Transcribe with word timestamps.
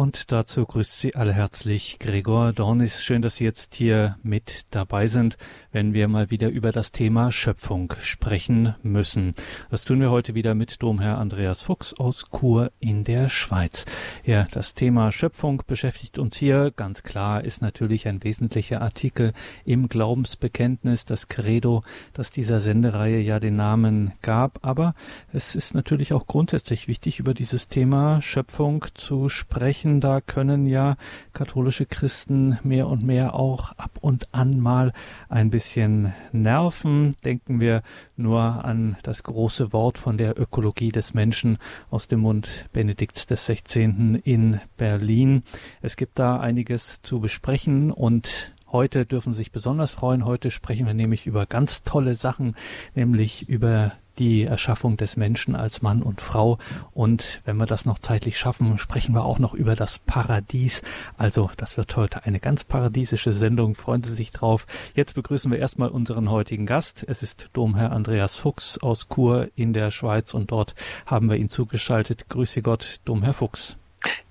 Und 0.00 0.32
dazu 0.32 0.64
grüßt 0.64 0.98
Sie 0.98 1.14
alle 1.14 1.34
herzlich 1.34 1.98
Gregor 1.98 2.54
Dornis. 2.54 3.04
Schön, 3.04 3.20
dass 3.20 3.36
Sie 3.36 3.44
jetzt 3.44 3.74
hier 3.74 4.16
mit 4.22 4.64
dabei 4.70 5.08
sind, 5.08 5.36
wenn 5.72 5.92
wir 5.92 6.08
mal 6.08 6.30
wieder 6.30 6.48
über 6.48 6.72
das 6.72 6.90
Thema 6.90 7.30
Schöpfung 7.30 7.92
sprechen 8.00 8.74
müssen. 8.82 9.34
Das 9.70 9.84
tun 9.84 10.00
wir 10.00 10.10
heute 10.10 10.34
wieder 10.34 10.54
mit 10.54 10.82
Domherr 10.82 11.18
Andreas 11.18 11.64
Fuchs 11.64 11.92
aus 11.92 12.24
Chur 12.30 12.72
in 12.80 13.04
der 13.04 13.28
Schweiz. 13.28 13.84
Ja, 14.24 14.46
das 14.52 14.72
Thema 14.72 15.12
Schöpfung 15.12 15.62
beschäftigt 15.66 16.18
uns 16.18 16.34
hier. 16.34 16.70
Ganz 16.74 17.02
klar 17.02 17.44
ist 17.44 17.60
natürlich 17.60 18.08
ein 18.08 18.24
wesentlicher 18.24 18.80
Artikel 18.80 19.34
im 19.66 19.90
Glaubensbekenntnis, 19.90 21.04
das 21.04 21.28
Credo, 21.28 21.82
das 22.14 22.30
dieser 22.30 22.60
Sendereihe 22.60 23.20
ja 23.20 23.38
den 23.38 23.56
Namen 23.56 24.12
gab. 24.22 24.64
Aber 24.64 24.94
es 25.34 25.54
ist 25.54 25.74
natürlich 25.74 26.14
auch 26.14 26.26
grundsätzlich 26.26 26.88
wichtig, 26.88 27.18
über 27.18 27.34
dieses 27.34 27.68
Thema 27.68 28.22
Schöpfung 28.22 28.86
zu 28.94 29.28
sprechen 29.28 29.89
sprechen, 29.90 30.00
da 30.00 30.20
können 30.20 30.66
ja 30.66 30.96
katholische 31.32 31.86
Christen 31.86 32.58
mehr 32.62 32.86
und 32.86 33.02
mehr 33.02 33.34
auch 33.34 33.72
ab 33.76 33.98
und 34.00 34.28
an 34.32 34.60
mal 34.60 34.92
ein 35.28 35.50
bisschen 35.50 36.12
nerven. 36.32 37.16
Denken 37.24 37.60
wir 37.60 37.82
nur 38.16 38.64
an 38.64 38.96
das 39.02 39.22
große 39.22 39.72
Wort 39.72 39.98
von 39.98 40.16
der 40.16 40.38
Ökologie 40.38 40.92
des 40.92 41.14
Menschen 41.14 41.58
aus 41.90 42.08
dem 42.08 42.20
Mund 42.20 42.66
Benedikts 42.72 43.26
des 43.26 43.46
16. 43.46 44.20
in 44.24 44.60
Berlin. 44.76 45.42
Es 45.82 45.96
gibt 45.96 46.18
da 46.18 46.38
einiges 46.38 47.02
zu 47.02 47.20
besprechen 47.20 47.90
und 47.90 48.52
Heute 48.72 49.04
dürfen 49.04 49.32
Sie 49.34 49.38
sich 49.38 49.50
besonders 49.50 49.90
freuen. 49.90 50.24
Heute 50.24 50.52
sprechen 50.52 50.86
wir 50.86 50.94
nämlich 50.94 51.26
über 51.26 51.44
ganz 51.44 51.82
tolle 51.82 52.14
Sachen, 52.14 52.54
nämlich 52.94 53.48
über 53.48 53.94
die 54.20 54.44
Erschaffung 54.44 54.96
des 54.98 55.16
Menschen 55.16 55.56
als 55.56 55.82
Mann 55.82 56.02
und 56.02 56.20
Frau. 56.20 56.58
Und 56.92 57.40
wenn 57.44 57.56
wir 57.56 57.66
das 57.66 57.86
noch 57.86 57.98
zeitlich 57.98 58.38
schaffen, 58.38 58.78
sprechen 58.78 59.14
wir 59.14 59.24
auch 59.24 59.38
noch 59.38 59.54
über 59.54 59.74
das 59.74 59.98
Paradies. 59.98 60.82
Also 61.16 61.50
das 61.56 61.76
wird 61.76 61.96
heute 61.96 62.24
eine 62.24 62.38
ganz 62.38 62.64
paradiesische 62.64 63.32
Sendung. 63.32 63.74
Freuen 63.74 64.02
Sie 64.02 64.14
sich 64.14 64.30
drauf. 64.30 64.66
Jetzt 64.94 65.14
begrüßen 65.14 65.50
wir 65.50 65.58
erstmal 65.58 65.88
unseren 65.88 66.30
heutigen 66.30 66.66
Gast. 66.66 67.04
Es 67.08 67.22
ist 67.22 67.48
Domherr 67.54 67.92
Andreas 67.92 68.36
Fuchs 68.36 68.78
aus 68.78 69.08
Chur 69.08 69.48
in 69.56 69.72
der 69.72 69.90
Schweiz 69.90 70.34
und 70.34 70.52
dort 70.52 70.74
haben 71.06 71.30
wir 71.30 71.38
ihn 71.38 71.48
zugeschaltet. 71.48 72.28
Grüße 72.28 72.62
Gott, 72.62 73.00
Domherr 73.06 73.32
Fuchs. 73.32 73.78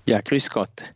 Ja, 0.06 0.20
grüß 0.20 0.50
Gott. 0.50 0.94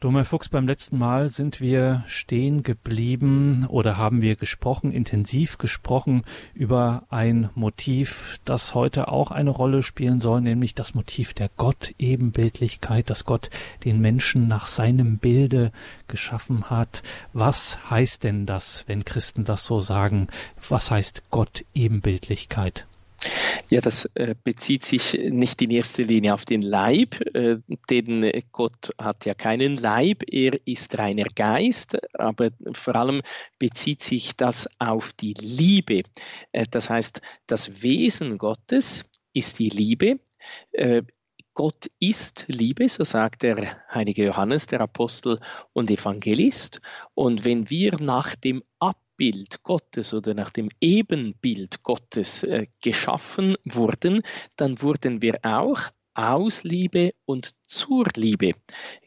Dummer 0.00 0.24
Fuchs, 0.24 0.48
beim 0.48 0.68
letzten 0.68 0.96
Mal 0.96 1.28
sind 1.28 1.60
wir 1.60 2.04
stehen 2.06 2.62
geblieben 2.62 3.66
oder 3.66 3.96
haben 3.96 4.22
wir 4.22 4.36
gesprochen, 4.36 4.92
intensiv 4.92 5.58
gesprochen 5.58 6.22
über 6.54 7.02
ein 7.10 7.50
Motiv, 7.56 8.38
das 8.44 8.76
heute 8.76 9.08
auch 9.08 9.32
eine 9.32 9.50
Rolle 9.50 9.82
spielen 9.82 10.20
soll, 10.20 10.40
nämlich 10.40 10.76
das 10.76 10.94
Motiv 10.94 11.34
der 11.34 11.50
Gott-Ebenbildlichkeit, 11.56 13.10
dass 13.10 13.24
Gott 13.24 13.50
den 13.84 14.00
Menschen 14.00 14.46
nach 14.46 14.66
seinem 14.66 15.18
Bilde 15.18 15.72
geschaffen 16.06 16.70
hat. 16.70 17.02
Was 17.32 17.90
heißt 17.90 18.22
denn 18.22 18.46
das, 18.46 18.84
wenn 18.86 19.04
Christen 19.04 19.42
das 19.42 19.64
so 19.64 19.80
sagen? 19.80 20.28
Was 20.68 20.92
heißt 20.92 21.24
Gott-Ebenbildlichkeit? 21.32 22.86
Ja, 23.68 23.80
das 23.80 24.06
äh, 24.14 24.34
bezieht 24.42 24.84
sich 24.84 25.12
nicht 25.12 25.60
in 25.60 25.70
erster 25.70 26.04
Linie 26.04 26.34
auf 26.34 26.44
den 26.44 26.62
Leib, 26.62 27.20
äh, 27.34 27.58
denn 27.90 28.30
Gott 28.52 28.92
hat 28.98 29.26
ja 29.26 29.34
keinen 29.34 29.76
Leib, 29.76 30.22
er 30.30 30.58
ist 30.66 30.96
reiner 30.98 31.26
Geist, 31.34 31.96
aber 32.18 32.50
vor 32.72 32.96
allem 32.96 33.22
bezieht 33.58 34.02
sich 34.02 34.36
das 34.36 34.68
auf 34.78 35.12
die 35.12 35.34
Liebe. 35.34 36.02
Äh, 36.52 36.66
das 36.70 36.88
heißt, 36.88 37.20
das 37.46 37.82
Wesen 37.82 38.38
Gottes 38.38 39.04
ist 39.32 39.58
die 39.58 39.68
Liebe. 39.68 40.20
Gott 41.54 41.90
ist 41.98 42.44
Liebe, 42.46 42.88
so 42.88 43.02
sagt 43.02 43.42
der 43.42 43.84
heilige 43.92 44.24
Johannes, 44.24 44.66
der 44.66 44.80
Apostel 44.80 45.40
und 45.72 45.90
Evangelist. 45.90 46.80
Und 47.14 47.44
wenn 47.44 47.68
wir 47.68 47.96
nach 48.00 48.36
dem 48.36 48.62
Ab 48.78 48.96
Bild 49.18 49.62
Gottes 49.64 50.14
oder 50.14 50.32
nach 50.32 50.50
dem 50.50 50.70
Ebenbild 50.80 51.82
Gottes 51.82 52.44
äh, 52.44 52.68
geschaffen 52.80 53.56
wurden, 53.64 54.22
dann 54.56 54.80
wurden 54.80 55.20
wir 55.20 55.40
auch 55.42 55.80
aus 56.14 56.64
Liebe 56.64 57.14
und 57.26 57.54
zur 57.66 58.06
Liebe 58.16 58.52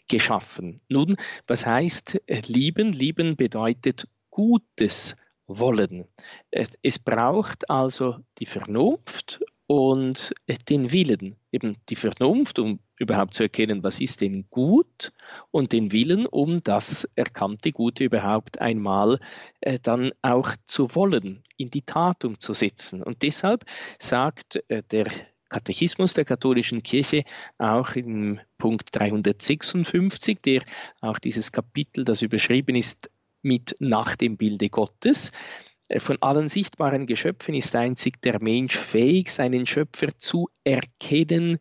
geschaffen. 0.08 0.80
Nun, 0.90 1.16
was 1.48 1.66
heißt 1.66 2.22
äh, 2.28 2.42
lieben? 2.46 2.94
Lieben 2.94 3.36
bedeutet 3.36 4.08
Gutes 4.30 5.16
wollen. 5.48 6.06
Es 6.52 7.00
braucht 7.00 7.70
also 7.70 8.18
die 8.40 8.46
Vernunft 8.46 9.42
und 9.72 10.36
den 10.68 10.92
Willen, 10.92 11.38
eben 11.50 11.78
die 11.88 11.96
Vernunft, 11.96 12.60
um 12.60 12.80
überhaupt 13.00 13.36
zu 13.36 13.44
erkennen, 13.44 13.84
was 13.84 14.02
ist 14.02 14.20
denn 14.20 14.44
gut 14.50 15.14
und 15.50 15.72
den 15.72 15.94
Willen, 15.94 16.26
um 16.26 16.62
das 16.62 17.08
erkannte 17.16 17.72
Gute 17.72 18.04
überhaupt 18.04 18.60
einmal 18.60 19.18
äh, 19.62 19.80
dann 19.82 20.12
auch 20.22 20.50
zu 20.66 20.94
wollen, 20.94 21.42
in 21.56 21.72
die 21.72 21.84
Tat 21.84 22.26
umzusetzen. 22.26 23.02
Und 23.02 23.22
deshalb 23.22 23.64
sagt 23.98 24.62
äh, 24.68 24.84
der 24.92 25.10
Katechismus 25.48 26.16
der 26.16 26.26
katholischen 26.26 26.84
Kirche 26.84 27.24
auch 27.58 27.96
im 27.96 28.42
Punkt 28.58 28.90
356, 28.92 30.40
der 30.42 30.64
auch 31.00 31.18
dieses 31.18 31.54
Kapitel, 31.54 32.04
das 32.04 32.22
überschrieben 32.22 32.76
ist 32.76 33.10
mit 33.42 33.78
nach 33.80 34.18
dem 34.18 34.36
Bilde 34.36 34.68
Gottes, 34.68 35.32
von 36.00 36.18
allen 36.22 36.50
sichtbaren 36.50 37.06
Geschöpfen 37.06 37.54
ist 37.54 37.76
einzig 37.76 38.22
der 38.22 38.42
Mensch 38.42 38.78
fähig, 38.78 39.30
seinen 39.30 39.66
Schöpfer 39.66 40.18
zu 40.18 40.50
erkennen 40.64 41.60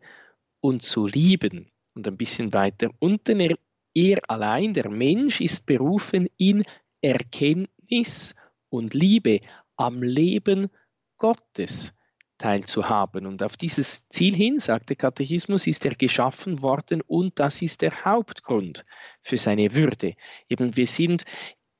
und 0.61 0.83
zu 0.83 1.07
lieben. 1.07 1.71
Und 1.93 2.07
ein 2.07 2.17
bisschen 2.17 2.53
weiter 2.53 2.89
unten, 2.99 3.39
er, 3.39 3.57
er 3.93 4.19
allein, 4.29 4.73
der 4.73 4.89
Mensch, 4.89 5.41
ist 5.41 5.65
berufen 5.65 6.27
in 6.37 6.63
Erkenntnis 7.01 8.35
und 8.69 8.93
Liebe 8.93 9.41
am 9.75 10.01
Leben 10.01 10.69
Gottes 11.17 11.93
teilzuhaben. 12.37 13.25
Und 13.25 13.43
auf 13.43 13.57
dieses 13.57 14.07
Ziel 14.07 14.35
hin, 14.35 14.59
sagt 14.59 14.89
der 14.89 14.95
Katechismus, 14.95 15.67
ist 15.67 15.85
er 15.85 15.95
geschaffen 15.95 16.61
worden 16.61 17.01
und 17.01 17.39
das 17.39 17.61
ist 17.61 17.81
der 17.81 18.05
Hauptgrund 18.05 18.85
für 19.21 19.37
seine 19.37 19.75
Würde. 19.75 20.15
Eben 20.49 20.75
wir 20.75 20.87
sind 20.87 21.25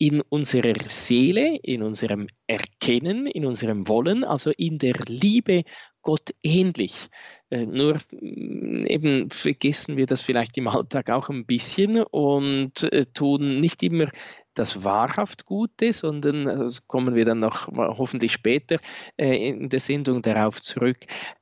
in 0.01 0.19
unserer 0.29 0.73
Seele, 0.89 1.59
in 1.61 1.83
unserem 1.83 2.25
Erkennen, 2.47 3.27
in 3.27 3.45
unserem 3.45 3.87
Wollen, 3.87 4.23
also 4.23 4.49
in 4.57 4.79
der 4.79 4.95
Liebe 5.07 5.63
Gott 6.01 6.33
ähnlich. 6.41 7.09
Äh, 7.51 7.67
nur 7.67 7.99
mm, 8.09 8.87
eben 8.87 9.29
vergessen 9.29 9.97
wir 9.97 10.07
das 10.07 10.23
vielleicht 10.23 10.57
im 10.57 10.67
Alltag 10.67 11.11
auch 11.11 11.29
ein 11.29 11.45
bisschen 11.45 12.01
und 12.01 12.81
äh, 12.91 13.05
tun 13.13 13.59
nicht 13.59 13.83
immer 13.83 14.07
das 14.53 14.83
wahrhaft 14.83 15.45
Gute, 15.45 15.93
sondern 15.93 16.47
also 16.47 16.81
kommen 16.87 17.15
wir 17.15 17.25
dann 17.25 17.39
noch 17.39 17.67
hoffentlich 17.67 18.33
später 18.33 18.77
äh, 19.17 19.49
in 19.49 19.69
der 19.69 19.79
Sendung 19.79 20.21
darauf 20.21 20.61
zurück, 20.61 20.97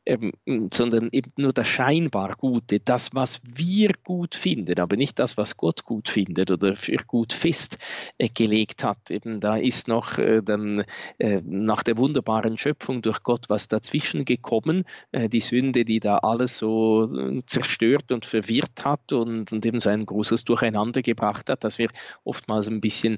ähm, 0.05 0.33
sondern 0.73 1.09
eben 1.11 1.31
nur 1.37 1.53
das 1.53 1.67
scheinbar 1.67 2.35
Gute, 2.35 2.79
das, 2.79 3.13
was 3.15 3.41
wir 3.43 3.93
gut 4.03 4.35
finden, 4.35 4.79
aber 4.79 4.95
nicht 4.95 5.19
das, 5.19 5.37
was 5.37 5.57
Gott 5.57 5.83
gut 5.83 6.09
findet 6.09 6.51
oder 6.51 6.75
für 6.75 6.97
gut 7.07 7.33
festgelegt 7.33 8.83
äh, 8.83 8.85
hat. 8.85 9.11
Eben 9.11 9.39
da 9.39 9.55
ist 9.57 9.87
noch 9.87 10.17
äh, 10.17 10.41
dann 10.43 10.83
äh, 11.17 11.41
nach 11.45 11.83
der 11.83 11.97
wunderbaren 11.97 12.57
Schöpfung 12.57 13.01
durch 13.01 13.23
Gott 13.23 13.49
was 13.49 13.67
dazwischen 13.67 14.25
gekommen, 14.25 14.83
äh, 15.11 15.29
die 15.29 15.41
Sünde, 15.41 15.85
die 15.85 15.99
da 15.99 16.17
alles 16.19 16.57
so 16.57 17.05
äh, 17.05 17.41
zerstört 17.45 18.11
und 18.11 18.25
verwirrt 18.25 18.85
hat 18.85 19.13
und, 19.13 19.51
und 19.51 19.65
eben 19.65 19.79
sein 19.79 20.05
großes 20.05 20.43
Durcheinander 20.43 21.01
gebracht 21.01 21.49
hat, 21.49 21.63
dass 21.63 21.79
wir 21.79 21.89
oftmals 22.23 22.67
ein 22.67 22.81
bisschen 22.81 23.08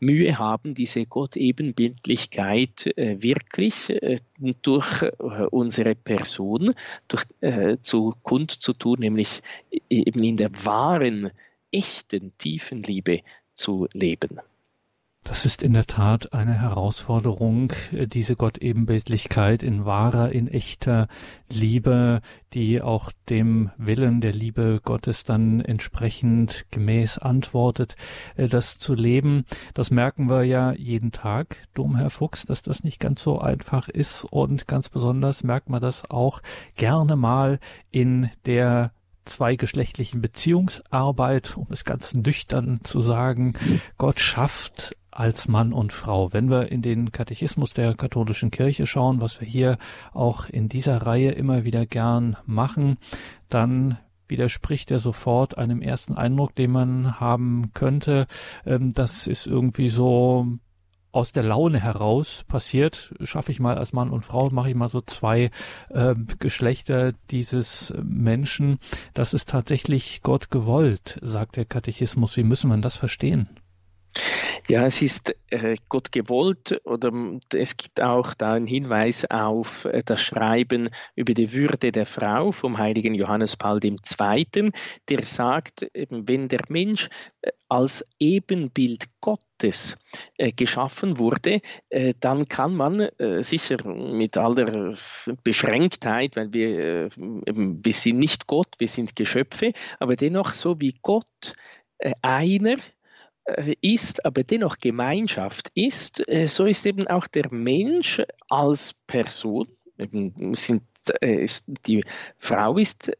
Mühe 0.00 0.38
haben, 0.38 0.74
diese 0.74 1.04
Gott-Ebenbildlichkeit 1.04 2.86
wirklich 2.96 3.92
durch 4.62 5.02
unsere 5.50 5.94
Person 5.94 6.74
durch, 7.08 7.24
äh, 7.40 7.78
zu 7.80 8.14
kundzutun, 8.22 9.00
nämlich 9.00 9.42
eben 9.88 10.22
in 10.22 10.36
der 10.36 10.50
wahren, 10.64 11.30
echten, 11.70 12.32
tiefen 12.38 12.82
Liebe 12.82 13.20
zu 13.54 13.88
leben. 13.92 14.40
Das 15.24 15.46
ist 15.46 15.62
in 15.62 15.72
der 15.72 15.86
Tat 15.86 16.34
eine 16.34 16.52
Herausforderung, 16.52 17.72
diese 17.92 18.36
Gottebenbildlichkeit 18.36 19.62
in 19.62 19.86
wahrer, 19.86 20.30
in 20.32 20.48
echter 20.48 21.08
Liebe, 21.48 22.20
die 22.52 22.82
auch 22.82 23.10
dem 23.30 23.70
Willen 23.78 24.20
der 24.20 24.34
Liebe 24.34 24.82
Gottes 24.84 25.24
dann 25.24 25.60
entsprechend 25.60 26.66
gemäß 26.70 27.16
antwortet, 27.16 27.96
äh, 28.36 28.48
das 28.48 28.78
zu 28.78 28.94
leben. 28.94 29.46
Das 29.72 29.90
merken 29.90 30.28
wir 30.28 30.44
ja 30.44 30.72
jeden 30.72 31.10
Tag, 31.10 31.56
Domherr 31.72 32.10
Fuchs, 32.10 32.44
dass 32.44 32.60
das 32.60 32.84
nicht 32.84 33.00
ganz 33.00 33.22
so 33.22 33.40
einfach 33.40 33.88
ist 33.88 34.24
und 34.24 34.68
ganz 34.68 34.90
besonders 34.90 35.42
merkt 35.42 35.70
man 35.70 35.80
das 35.80 36.08
auch 36.10 36.42
gerne 36.76 37.16
mal 37.16 37.60
in 37.90 38.30
der 38.44 38.92
zweigeschlechtlichen 39.24 40.20
Beziehungsarbeit, 40.20 41.56
um 41.56 41.68
es 41.70 41.86
ganz 41.86 42.12
nüchtern 42.12 42.80
zu 42.84 43.00
sagen. 43.00 43.54
Gott 43.96 44.20
schafft 44.20 44.94
als 45.14 45.48
Mann 45.48 45.72
und 45.72 45.92
Frau. 45.92 46.32
Wenn 46.32 46.50
wir 46.50 46.70
in 46.70 46.82
den 46.82 47.12
Katechismus 47.12 47.72
der 47.72 47.94
katholischen 47.94 48.50
Kirche 48.50 48.86
schauen, 48.86 49.20
was 49.20 49.40
wir 49.40 49.48
hier 49.48 49.78
auch 50.12 50.48
in 50.48 50.68
dieser 50.68 50.98
Reihe 50.98 51.30
immer 51.30 51.64
wieder 51.64 51.86
gern 51.86 52.36
machen, 52.46 52.98
dann 53.48 53.98
widerspricht 54.28 54.90
er 54.90 54.98
sofort 54.98 55.58
einem 55.58 55.80
ersten 55.82 56.14
Eindruck, 56.14 56.54
den 56.54 56.72
man 56.72 57.20
haben 57.20 57.70
könnte. 57.74 58.26
Ähm, 58.66 58.92
das 58.92 59.26
ist 59.26 59.46
irgendwie 59.46 59.90
so 59.90 60.46
aus 61.12 61.30
der 61.30 61.44
Laune 61.44 61.78
heraus 61.78 62.44
passiert, 62.48 63.14
schaffe 63.22 63.52
ich 63.52 63.60
mal 63.60 63.78
als 63.78 63.92
Mann 63.92 64.10
und 64.10 64.24
Frau, 64.24 64.48
mache 64.50 64.70
ich 64.70 64.74
mal 64.74 64.88
so 64.88 65.00
zwei 65.00 65.50
äh, 65.90 66.14
Geschlechter 66.40 67.12
dieses 67.30 67.94
Menschen. 68.02 68.78
Das 69.12 69.32
ist 69.32 69.48
tatsächlich 69.48 70.22
Gott 70.22 70.50
gewollt, 70.50 71.20
sagt 71.22 71.56
der 71.56 71.66
Katechismus. 71.66 72.36
Wie 72.36 72.42
müssen 72.42 72.68
wir 72.68 72.76
das 72.78 72.96
verstehen? 72.96 73.48
Ja, 74.68 74.86
es 74.86 75.02
ist 75.02 75.34
äh, 75.50 75.76
Gott 75.88 76.10
gewollt 76.10 76.80
oder 76.84 77.12
es 77.52 77.76
gibt 77.76 78.00
auch 78.00 78.32
da 78.34 78.54
einen 78.54 78.66
Hinweis 78.66 79.28
auf 79.30 79.84
äh, 79.84 80.02
das 80.04 80.22
Schreiben 80.22 80.88
über 81.16 81.34
die 81.34 81.52
Würde 81.52 81.92
der 81.92 82.06
Frau 82.06 82.50
vom 82.52 82.78
heiligen 82.78 83.14
Johannes 83.14 83.56
Paul 83.56 83.80
II., 83.84 84.72
der 85.08 85.22
sagt, 85.24 85.86
wenn 86.08 86.48
der 86.48 86.62
Mensch 86.68 87.08
äh, 87.42 87.50
als 87.68 88.06
Ebenbild 88.18 89.06
Gottes 89.20 89.96
geschaffen 90.56 91.18
wurde, 91.18 91.60
dann 92.20 92.46
kann 92.48 92.76
man 92.76 93.08
sicher 93.40 93.78
mit 93.86 94.36
aller 94.36 94.94
Beschränktheit, 95.42 96.36
weil 96.36 96.52
wir, 96.52 97.08
wir 97.16 97.92
sind 97.92 98.18
nicht 98.18 98.46
Gott, 98.46 98.68
wir 98.78 98.88
sind 98.88 99.16
Geschöpfe, 99.16 99.72
aber 99.98 100.16
dennoch 100.16 100.52
so 100.54 100.80
wie 100.80 100.94
Gott 101.00 101.54
einer 102.20 102.76
ist, 103.80 104.24
aber 104.24 104.42
dennoch 104.42 104.78
Gemeinschaft 104.78 105.70
ist, 105.74 106.26
äh, 106.28 106.48
so 106.48 106.64
ist 106.66 106.86
eben 106.86 107.06
auch 107.06 107.26
der 107.26 107.52
Mensch 107.52 108.22
als 108.48 108.94
Person, 109.06 109.68
sind 110.52 110.82
äh, 111.20 111.46
die 111.86 112.04
Frau 112.38 112.78
ist 112.78 113.12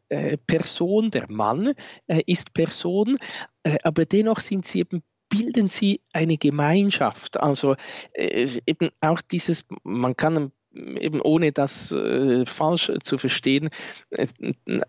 Person, 0.47 1.11
der 1.11 1.31
Mann 1.31 1.75
ist 2.06 2.55
Person, 2.55 3.19
aber 3.82 4.06
dennoch 4.06 4.41
sind 4.41 4.67
sie 4.67 4.81
eben 4.81 5.03
bilden 5.29 5.69
sie 5.69 6.00
eine 6.12 6.38
Gemeinschaft. 6.38 7.41
Also 7.41 7.77
eben 8.15 8.91
auch 9.00 9.20
dieses, 9.20 9.67
man 9.82 10.17
kann 10.17 10.53
eben 10.75 11.21
ohne 11.21 11.53
das 11.53 11.93
äh, 11.93 12.44
falsch 12.47 12.93
zu 13.03 13.19
verstehen, 13.19 13.71
äh, 14.11 14.26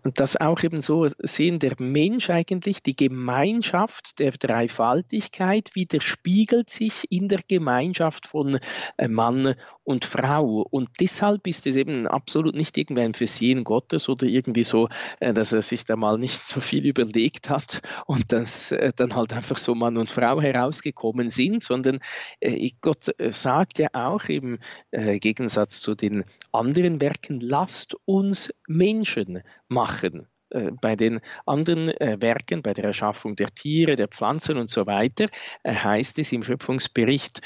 das 0.02 0.36
auch 0.36 0.62
eben 0.62 0.82
so 0.82 1.08
sehen, 1.18 1.58
der 1.58 1.74
Mensch 1.78 2.30
eigentlich, 2.30 2.82
die 2.82 2.96
Gemeinschaft 2.96 4.18
der 4.18 4.32
Dreifaltigkeit 4.32 5.70
widerspiegelt 5.74 6.70
sich 6.70 7.04
in 7.10 7.28
der 7.28 7.40
Gemeinschaft 7.46 8.26
von 8.26 8.58
äh, 8.96 9.08
Mann 9.08 9.54
und 9.86 10.04
Frau. 10.04 10.66
Und 10.68 10.90
deshalb 11.00 11.46
ist 11.46 11.66
es 11.66 11.76
eben 11.76 12.06
absolut 12.08 12.56
nicht 12.56 12.76
irgendwie 12.76 13.02
ein 13.02 13.14
Versehen 13.14 13.62
Gottes 13.62 14.08
oder 14.08 14.26
irgendwie 14.26 14.64
so, 14.64 14.88
äh, 15.20 15.32
dass 15.32 15.52
er 15.52 15.62
sich 15.62 15.84
da 15.84 15.96
mal 15.96 16.18
nicht 16.18 16.46
so 16.46 16.60
viel 16.60 16.84
überlegt 16.84 17.48
hat 17.48 17.82
und 18.06 18.32
dass 18.32 18.72
äh, 18.72 18.92
dann 18.94 19.14
halt 19.14 19.32
einfach 19.32 19.58
so 19.58 19.74
Mann 19.74 19.96
und 19.96 20.10
Frau 20.10 20.42
herausgekommen 20.42 21.30
sind, 21.30 21.62
sondern 21.62 22.00
äh, 22.40 22.70
Gott 22.80 23.14
sagt 23.18 23.78
ja 23.78 23.88
auch 23.92 24.24
im 24.24 24.58
Gegensatz 24.92 25.80
zu 25.80 25.94
den 25.94 26.24
anderen 26.52 27.00
Werken, 27.00 27.40
lasst 27.40 27.96
uns 28.04 28.52
Menschen 28.66 29.42
machen. 29.68 30.26
Äh, 30.50 30.70
bei 30.80 30.94
den 30.94 31.20
anderen 31.44 31.88
äh, 31.88 32.18
Werken, 32.20 32.62
bei 32.62 32.72
der 32.72 32.84
Erschaffung 32.84 33.34
der 33.34 33.48
Tiere, 33.48 33.96
der 33.96 34.08
Pflanzen 34.08 34.58
und 34.58 34.70
so 34.70 34.86
weiter, 34.86 35.28
äh, 35.64 35.74
heißt 35.74 36.18
es 36.20 36.32
im 36.32 36.42
Schöpfungsbericht, 36.44 37.40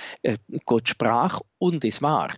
Gott 0.67 0.88
sprach 0.88 1.41
und 1.58 1.85
es 1.85 2.02
war. 2.02 2.35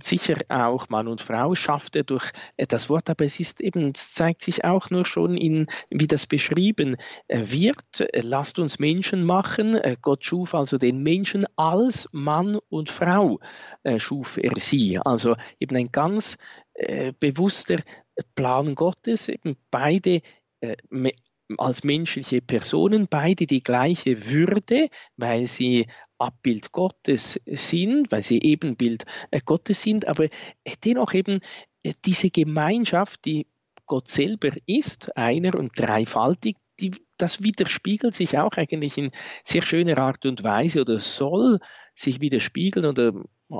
Sicher 0.00 0.36
auch 0.48 0.88
Mann 0.88 1.08
und 1.08 1.20
Frau 1.20 1.54
schafft 1.54 1.96
er 1.96 2.04
durch 2.04 2.30
das 2.56 2.88
Wort, 2.88 3.10
aber 3.10 3.24
es 3.24 3.40
ist 3.40 3.60
eben, 3.60 3.92
es 3.94 4.12
zeigt 4.12 4.42
sich 4.42 4.64
auch 4.64 4.90
nur 4.90 5.04
schon 5.04 5.36
in, 5.36 5.66
wie 5.90 6.06
das 6.06 6.26
beschrieben 6.26 6.96
wird. 7.28 8.08
Lasst 8.14 8.58
uns 8.58 8.78
Menschen 8.78 9.24
machen. 9.24 9.78
Gott 10.02 10.24
schuf 10.24 10.54
also 10.54 10.78
den 10.78 11.02
Menschen 11.02 11.46
als 11.56 12.08
Mann 12.12 12.58
und 12.68 12.90
Frau, 12.90 13.40
schuf 13.98 14.38
er 14.38 14.52
sie. 14.56 14.98
Also 14.98 15.36
eben 15.60 15.76
ein 15.76 15.92
ganz 15.92 16.38
bewusster 17.18 17.82
Plan 18.34 18.74
Gottes, 18.74 19.28
eben 19.28 19.56
beide 19.70 20.22
äh, 20.60 20.76
als 21.56 21.84
menschliche 21.84 22.42
Personen, 22.42 23.06
beide 23.08 23.46
die 23.46 23.62
gleiche 23.62 24.30
Würde, 24.30 24.88
weil 25.16 25.46
sie 25.46 25.86
Abbild 26.18 26.72
Gottes 26.72 27.40
sind, 27.46 28.10
weil 28.12 28.22
sie 28.22 28.40
Ebenbild 28.42 29.04
äh, 29.30 29.40
Gottes 29.44 29.82
sind, 29.82 30.06
aber 30.08 30.24
äh, 30.24 30.30
dennoch 30.84 31.14
eben 31.14 31.40
äh, 31.82 31.94
diese 32.04 32.30
Gemeinschaft, 32.30 33.24
die 33.24 33.46
Gott 33.86 34.08
selber 34.08 34.50
ist, 34.66 35.16
einer 35.16 35.54
und 35.54 35.78
dreifaltig, 35.78 36.56
die, 36.80 36.92
das 37.16 37.42
widerspiegelt 37.42 38.14
sich 38.14 38.36
auch 38.38 38.52
eigentlich 38.56 38.98
in 38.98 39.10
sehr 39.42 39.62
schöner 39.62 39.98
Art 39.98 40.26
und 40.26 40.42
Weise 40.44 40.82
oder 40.82 40.98
soll 40.98 41.60
sich 41.94 42.20
widerspiegeln 42.20 42.84
oder 42.84 43.12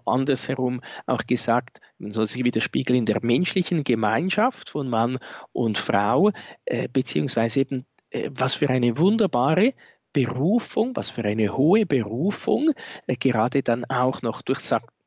andersherum 0.04 0.80
auch 1.06 1.24
gesagt, 1.26 1.80
man 1.98 2.12
soll 2.12 2.26
sich 2.26 2.44
widerspiegeln 2.44 3.00
in 3.00 3.06
der 3.06 3.18
menschlichen 3.22 3.84
Gemeinschaft 3.84 4.70
von 4.70 4.88
Mann 4.88 5.18
und 5.52 5.78
Frau, 5.78 6.32
äh, 6.64 6.88
beziehungsweise 6.88 7.60
eben, 7.60 7.86
äh, 8.10 8.30
was 8.32 8.54
für 8.54 8.68
eine 8.68 8.98
wunderbare 8.98 9.74
Berufung, 10.12 10.96
was 10.96 11.10
für 11.10 11.24
eine 11.24 11.56
hohe 11.56 11.86
Berufung, 11.86 12.70
äh, 13.06 13.16
gerade 13.16 13.62
dann 13.62 13.84
auch 13.86 14.22
noch 14.22 14.42
durch 14.42 14.60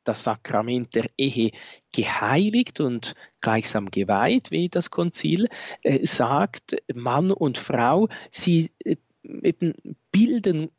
das 0.04 0.24
Sakrament 0.24 0.94
der 0.94 1.10
Ehe 1.16 1.52
geheiligt 1.92 2.80
und 2.80 3.14
gleichsam 3.40 3.90
geweiht, 3.90 4.50
wie 4.50 4.68
das 4.68 4.90
Konzil 4.90 5.48
äh, 5.82 6.06
sagt, 6.06 6.76
Mann 6.92 7.30
und 7.30 7.58
Frau, 7.58 8.08
sie 8.30 8.70
äh, 8.84 8.96
eben 9.22 9.74
bilden 10.10 10.70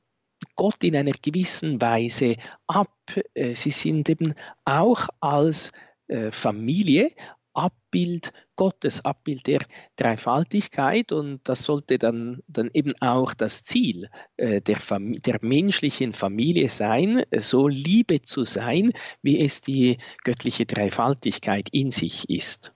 Gott 0.55 0.83
in 0.83 0.95
einer 0.95 1.13
gewissen 1.13 1.81
Weise 1.81 2.37
ab. 2.67 2.91
Äh, 3.33 3.53
sie 3.53 3.71
sind 3.71 4.09
eben 4.09 4.33
auch 4.65 5.09
als 5.19 5.71
äh, 6.07 6.31
Familie 6.31 7.11
Abbild 7.53 8.33
Gottes, 8.55 9.05
Abbild 9.05 9.47
der 9.47 9.65
Dreifaltigkeit 9.95 11.11
und 11.11 11.41
das 11.43 11.63
sollte 11.63 11.99
dann, 11.99 12.41
dann 12.47 12.69
eben 12.73 12.93
auch 12.99 13.33
das 13.33 13.63
Ziel 13.63 14.09
äh, 14.37 14.61
der, 14.61 14.79
der 14.89 15.39
menschlichen 15.41 16.13
Familie 16.13 16.69
sein, 16.69 17.23
so 17.31 17.67
Liebe 17.67 18.21
zu 18.21 18.43
sein, 18.43 18.91
wie 19.21 19.39
es 19.39 19.61
die 19.61 19.97
göttliche 20.23 20.65
Dreifaltigkeit 20.65 21.69
in 21.71 21.91
sich 21.91 22.29
ist. 22.29 22.73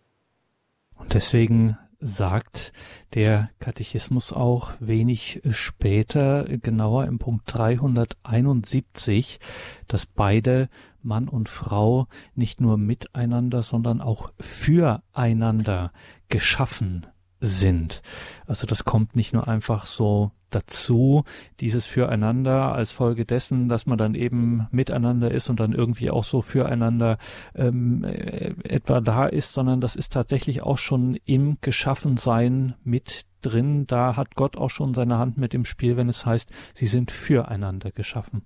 Und 0.95 1.13
deswegen 1.13 1.77
sagt 1.99 2.73
der 3.13 3.49
Katechismus 3.59 4.31
auch 4.31 4.71
wenig 4.79 5.41
später, 5.51 6.45
genauer 6.45 7.05
im 7.05 7.19
Punkt 7.19 7.43
371, 7.47 9.39
dass 9.87 10.05
beide 10.05 10.69
Mann 11.01 11.27
und 11.27 11.49
Frau 11.49 12.07
nicht 12.35 12.61
nur 12.61 12.77
miteinander, 12.77 13.63
sondern 13.63 14.01
auch 14.01 14.31
füreinander 14.39 15.91
geschaffen 16.29 17.07
sind. 17.39 18.01
Also 18.45 18.65
das 18.65 18.83
kommt 18.83 19.15
nicht 19.15 19.33
nur 19.33 19.47
einfach 19.47 19.85
so 19.85 20.31
dazu, 20.49 21.23
dieses 21.59 21.85
Füreinander 21.85 22.73
als 22.73 22.91
Folge 22.91 23.25
dessen, 23.25 23.67
dass 23.69 23.85
man 23.85 23.97
dann 23.97 24.15
eben 24.15 24.67
miteinander 24.71 25.31
ist 25.31 25.49
und 25.49 25.59
dann 25.59 25.73
irgendwie 25.73 26.09
auch 26.09 26.23
so 26.23 26.41
füreinander 26.41 27.17
ähm, 27.53 28.03
äh, 28.03 28.53
etwa 28.63 29.01
da 29.01 29.27
ist, 29.27 29.53
sondern 29.53 29.81
das 29.81 29.95
ist 29.95 30.13
tatsächlich 30.13 30.61
auch 30.61 30.77
schon 30.77 31.17
im 31.25 31.57
Geschaffensein 31.61 32.75
mit 32.83 33.25
drin. 33.41 33.87
Da 33.87 34.15
hat 34.15 34.35
Gott 34.35 34.57
auch 34.57 34.69
schon 34.69 34.93
seine 34.93 35.17
Hand 35.17 35.37
mit 35.37 35.53
im 35.53 35.65
Spiel, 35.65 35.97
wenn 35.97 36.09
es 36.09 36.25
heißt, 36.25 36.49
sie 36.73 36.87
sind 36.87 37.11
füreinander 37.11 37.91
geschaffen. 37.91 38.43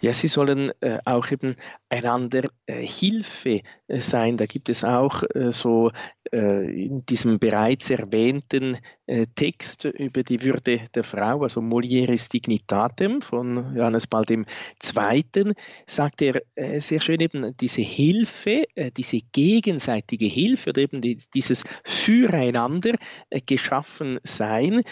Ja, 0.00 0.12
sie 0.12 0.28
sollen 0.28 0.72
äh, 0.80 0.98
auch 1.04 1.30
eben 1.30 1.54
einander 1.90 2.48
äh, 2.66 2.86
Hilfe 2.86 3.60
äh, 3.88 4.00
sein. 4.00 4.36
Da 4.36 4.46
gibt 4.46 4.68
es 4.68 4.84
auch 4.84 5.22
äh, 5.34 5.52
so 5.52 5.90
äh, 6.32 6.84
in 6.84 7.04
diesem 7.04 7.38
bereits 7.38 7.90
erwähnten 7.90 8.78
äh, 9.06 9.26
Text 9.34 9.84
über 9.84 10.22
die 10.22 10.42
Würde 10.42 10.80
der 10.94 11.04
Frau, 11.04 11.42
also 11.42 11.60
Mulieris 11.60 12.28
Dignitatem 12.28 13.20
von 13.20 13.74
Johannes 13.76 14.06
Paul 14.06 14.24
II., 14.28 15.52
sagt 15.86 16.22
er 16.22 16.40
sehr 16.80 17.00
schön 17.00 17.20
eben 17.20 17.56
diese 17.56 17.82
Hilfe, 17.82 18.64
diese 18.96 19.20
gegenseitige 19.32 20.26
Hilfe 20.26 20.70
oder 20.70 20.82
eben 20.82 21.00
die, 21.00 21.18
dieses 21.34 21.64
Füreinander 21.84 22.94
geschaffen 23.46 24.18
sein, 24.22 24.82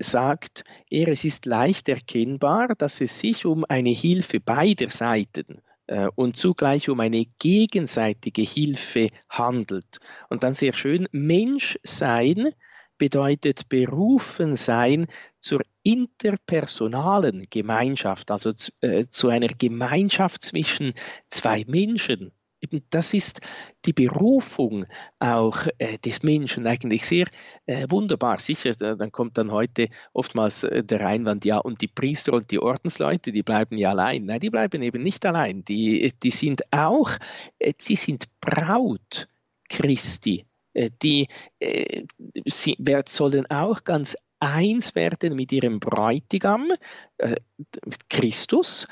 sagt 0.00 0.64
er, 0.88 1.08
es 1.08 1.24
ist 1.24 1.46
leicht 1.46 1.88
erkennbar, 1.88 2.74
dass 2.78 3.00
es 3.00 3.18
sich 3.18 3.44
um 3.44 3.64
eine 3.68 3.90
Hilfe 4.00 4.40
beider 4.40 4.90
Seiten 4.90 5.62
äh, 5.86 6.08
und 6.14 6.36
zugleich 6.36 6.88
um 6.88 7.00
eine 7.00 7.26
gegenseitige 7.38 8.42
Hilfe 8.42 9.08
handelt. 9.28 9.98
Und 10.28 10.42
dann 10.42 10.54
sehr 10.54 10.72
schön, 10.72 11.08
Mensch 11.12 11.78
sein 11.82 12.50
bedeutet 12.96 13.68
berufen 13.68 14.56
sein 14.56 15.06
zur 15.40 15.62
interpersonalen 15.82 17.46
Gemeinschaft, 17.50 18.30
also 18.30 18.52
zu, 18.52 18.72
äh, 18.82 19.06
zu 19.10 19.28
einer 19.28 19.48
Gemeinschaft 19.48 20.42
zwischen 20.42 20.92
zwei 21.28 21.64
Menschen. 21.66 22.30
Eben 22.60 22.82
das 22.90 23.14
ist 23.14 23.40
die 23.86 23.92
Berufung 23.92 24.84
auch 25.18 25.66
äh, 25.78 25.98
des 25.98 26.22
Menschen 26.22 26.66
eigentlich 26.66 27.06
sehr 27.06 27.26
äh, 27.66 27.86
wunderbar. 27.88 28.38
Sicher, 28.38 28.72
dann 28.74 29.10
kommt 29.10 29.38
dann 29.38 29.50
heute 29.50 29.88
oftmals 30.12 30.64
äh, 30.64 30.84
der 30.84 31.06
Einwand, 31.06 31.44
ja, 31.44 31.58
und 31.58 31.80
die 31.80 31.88
Priester 31.88 32.34
und 32.34 32.50
die 32.50 32.58
Ordensleute, 32.58 33.32
die 33.32 33.42
bleiben 33.42 33.78
ja 33.78 33.90
allein. 33.90 34.26
Nein, 34.26 34.40
die 34.40 34.50
bleiben 34.50 34.82
eben 34.82 35.02
nicht 35.02 35.24
allein. 35.24 35.64
Die, 35.64 36.12
die 36.22 36.30
sind 36.30 36.62
auch, 36.72 37.10
äh, 37.58 37.72
sie 37.78 37.96
sind 37.96 38.26
Braut 38.40 39.28
Christi. 39.68 40.44
Äh, 40.74 40.90
die 41.02 41.28
äh, 41.60 42.04
sie 42.44 42.76
sollen 43.08 43.46
auch 43.50 43.84
ganz 43.84 44.16
eins 44.38 44.94
werden 44.94 45.36
mit 45.36 45.52
ihrem 45.52 45.80
Bräutigam, 45.80 46.72
Christus, 48.08 48.86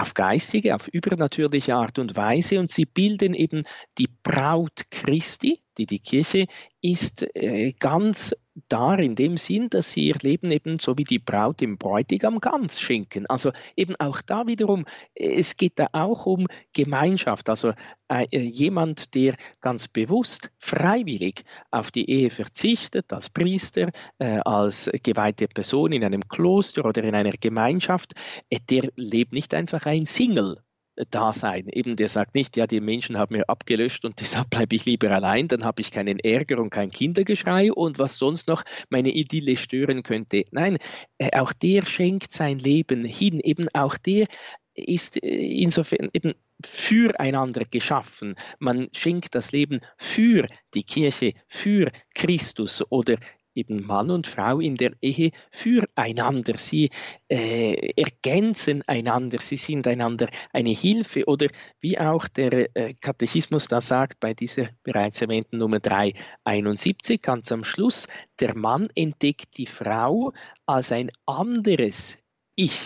auf 0.00 0.14
geistige, 0.14 0.74
auf 0.74 0.88
übernatürliche 0.88 1.74
Art 1.74 1.98
und 1.98 2.16
Weise. 2.16 2.58
Und 2.58 2.70
sie 2.70 2.86
bilden 2.86 3.34
eben 3.34 3.62
die 3.98 4.08
Braut 4.22 4.90
Christi, 4.90 5.60
die 5.80 5.86
die 5.86 5.98
Kirche 5.98 6.46
ist, 6.82 7.26
äh, 7.34 7.72
ganz 7.72 8.34
da 8.68 8.94
in 8.94 9.14
dem 9.14 9.36
Sinn, 9.36 9.70
dass 9.70 9.92
sie 9.92 10.08
ihr 10.08 10.16
Leben 10.22 10.50
eben 10.50 10.78
so 10.78 10.98
wie 10.98 11.04
die 11.04 11.18
Braut 11.18 11.60
dem 11.60 11.78
Bräutigam 11.78 12.40
ganz 12.40 12.80
schenken. 12.80 13.26
Also 13.26 13.52
eben 13.76 13.96
auch 13.96 14.20
da 14.20 14.46
wiederum, 14.46 14.84
es 15.14 15.56
geht 15.56 15.78
da 15.78 15.88
auch 15.92 16.26
um 16.26 16.46
Gemeinschaft. 16.72 17.48
Also 17.48 17.72
äh, 18.08 18.26
jemand, 18.38 19.14
der 19.14 19.36
ganz 19.60 19.88
bewusst, 19.88 20.50
freiwillig 20.58 21.44
auf 21.70 21.90
die 21.90 22.10
Ehe 22.10 22.30
verzichtet, 22.30 23.12
als 23.12 23.30
Priester, 23.30 23.90
äh, 24.18 24.40
als 24.44 24.90
geweihte 25.02 25.48
Person 25.48 25.92
in 25.92 26.04
einem 26.04 26.28
Kloster 26.28 26.84
oder 26.84 27.02
in 27.04 27.14
einer 27.14 27.32
Gemeinschaft, 27.32 28.14
äh, 28.50 28.58
der 28.68 28.90
lebt 28.96 29.32
nicht 29.32 29.54
einfach 29.54 29.86
ein 29.86 30.06
Single 30.06 30.62
da 31.10 31.32
sein. 31.32 31.68
Eben 31.68 31.96
der 31.96 32.08
sagt 32.08 32.34
nicht, 32.34 32.56
ja, 32.56 32.66
die 32.66 32.80
Menschen 32.80 33.18
haben 33.18 33.36
mir 33.36 33.48
abgelöscht 33.48 34.04
und 34.04 34.14
deshalb 34.20 34.50
bleibe 34.50 34.74
ich 34.76 34.84
lieber 34.84 35.10
allein, 35.10 35.48
dann 35.48 35.64
habe 35.64 35.80
ich 35.80 35.90
keinen 35.90 36.18
Ärger 36.18 36.58
und 36.58 36.70
kein 36.70 36.90
Kindergeschrei 36.90 37.72
und 37.72 37.98
was 37.98 38.16
sonst 38.16 38.48
noch 38.48 38.62
meine 38.88 39.10
Idylle 39.10 39.56
stören 39.56 40.02
könnte. 40.02 40.44
Nein, 40.50 40.78
äh, 41.18 41.38
auch 41.38 41.52
der 41.52 41.84
schenkt 41.84 42.32
sein 42.32 42.58
Leben 42.58 43.04
hin, 43.04 43.40
eben 43.40 43.68
auch 43.72 43.96
der 43.96 44.26
ist 44.74 45.22
äh, 45.22 45.28
insofern 45.28 46.10
eben 46.12 46.34
füreinander 46.64 47.64
geschaffen. 47.64 48.36
Man 48.58 48.88
schenkt 48.92 49.34
das 49.34 49.52
Leben 49.52 49.80
für 49.96 50.46
die 50.74 50.84
Kirche, 50.84 51.32
für 51.48 51.90
Christus 52.14 52.84
oder 52.90 53.16
eben 53.54 53.86
Mann 53.86 54.10
und 54.10 54.26
Frau 54.26 54.60
in 54.60 54.76
der 54.76 54.92
Ehe 55.00 55.30
füreinander. 55.50 56.56
Sie 56.56 56.90
äh, 57.28 57.92
ergänzen 57.96 58.82
einander, 58.86 59.38
sie 59.40 59.56
sind 59.56 59.86
einander 59.86 60.28
eine 60.52 60.70
Hilfe 60.70 61.24
oder 61.26 61.48
wie 61.80 61.98
auch 61.98 62.28
der 62.28 62.74
äh, 62.76 62.94
Katechismus 63.00 63.68
da 63.68 63.80
sagt 63.80 64.20
bei 64.20 64.34
dieser 64.34 64.68
bereits 64.82 65.20
erwähnten 65.20 65.58
Nummer 65.58 65.80
371 65.80 67.22
ganz 67.22 67.50
am 67.52 67.64
Schluss, 67.64 68.06
der 68.38 68.56
Mann 68.56 68.88
entdeckt 68.94 69.56
die 69.56 69.66
Frau 69.66 70.32
als 70.66 70.92
ein 70.92 71.10
anderes 71.26 72.18
Ich, 72.54 72.78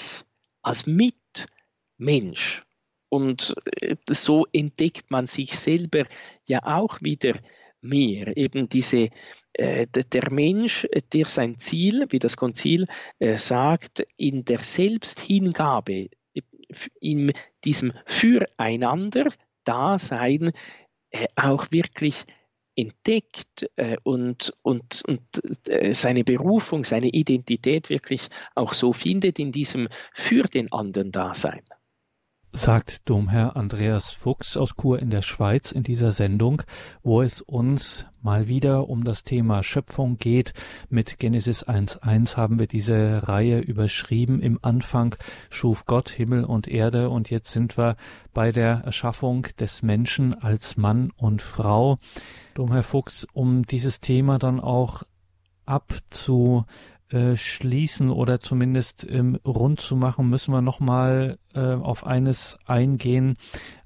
als 0.62 0.87
Mitmensch. 0.87 2.62
Und 3.09 3.54
äh, 3.80 3.97
so 4.11 4.47
entdeckt 4.52 5.11
man 5.11 5.26
sich 5.26 5.59
selber 5.59 6.04
ja 6.47 6.61
auch 6.64 7.00
wieder 7.00 7.38
mehr. 7.80 8.37
Eben 8.37 8.68
diese 8.68 9.11
äh, 9.54 9.87
der 9.87 10.32
Mensch, 10.32 10.87
der 11.12 11.26
sein 11.26 11.58
Ziel, 11.58 12.06
wie 12.11 12.18
das 12.18 12.37
Konzil 12.37 12.87
äh, 13.18 13.38
sagt, 13.38 14.06
in 14.16 14.44
der 14.44 14.58
Selbsthingabe, 14.58 16.08
in 17.00 17.32
diesem 17.64 17.92
Füreinander 18.06 19.28
Dasein 19.64 20.52
äh, 21.11 21.26
auch 21.37 21.68
wirklich 21.70 22.25
entdeckt 22.76 23.70
und, 24.02 24.52
und, 24.62 25.04
und 25.06 25.20
seine 25.92 26.25
Berufung, 26.25 26.82
seine 26.82 27.06
Identität 27.06 27.88
wirklich 27.88 28.26
auch 28.56 28.75
so 28.75 28.92
findet 28.92 29.38
in 29.38 29.52
diesem 29.52 29.88
für 30.12 30.42
den 30.42 30.73
anderen 30.73 31.12
Dasein 31.12 31.62
sagt 32.56 33.11
Domherr 33.11 33.56
Andreas 33.56 34.12
Fuchs 34.12 34.56
aus 34.56 34.76
Chur 34.80 35.00
in 35.00 35.11
der 35.11 35.23
Schweiz 35.23 35.73
in 35.73 35.82
dieser 35.82 36.12
Sendung, 36.12 36.62
wo 37.02 37.20
es 37.20 37.42
uns 37.42 38.06
mal 38.23 38.46
wieder 38.46 38.88
um 38.88 39.02
das 39.02 39.25
Thema 39.25 39.64
Schöpfung 39.64 40.18
geht. 40.18 40.54
Mit 40.88 41.18
Genesis 41.18 41.66
1.1 41.66 42.37
haben 42.37 42.61
wir 42.61 42.68
diese 42.68 43.26
Reihe 43.26 43.58
überschrieben. 43.58 44.40
Im 44.40 44.61
Anfang 44.62 45.16
schuf 45.50 45.84
Gott 45.84 46.11
Himmel 46.11 46.44
und 46.44 46.68
Erde 46.68 47.11
und 47.11 47.28
jetzt 47.28 47.50
sind 47.50 47.76
wir 47.76 47.96
bei 48.32 48.52
der 48.52 48.82
Erschaffung 48.84 49.49
des 49.58 49.82
Menschen 49.82 50.34
als 50.34 50.76
Mann 50.76 51.11
und 51.16 51.42
Frau. 51.42 51.99
Domherr 52.54 52.84
Fuchs, 52.84 53.26
um 53.32 53.66
dieses 53.66 53.99
Thema 53.99 54.38
dann 54.38 54.61
auch 54.61 55.02
abzu 55.66 56.66
äh, 57.14 57.37
schließen 57.37 58.11
oder 58.11 58.40
zumindest 58.40 59.06
ähm, 59.09 59.38
rund 59.47 59.80
zu 59.80 59.94
machen, 59.94 60.28
müssen 60.28 60.52
wir 60.52 60.62
nochmal 60.62 61.38
äh, 61.54 61.61
auf 61.61 62.04
eines 62.04 62.59
eingehen, 62.66 63.37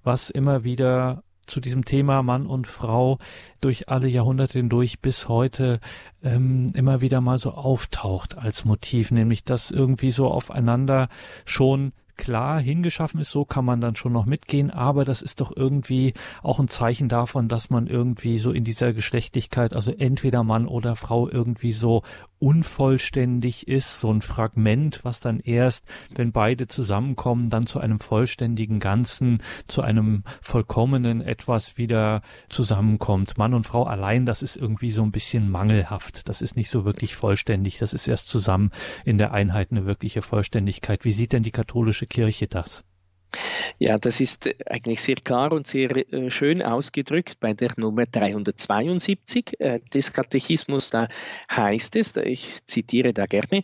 was 0.02 0.30
immer 0.30 0.64
wieder 0.64 1.22
zu 1.46 1.60
diesem 1.60 1.84
Thema 1.84 2.22
Mann 2.22 2.46
und 2.46 2.66
Frau 2.66 3.18
durch 3.60 3.90
alle 3.90 4.08
Jahrhunderte 4.08 4.58
hindurch 4.58 5.00
bis 5.00 5.28
heute 5.28 5.80
ähm, 6.22 6.68
immer 6.72 7.02
wieder 7.02 7.20
mal 7.20 7.38
so 7.38 7.52
auftaucht 7.52 8.38
als 8.38 8.64
Motiv, 8.64 9.10
nämlich 9.10 9.44
dass 9.44 9.70
irgendwie 9.70 10.10
so 10.10 10.28
aufeinander 10.28 11.10
schon 11.44 11.92
klar 12.18 12.60
hingeschaffen 12.60 13.20
ist, 13.20 13.30
so 13.30 13.46
kann 13.46 13.64
man 13.64 13.80
dann 13.80 13.96
schon 13.96 14.12
noch 14.12 14.26
mitgehen, 14.26 14.70
aber 14.70 15.06
das 15.06 15.22
ist 15.22 15.40
doch 15.40 15.56
irgendwie 15.56 16.12
auch 16.42 16.58
ein 16.58 16.68
Zeichen 16.68 17.08
davon, 17.08 17.48
dass 17.48 17.70
man 17.70 17.86
irgendwie 17.86 18.38
so 18.38 18.50
in 18.50 18.64
dieser 18.64 18.92
Geschlechtlichkeit, 18.92 19.72
also 19.72 19.92
entweder 19.92 20.42
Mann 20.42 20.66
oder 20.66 20.96
Frau 20.96 21.28
irgendwie 21.28 21.72
so 21.72 22.02
unvollständig 22.38 23.68
ist, 23.68 24.00
so 24.00 24.12
ein 24.12 24.22
Fragment, 24.22 25.00
was 25.04 25.20
dann 25.20 25.40
erst, 25.40 25.84
wenn 26.14 26.32
beide 26.32 26.66
zusammenkommen, 26.66 27.50
dann 27.50 27.66
zu 27.66 27.80
einem 27.80 27.98
vollständigen 27.98 28.80
Ganzen, 28.80 29.42
zu 29.66 29.82
einem 29.82 30.24
vollkommenen 30.40 31.20
etwas 31.20 31.78
wieder 31.78 32.22
zusammenkommt. 32.48 33.38
Mann 33.38 33.54
und 33.54 33.66
Frau 33.66 33.84
allein, 33.84 34.26
das 34.26 34.42
ist 34.42 34.56
irgendwie 34.56 34.90
so 34.90 35.02
ein 35.02 35.12
bisschen 35.12 35.50
mangelhaft. 35.50 36.28
Das 36.28 36.42
ist 36.42 36.56
nicht 36.56 36.70
so 36.70 36.84
wirklich 36.84 37.16
vollständig. 37.16 37.78
Das 37.78 37.92
ist 37.92 38.08
erst 38.08 38.28
zusammen 38.28 38.70
in 39.04 39.18
der 39.18 39.32
Einheit 39.32 39.70
eine 39.70 39.86
wirkliche 39.86 40.22
Vollständigkeit. 40.22 41.04
Wie 41.04 41.12
sieht 41.12 41.32
denn 41.32 41.42
die 41.42 41.50
katholische 41.50 42.06
Kirche 42.06 42.46
das? 42.46 42.84
Ja, 43.78 43.98
das 43.98 44.20
ist 44.20 44.48
eigentlich 44.66 45.00
sehr 45.00 45.16
klar 45.16 45.52
und 45.52 45.66
sehr 45.66 45.90
äh, 46.12 46.30
schön 46.30 46.62
ausgedrückt 46.62 47.38
bei 47.40 47.52
der 47.52 47.72
Nummer 47.76 48.06
372 48.06 49.60
äh, 49.60 49.80
des 49.92 50.12
Katechismus. 50.12 50.90
Da 50.90 51.08
heißt 51.50 51.96
es, 51.96 52.16
ich 52.16 52.64
zitiere 52.66 53.12
da 53.12 53.26
gerne 53.26 53.62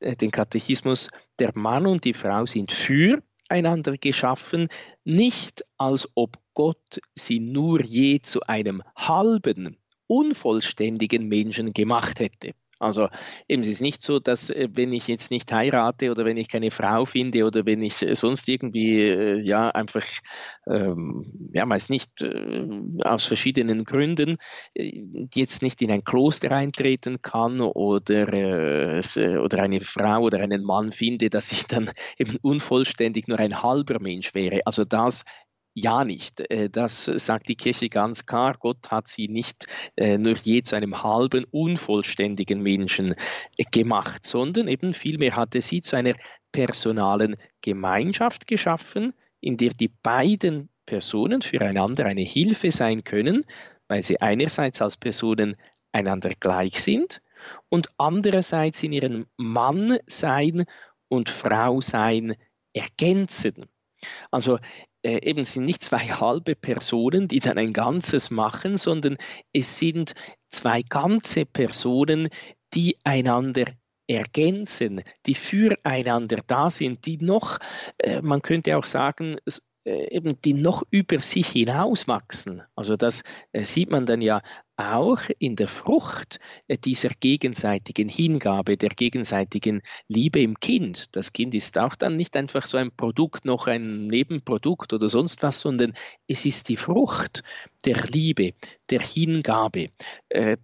äh, 0.00 0.16
den 0.16 0.30
Katechismus, 0.30 1.10
der 1.38 1.52
Mann 1.54 1.86
und 1.86 2.04
die 2.04 2.14
Frau 2.14 2.46
sind 2.46 2.72
füreinander 2.72 3.96
geschaffen, 3.96 4.68
nicht 5.04 5.64
als 5.78 6.08
ob 6.14 6.38
Gott 6.54 7.00
sie 7.14 7.40
nur 7.40 7.82
je 7.82 8.20
zu 8.20 8.42
einem 8.42 8.82
halben, 8.96 9.78
unvollständigen 10.06 11.28
Menschen 11.28 11.72
gemacht 11.72 12.20
hätte. 12.20 12.52
Also 12.78 13.08
eben, 13.48 13.62
es 13.62 13.68
ist 13.68 13.80
nicht 13.80 14.02
so, 14.02 14.18
dass 14.18 14.50
äh, 14.50 14.68
wenn 14.72 14.92
ich 14.92 15.08
jetzt 15.08 15.30
nicht 15.30 15.50
heirate 15.50 16.10
oder 16.10 16.26
wenn 16.26 16.36
ich 16.36 16.48
keine 16.48 16.70
Frau 16.70 17.06
finde 17.06 17.44
oder 17.46 17.64
wenn 17.64 17.82
ich 17.82 18.02
äh, 18.02 18.14
sonst 18.14 18.48
irgendwie 18.48 19.00
äh, 19.00 19.40
ja 19.40 19.70
einfach 19.70 20.04
ähm, 20.66 21.50
ja 21.54 21.64
meist 21.64 21.88
nicht 21.88 22.20
äh, 22.20 22.66
aus 23.02 23.24
verschiedenen 23.24 23.84
Gründen 23.84 24.36
jetzt 24.74 25.62
nicht 25.62 25.80
in 25.80 25.90
ein 25.90 26.04
Kloster 26.04 26.50
eintreten 26.50 27.22
kann 27.22 27.62
oder 27.62 28.32
äh, 28.32 29.38
oder 29.38 29.62
eine 29.62 29.80
Frau 29.80 30.20
oder 30.20 30.40
einen 30.40 30.62
Mann 30.62 30.92
finde, 30.92 31.30
dass 31.30 31.52
ich 31.52 31.66
dann 31.66 31.90
eben 32.18 32.36
unvollständig 32.42 33.26
nur 33.26 33.38
ein 33.38 33.62
halber 33.62 34.00
Mensch 34.00 34.34
wäre. 34.34 34.60
Also 34.66 34.84
das 34.84 35.24
ja 35.76 36.04
nicht. 36.04 36.40
Äh, 36.50 36.70
das 36.70 37.04
sagt 37.04 37.48
die 37.48 37.54
Kirche 37.54 37.88
ganz 37.88 38.26
klar. 38.26 38.56
Gott 38.58 38.90
hat 38.90 39.08
sie 39.08 39.28
nicht 39.28 39.66
äh, 39.96 40.16
nur 40.16 40.34
je 40.34 40.62
zu 40.62 40.74
einem 40.74 41.02
halben, 41.02 41.44
unvollständigen 41.44 42.62
Menschen 42.62 43.14
äh, 43.56 43.64
gemacht, 43.70 44.24
sondern 44.24 44.68
eben 44.68 44.94
vielmehr 44.94 45.36
hat 45.36 45.54
er 45.54 45.60
sie 45.60 45.82
zu 45.82 45.96
einer 45.96 46.14
personalen 46.50 47.36
Gemeinschaft 47.60 48.46
geschaffen, 48.46 49.12
in 49.40 49.58
der 49.58 49.70
die 49.70 49.92
beiden 50.02 50.70
Personen 50.86 51.42
füreinander 51.42 52.06
eine 52.06 52.22
Hilfe 52.22 52.70
sein 52.70 53.04
können, 53.04 53.44
weil 53.86 54.02
sie 54.02 54.20
einerseits 54.20 54.80
als 54.80 54.96
Personen 54.96 55.56
einander 55.92 56.30
gleich 56.40 56.80
sind 56.80 57.20
und 57.68 57.90
andererseits 57.98 58.82
in 58.82 58.92
ihrem 58.92 59.26
Mann 59.36 59.98
sein 60.06 60.64
und 61.08 61.28
Frau 61.28 61.82
sein 61.82 62.34
ergänzen. 62.72 63.66
Also 64.30 64.58
äh, 65.06 65.22
eben 65.22 65.44
sind 65.44 65.64
nicht 65.64 65.84
zwei 65.84 65.98
halbe 66.20 66.56
Personen, 66.56 67.28
die 67.28 67.38
dann 67.38 67.58
ein 67.58 67.72
Ganzes 67.72 68.30
machen, 68.30 68.76
sondern 68.76 69.16
es 69.52 69.78
sind 69.78 70.14
zwei 70.50 70.82
ganze 70.82 71.46
Personen, 71.46 72.28
die 72.74 72.98
einander 73.04 73.66
ergänzen, 74.08 75.02
die 75.26 75.34
füreinander 75.34 76.38
da 76.46 76.70
sind, 76.70 77.06
die 77.06 77.18
noch, 77.18 77.58
äh, 77.98 78.20
man 78.20 78.42
könnte 78.42 78.76
auch 78.76 78.84
sagen, 78.84 79.36
äh, 79.84 80.14
eben 80.14 80.40
die 80.40 80.54
noch 80.54 80.82
über 80.90 81.20
sich 81.20 81.48
hinauswachsen. 81.48 82.62
Also 82.74 82.96
das 82.96 83.22
sieht 83.54 83.90
man 83.90 84.06
dann 84.06 84.20
ja 84.20 84.42
auch 84.76 85.20
in 85.38 85.56
der 85.56 85.68
Frucht 85.68 86.38
dieser 86.84 87.08
gegenseitigen 87.08 88.08
Hingabe, 88.08 88.76
der 88.76 88.90
gegenseitigen 88.90 89.82
Liebe 90.08 90.40
im 90.40 90.60
Kind. 90.60 91.16
Das 91.16 91.32
Kind 91.32 91.54
ist 91.54 91.78
auch 91.78 91.94
dann 91.94 92.16
nicht 92.16 92.36
einfach 92.36 92.66
so 92.66 92.76
ein 92.76 92.92
Produkt, 92.94 93.44
noch 93.44 93.66
ein 93.66 94.06
Nebenprodukt 94.06 94.92
oder 94.92 95.08
sonst 95.08 95.42
was, 95.42 95.60
sondern 95.60 95.94
es 96.28 96.44
ist 96.44 96.68
die 96.68 96.76
Frucht 96.76 97.42
der 97.84 98.04
Liebe, 98.06 98.52
der 98.90 99.00
Hingabe. 99.00 99.88
Äh, 100.28 100.58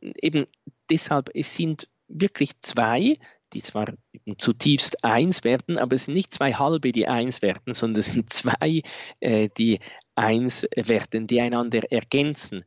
eben 0.00 0.46
deshalb, 0.90 1.30
es 1.34 1.54
sind 1.54 1.88
wirklich 2.08 2.52
zwei, 2.62 3.18
die 3.52 3.62
zwar 3.62 3.92
zutiefst 4.38 5.04
eins 5.04 5.44
werden, 5.44 5.78
aber 5.78 5.96
es 5.96 6.06
sind 6.06 6.14
nicht 6.14 6.32
zwei 6.32 6.54
halbe, 6.54 6.92
die 6.92 7.06
eins 7.06 7.42
werden, 7.42 7.74
sondern 7.74 8.00
es 8.00 8.12
sind 8.12 8.32
zwei, 8.32 8.82
äh, 9.20 9.48
die 9.56 9.80
eins 10.14 10.66
werden, 10.74 11.26
die 11.26 11.40
einander 11.40 11.90
ergänzen. 11.90 12.64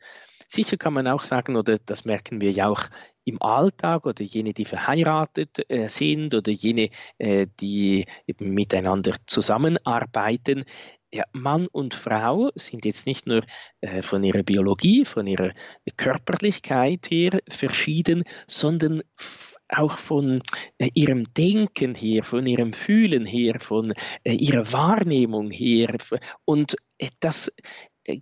Sicher 0.56 0.78
kann 0.78 0.94
man 0.94 1.08
auch 1.08 1.24
sagen, 1.24 1.58
oder 1.58 1.80
das 1.86 2.06
merken 2.06 2.40
wir 2.40 2.50
ja 2.52 2.70
auch 2.70 2.84
im 3.26 3.42
Alltag 3.42 4.06
oder 4.06 4.24
jene, 4.24 4.54
die 4.54 4.64
verheiratet 4.64 5.70
äh, 5.70 5.90
sind 5.90 6.34
oder 6.34 6.50
jene, 6.52 6.92
äh, 7.18 7.48
die 7.60 8.06
miteinander 8.40 9.16
zusammenarbeiten. 9.26 10.64
Ja, 11.14 11.26
Mann 11.34 11.68
und 11.68 11.94
Frau 11.94 12.52
sind 12.56 12.86
jetzt 12.86 13.06
nicht 13.06 13.28
nur 13.28 13.42
äh, 13.82 14.02
von 14.02 14.24
ihrer 14.24 14.44
Biologie, 14.44 15.04
von 15.04 15.28
ihrer 15.28 15.52
Körperlichkeit 15.98 17.10
her 17.10 17.40
verschieden, 17.50 18.24
sondern 18.48 19.02
auch 19.68 19.98
von 19.98 20.42
äh, 20.78 20.90
ihrem 20.94 21.34
Denken 21.34 21.96
her, 21.96 22.24
von 22.24 22.46
ihrem 22.46 22.72
Fühlen 22.72 23.26
her, 23.26 23.60
von 23.60 23.94
äh, 24.24 24.34
ihrer 24.34 24.72
Wahrnehmung 24.72 25.52
her. 25.52 25.98
Und 26.46 26.78
äh, 26.98 27.10
das 27.20 27.52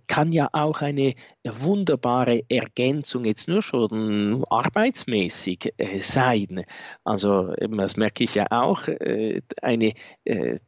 kann 0.06 0.32
ja 0.32 0.48
auch 0.52 0.80
eine 0.80 1.14
wunderbare 1.44 2.42
Ergänzung 2.48 3.24
jetzt 3.24 3.48
nur 3.48 3.62
schon 3.62 4.44
arbeitsmäßig 4.48 5.74
äh, 5.76 6.00
sein. 6.00 6.64
Also 7.04 7.52
das 7.54 7.96
merke 7.96 8.24
ich 8.24 8.34
ja 8.34 8.46
auch, 8.50 8.88
äh, 8.88 9.42
eine, 9.60 9.92
äh, 10.24 10.58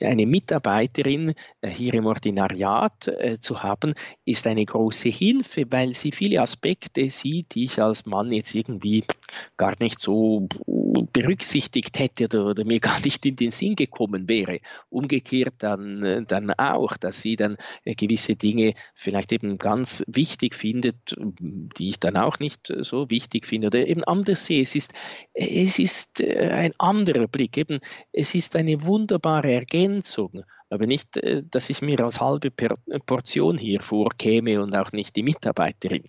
eine 0.00 0.26
Mitarbeiterin 0.26 1.34
äh, 1.60 1.68
hier 1.68 1.94
im 1.94 2.06
Ordinariat 2.06 3.08
äh, 3.08 3.38
zu 3.40 3.62
haben, 3.62 3.94
ist 4.24 4.46
eine 4.46 4.64
große 4.64 5.08
Hilfe, 5.08 5.64
weil 5.70 5.94
sie 5.94 6.12
viele 6.12 6.40
Aspekte 6.40 7.10
sieht, 7.10 7.54
die 7.54 7.64
ich 7.64 7.82
als 7.82 8.06
Mann 8.06 8.32
jetzt 8.32 8.54
irgendwie 8.54 9.04
gar 9.56 9.74
nicht 9.80 9.98
so 9.98 10.48
berücksichtigt 11.12 11.98
hätte 11.98 12.24
oder, 12.24 12.46
oder 12.46 12.64
mir 12.64 12.80
gar 12.80 13.00
nicht 13.00 13.26
in 13.26 13.36
den 13.36 13.50
Sinn 13.50 13.74
gekommen 13.74 14.28
wäre. 14.28 14.60
Umgekehrt 14.88 15.54
dann, 15.58 16.02
äh, 16.04 16.24
dann 16.24 16.52
auch, 16.52 16.96
dass 16.96 17.20
sie 17.20 17.34
dann 17.34 17.56
gewisse 17.84 18.36
Dinge 18.36 18.52
Dinge 18.52 18.74
vielleicht 18.94 19.32
eben 19.32 19.58
ganz 19.58 20.04
wichtig 20.14 20.54
findet, 20.54 21.16
die 21.18 21.88
ich 21.88 22.00
dann 22.00 22.16
auch 22.16 22.38
nicht 22.38 22.72
so 22.80 23.10
wichtig 23.10 23.46
finde 23.46 23.68
oder 23.68 23.86
eben 23.86 24.04
anders 24.04 24.46
sehe. 24.46 24.62
Es 24.62 24.74
ist, 24.74 24.92
es 25.32 25.78
ist 25.78 26.20
äh, 26.20 26.50
ein 26.50 26.72
anderer 26.78 27.28
Blick, 27.28 27.56
eben 27.56 27.80
es 28.12 28.34
ist 28.34 28.56
eine 28.56 28.84
wunderbare 28.84 29.52
Ergänzung, 29.52 30.44
aber 30.70 30.86
nicht, 30.86 31.16
äh, 31.16 31.42
dass 31.48 31.70
ich 31.70 31.82
mir 31.82 32.00
als 32.00 32.20
halbe 32.20 32.50
Portion 32.50 33.58
hier 33.58 33.80
vorkäme 33.80 34.62
und 34.62 34.74
auch 34.74 34.92
nicht 34.92 35.16
die 35.16 35.22
Mitarbeiterin. 35.22 36.04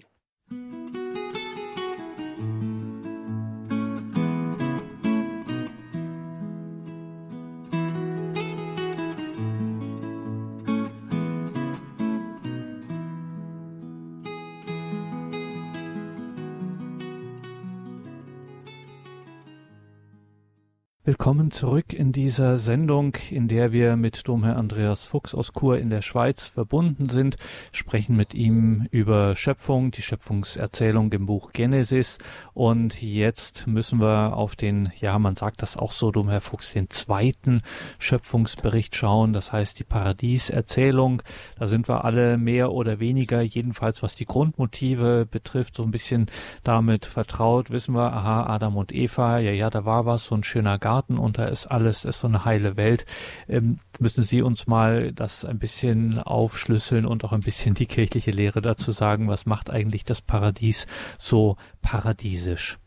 Willkommen 21.06 21.52
zurück 21.52 21.92
in 21.92 22.14
dieser 22.14 22.58
Sendung, 22.58 23.18
in 23.30 23.50
der 23.50 23.74
wir 23.74 23.98
mit 23.98 24.26
Domherr 24.26 24.56
Andreas 24.56 25.04
Fuchs 25.04 25.36
aus 25.36 25.52
Chur 25.52 25.78
in 25.78 25.90
der 25.90 26.02
Schweiz 26.02 26.48
verbunden 26.48 27.10
sind, 27.10 27.36
sprechen 27.74 28.16
mit 28.16 28.34
ihm 28.34 28.88
über 28.90 29.36
Schöpfung, 29.36 29.92
die 29.92 30.02
Schöpfungserzählung 30.02 31.12
im 31.12 31.26
Buch 31.26 31.52
Genesis. 31.52 32.20
Und 32.54 33.02
jetzt 33.02 33.68
müssen 33.68 34.00
wir 34.00 34.38
auf 34.38 34.56
den, 34.56 34.94
ja, 34.98 35.20
man 35.20 35.36
sagt 35.36 35.62
das 35.62 35.76
auch 35.76 35.92
so, 35.92 36.10
Domherr 36.10 36.40
Fuchs, 36.40 36.72
den 36.72 36.90
zweiten 36.90 37.64
Schöpfungsbericht 38.00 38.96
schauen, 38.96 39.34
das 39.34 39.52
heißt 39.52 39.80
die 39.80 39.84
Paradieserzählung. 39.84 41.22
Da 41.60 41.68
sind 41.68 41.90
wir 41.90 42.06
alle 42.06 42.38
mehr 42.38 42.72
oder 42.72 43.02
weniger, 43.02 43.42
jedenfalls 43.42 44.04
was 44.04 44.16
die 44.16 44.26
Grundmotive 44.26 45.28
betrifft, 45.30 45.76
so 45.76 45.84
ein 45.84 45.92
bisschen 45.92 46.28
damit 46.64 47.06
vertraut, 47.06 47.72
wissen 47.72 47.94
wir, 47.94 48.14
aha, 48.14 48.46
Adam 48.46 48.78
und 48.78 48.96
Eva, 48.96 49.40
ja, 49.40 49.52
ja, 49.52 49.70
da 49.70 49.84
war 49.84 50.06
was, 50.06 50.24
so 50.24 50.36
ein 50.36 50.46
schöner 50.46 50.80
Garten 50.80 50.94
Garten 51.04 51.18
und 51.18 51.38
da 51.38 51.46
ist 51.46 51.68
alles, 51.68 52.06
ist 52.06 52.20
so 52.20 52.28
eine 52.28 52.46
heile 52.46 52.78
Welt. 52.78 53.06
Ähm, 53.48 53.78
müssen 54.00 54.24
Sie 54.24 54.42
uns 54.42 54.68
mal 54.68 55.12
das 55.12 55.46
ein 55.46 55.60
bisschen 55.60 56.20
aufschlüsseln 56.20 57.06
und 57.06 57.24
auch 57.24 57.34
ein 57.34 57.42
bisschen 57.42 57.76
die 57.76 57.86
kirchliche 57.86 58.32
Lehre 58.32 58.62
dazu 58.62 58.92
sagen, 58.92 59.28
was 59.28 59.46
macht 59.46 59.70
eigentlich 59.70 60.04
das 60.04 60.22
Paradies 60.22 60.88
so 61.18 61.58
paradiesisch? 61.82 62.78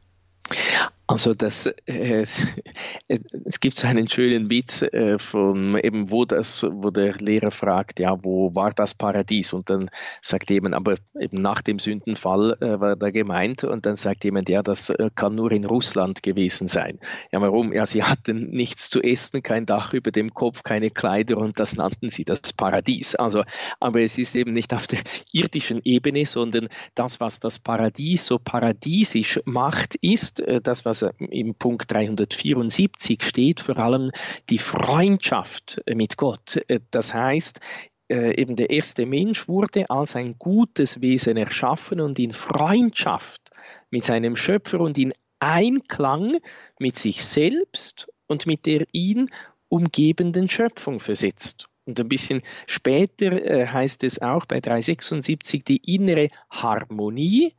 Also 1.09 1.35
das, 1.35 1.67
äh, 1.87 2.27
es 3.09 3.61
gibt 3.61 3.77
so 3.77 3.87
einen 3.87 4.09
schönen 4.09 4.51
Witz 4.51 4.83
äh, 4.83 5.19
von 5.21 5.79
eben, 5.79 6.11
wo 6.11 6.25
das, 6.25 6.67
wo 6.69 6.91
der 6.91 7.15
Lehrer 7.19 7.53
fragt, 7.53 8.01
ja, 8.01 8.17
wo 8.25 8.53
war 8.57 8.73
das 8.73 8.95
Paradies? 8.95 9.53
Und 9.53 9.71
dann 9.71 9.89
sagt 10.21 10.51
jemand, 10.51 10.75
aber 10.75 10.97
eben 11.19 11.41
nach 11.41 11.63
dem 11.63 11.79
Sündenfall 11.79 12.57
äh, 12.61 12.81
war 12.81 12.97
da 12.97 13.11
gemeint. 13.11 13.63
Und 13.63 13.87
dann 13.87 13.95
sagt 13.95 14.25
jemand, 14.25 14.49
ja, 14.49 14.65
das 14.65 14.91
äh, 14.91 15.11
kann 15.15 15.37
nur 15.37 15.53
in 15.53 15.65
Russland 15.65 16.25
gewesen 16.25 16.67
sein. 16.67 16.99
Ja, 17.31 17.41
warum? 17.41 17.73
Ja, 17.73 17.87
sie 17.87 18.03
hatten 18.03 18.51
nichts 18.51 18.91
zu 18.91 19.01
essen, 19.01 19.45
kein 19.45 19.65
Dach 19.65 19.93
über 19.93 20.11
dem 20.11 20.35
Kopf, 20.35 20.65
keine 20.65 20.91
Kleider 20.91 21.37
und 21.37 21.61
das 21.61 21.77
nannten 21.77 22.11
sie 22.11 22.25
das 22.25 22.53
Paradies. 22.53 23.15
Also, 23.15 23.45
aber 23.79 24.01
es 24.01 24.19
ist 24.19 24.35
eben 24.35 24.53
nicht 24.53 24.75
auf 24.75 24.89
der 24.89 25.01
irdischen 25.33 25.81
Ebene, 25.85 26.27
sondern 26.27 26.67
das, 26.97 27.21
was 27.21 27.39
das 27.39 27.61
Paradies 27.61 28.27
so 28.27 28.41
paradiesisch 28.41 29.41
macht, 29.45 29.95
ist 29.97 30.41
äh, 30.41 30.61
das, 30.61 30.85
was 30.85 30.96
also 31.03 31.15
im 31.19 31.55
Punkt 31.55 31.91
374 31.93 33.23
steht 33.23 33.61
vor 33.61 33.79
allem 33.79 34.11
die 34.51 34.59
Freundschaft 34.59 35.83
mit 35.87 36.17
Gott. 36.17 36.61
Das 36.91 37.13
heißt, 37.13 37.61
äh, 38.09 38.41
eben 38.41 38.57
der 38.57 38.71
erste 38.71 39.05
Mensch 39.05 39.49
wurde 39.49 39.91
als 39.91 40.17
ein 40.17 40.37
gutes 40.39 41.01
Wesen 41.01 41.37
erschaffen 41.37 42.01
und 42.01 42.19
in 42.19 42.33
Freundschaft 42.33 43.51
mit 43.91 44.05
seinem 44.05 44.37
Schöpfer 44.37 44.81
und 44.81 44.97
in 44.97 45.13
Einklang 45.39 46.37
mit 46.79 46.99
sich 46.99 47.25
selbst 47.25 48.09
und 48.27 48.47
mit 48.47 48.67
der 48.67 48.87
ihn 48.93 49.31
umgebenden 49.69 50.49
Schöpfung 50.49 51.01
versetzt. 51.01 51.69
Und 51.85 52.01
ein 52.01 52.09
bisschen 52.09 52.43
später 52.67 53.33
äh, 53.33 53.67
heißt 53.67 54.03
es 54.05 54.21
auch 54.23 54.47
bei 54.47 54.61
376 54.61 55.65
die 55.65 55.95
innere 55.95 56.29
Harmonie 56.51 57.55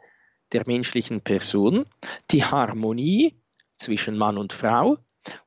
der 0.51 0.63
menschlichen 0.65 1.21
Person, 1.21 1.85
die 2.31 2.43
Harmonie 2.43 3.35
zwischen 3.77 4.17
Mann 4.17 4.37
und 4.37 4.53
Frau 4.53 4.97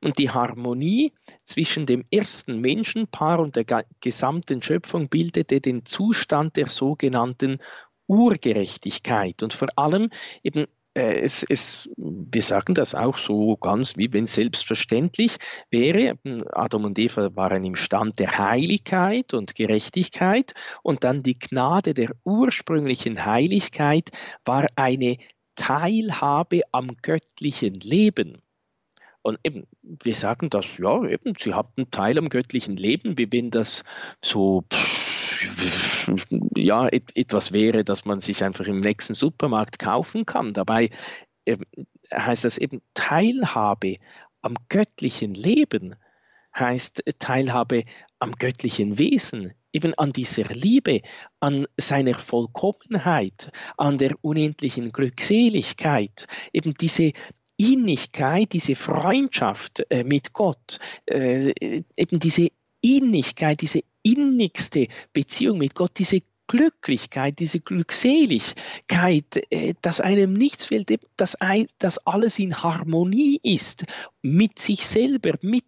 und 0.01 0.19
die 0.19 0.31
Harmonie 0.31 1.13
zwischen 1.45 1.87
dem 1.87 2.05
ersten 2.11 2.61
Menschenpaar 2.61 3.41
und 3.41 3.57
der 3.57 3.85
gesamten 4.01 4.63
Schöpfung 4.63 5.09
bildete 5.09 5.61
den 5.61 5.85
Zustand 5.85 6.57
der 6.57 6.69
sogenannten 6.69 7.59
Urgerechtigkeit. 8.07 9.43
Und 9.43 9.55
vor 9.55 9.69
allem 9.77 10.11
eben 10.43 10.67
es, 10.95 11.45
es, 11.45 11.89
wir 11.97 12.43
sagen 12.43 12.75
das 12.75 12.95
auch 12.95 13.19
so 13.19 13.57
ganz, 13.57 13.97
wie 13.97 14.13
wenn 14.13 14.25
es 14.25 14.35
selbstverständlich 14.35 15.37
wäre. 15.71 16.19
Adam 16.53 16.85
und 16.85 16.99
Eva 16.99 17.35
waren 17.37 17.65
im 17.65 17.77
Stand 17.77 18.19
der 18.19 18.39
Heiligkeit 18.39 19.33
und 19.33 19.55
Gerechtigkeit 19.55 20.55
und 20.83 21.05
dann 21.05 21.23
die 21.23 21.39
Gnade 21.39 21.95
der 21.95 22.11
ursprünglichen 22.25 23.25
Heiligkeit 23.25 24.11
war 24.45 24.67
eine 24.77 25.19
Teilhabe 25.55 26.63
am 26.73 26.97
göttlichen 27.03 27.75
Leben. 27.75 28.43
Und 29.23 29.39
eben, 29.45 29.67
wir 29.83 30.15
sagen 30.15 30.49
das, 30.49 30.79
ja, 30.79 31.05
eben, 31.05 31.35
sie 31.39 31.53
hatten 31.53 31.91
Teil 31.91 32.19
am 32.19 32.31
göttlichen 32.31 32.77
Leben, 32.77 33.19
wie 33.19 33.31
wenn 33.31 33.51
das 33.51 33.85
so 34.23 34.65
ja, 36.55 36.89
et, 36.89 37.17
etwas 37.17 37.53
wäre, 37.53 37.85
das 37.85 38.05
man 38.05 38.21
sich 38.21 38.45
einfach 38.45 38.67
im 38.67 38.81
nächsten 38.81 39.15
Supermarkt 39.15 39.79
kaufen 39.79 40.27
kann. 40.27 40.53
Dabei 40.53 40.91
äh, 41.45 41.57
heißt 42.13 42.45
das 42.45 42.59
eben 42.59 42.83
Teilhabe 42.95 43.97
am 44.43 44.55
göttlichen 44.69 45.35
Leben, 45.35 45.95
heißt 46.55 47.05
Teilhabe 47.19 47.85
am 48.19 48.33
göttlichen 48.33 48.99
Wesen, 48.99 49.53
eben 49.73 49.95
an 49.95 50.13
dieser 50.13 50.45
Liebe, 50.45 51.03
an 51.39 51.67
seiner 51.77 52.15
Vollkommenheit, 52.15 53.51
an 53.77 53.99
der 53.99 54.17
unendlichen 54.23 54.93
Glückseligkeit, 54.93 56.27
eben 56.53 56.75
diese 56.75 57.13
Innigkeit, 57.57 58.53
diese 58.53 58.75
Freundschaft 58.75 59.85
äh, 59.91 60.03
mit 60.03 60.33
Gott, 60.33 60.79
äh, 61.07 61.53
eben 61.97 62.19
diese 62.19 62.49
Innigkeit, 62.81 63.61
diese 63.61 63.83
innigste 64.03 64.89
Beziehung 65.13 65.59
mit 65.59 65.75
Gott, 65.75 65.93
diese 65.99 66.21
Glücklichkeit, 66.51 67.39
diese 67.39 67.61
Glückseligkeit, 67.61 69.41
äh, 69.51 69.75
dass 69.83 70.01
einem 70.01 70.33
nichts 70.33 70.65
fehlt, 70.65 70.91
dass, 71.17 71.37
dass 71.79 72.07
alles 72.07 72.41
in 72.41 72.61
Harmonie 72.61 73.39
ist 73.45 73.85
mit 74.23 74.59
sich 74.59 74.87
selber, 74.87 75.35
mit 75.41 75.65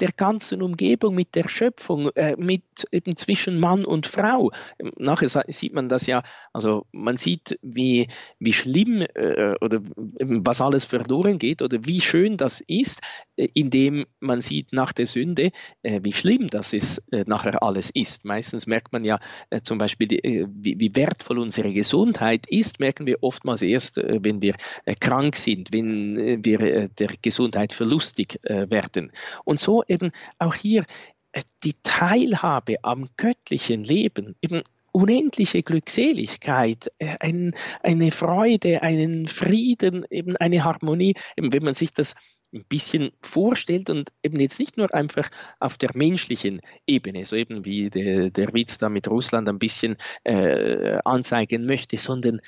der 0.00 0.12
ganzen 0.12 0.62
Umgebung, 0.62 1.14
mit 1.14 1.34
der 1.34 1.48
Schöpfung, 1.48 2.10
äh, 2.10 2.36
mit 2.38 2.62
eben 2.92 3.16
zwischen 3.16 3.58
Mann 3.58 3.84
und 3.84 4.06
Frau. 4.06 4.52
Nachher 4.96 5.28
sieht 5.48 5.74
man 5.74 5.88
das 5.88 6.06
ja, 6.06 6.22
also 6.52 6.86
man 6.92 7.16
sieht, 7.16 7.58
wie, 7.62 8.08
wie 8.38 8.52
schlimm 8.52 9.02
äh, 9.14 9.54
oder 9.60 9.80
was 9.82 10.60
alles 10.60 10.84
verloren 10.84 11.38
geht 11.38 11.62
oder 11.62 11.84
wie 11.84 12.00
schön 12.00 12.36
das 12.36 12.60
ist, 12.60 13.00
äh, 13.36 13.48
indem 13.54 14.06
man 14.20 14.40
sieht 14.40 14.72
nach 14.72 14.92
der 14.92 15.06
Sünde, 15.06 15.50
äh, 15.82 16.00
wie 16.02 16.12
schlimm 16.12 16.48
das 16.48 16.72
ist, 16.72 16.98
äh, 17.12 17.24
nachher 17.26 17.62
alles 17.62 17.90
ist. 17.90 18.24
Meistens 18.24 18.66
merkt 18.66 18.92
man 18.92 19.04
ja 19.04 19.18
äh, 19.50 19.62
zum 19.62 19.78
Beispiel, 19.78 20.08
die, 20.08 20.46
wie, 20.48 20.78
wie, 20.78 20.94
wertvoll 20.94 21.38
unsere 21.38 21.72
Gesundheit 21.72 22.46
ist, 22.46 22.78
merken 22.78 23.06
wir 23.06 23.22
oftmals 23.22 23.62
erst, 23.62 23.96
wenn 23.96 24.40
wir 24.40 24.54
krank 25.00 25.36
sind, 25.36 25.72
wenn 25.72 26.44
wir 26.44 26.88
der 26.88 27.08
Gesundheit 27.20 27.72
verlieren 27.72 27.95
lustig 27.96 28.38
äh, 28.42 28.70
werden. 28.70 29.10
Und 29.44 29.58
so 29.58 29.82
eben 29.88 30.12
auch 30.38 30.54
hier 30.54 30.84
äh, 31.32 31.42
die 31.64 31.74
Teilhabe 31.82 32.76
am 32.82 33.08
göttlichen 33.16 33.82
Leben, 33.84 34.36
eben 34.42 34.62
unendliche 34.92 35.62
Glückseligkeit, 35.62 36.92
äh, 36.98 37.16
ein, 37.20 37.54
eine 37.82 38.10
Freude, 38.12 38.82
einen 38.82 39.28
Frieden, 39.28 40.04
eben 40.10 40.36
eine 40.36 40.64
Harmonie, 40.64 41.14
eben 41.36 41.52
wenn 41.52 41.64
man 41.64 41.74
sich 41.74 41.92
das 41.92 42.14
ein 42.54 42.64
bisschen 42.68 43.10
vorstellt 43.22 43.90
und 43.90 44.12
eben 44.22 44.38
jetzt 44.40 44.60
nicht 44.60 44.76
nur 44.76 44.94
einfach 44.94 45.30
auf 45.58 45.78
der 45.78 45.90
menschlichen 45.94 46.60
Ebene, 46.86 47.24
so 47.24 47.34
eben 47.34 47.64
wie 47.64 47.90
der, 47.90 48.30
der 48.30 48.52
Witz 48.54 48.78
da 48.78 48.88
mit 48.88 49.08
Russland 49.08 49.48
ein 49.48 49.58
bisschen 49.58 49.96
äh, 50.24 50.98
anzeigen 51.04 51.66
möchte, 51.66 51.96
sondern 51.96 52.40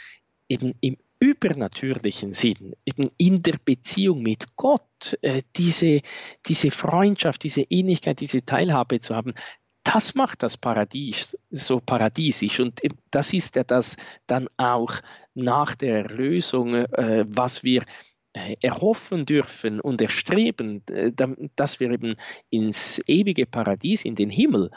eben 0.49 0.75
im 0.81 0.97
übernatürlichen 1.21 2.35
Sinn, 2.35 2.75
eben 2.85 3.11
in 3.17 3.43
der 3.43 3.57
Beziehung 3.65 4.23
mit 4.23 4.57
Gott, 4.57 5.19
äh, 5.23 5.43
diese, 5.57 6.03
diese 6.47 6.71
Freundschaft, 6.71 7.43
diese 7.43 7.63
Innigkeit, 7.63 8.21
diese 8.21 8.45
Teilhabe 8.45 9.01
zu 9.01 9.17
haben, 9.17 9.35
das 9.83 10.15
macht 10.15 10.43
das 10.43 10.57
Paradies 10.57 11.37
so 11.51 11.81
paradiesisch. 11.81 12.61
Und 12.61 12.81
das 13.11 13.33
ist 13.33 13.57
ja 13.57 13.65
das 13.65 13.97
dann 14.27 14.49
auch 14.57 14.93
nach 15.35 15.75
der 15.75 16.03
Erlösung, 16.03 16.75
äh, 16.75 17.25
was 17.27 17.65
wir 17.65 17.85
äh, 18.35 18.57
erhoffen 18.61 19.25
dürfen 19.25 19.81
und 19.81 20.03
erstreben, 20.03 20.83
dass 21.57 21.81
wir 21.81 21.91
eben 21.91 22.17
ins 22.51 23.03
ewige 23.07 23.47
Paradies, 23.47 24.05
in 24.05 24.15
den 24.15 24.31
Himmel 24.31 24.71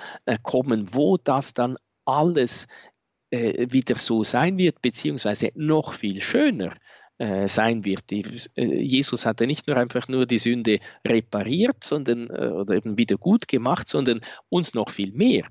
kommen, 0.43 0.93
wo 0.93 1.17
das 1.17 1.53
dann 1.53 1.77
alles 2.05 2.67
wieder 3.31 3.97
so 3.97 4.25
sein 4.25 4.57
wird, 4.57 4.81
beziehungsweise 4.81 5.51
noch 5.55 5.93
viel 5.93 6.21
schöner 6.21 6.75
äh, 7.21 7.47
sein 7.47 7.85
wird. 7.85 8.11
Äh, 8.11 8.23
Jesus 8.55 9.27
hatte 9.27 9.45
nicht 9.45 9.67
nur 9.67 9.77
einfach 9.77 10.07
nur 10.07 10.25
die 10.25 10.39
Sünde 10.39 10.79
repariert, 11.05 11.83
sondern 11.83 12.31
äh, 12.31 12.47
oder 12.47 12.73
eben 12.73 12.97
wieder 12.97 13.17
gut 13.17 13.47
gemacht, 13.47 13.87
sondern 13.87 14.21
uns 14.49 14.73
noch 14.73 14.89
viel 14.89 15.11
mehr 15.11 15.45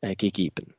äh, 0.00 0.16
gegeben. 0.16 0.74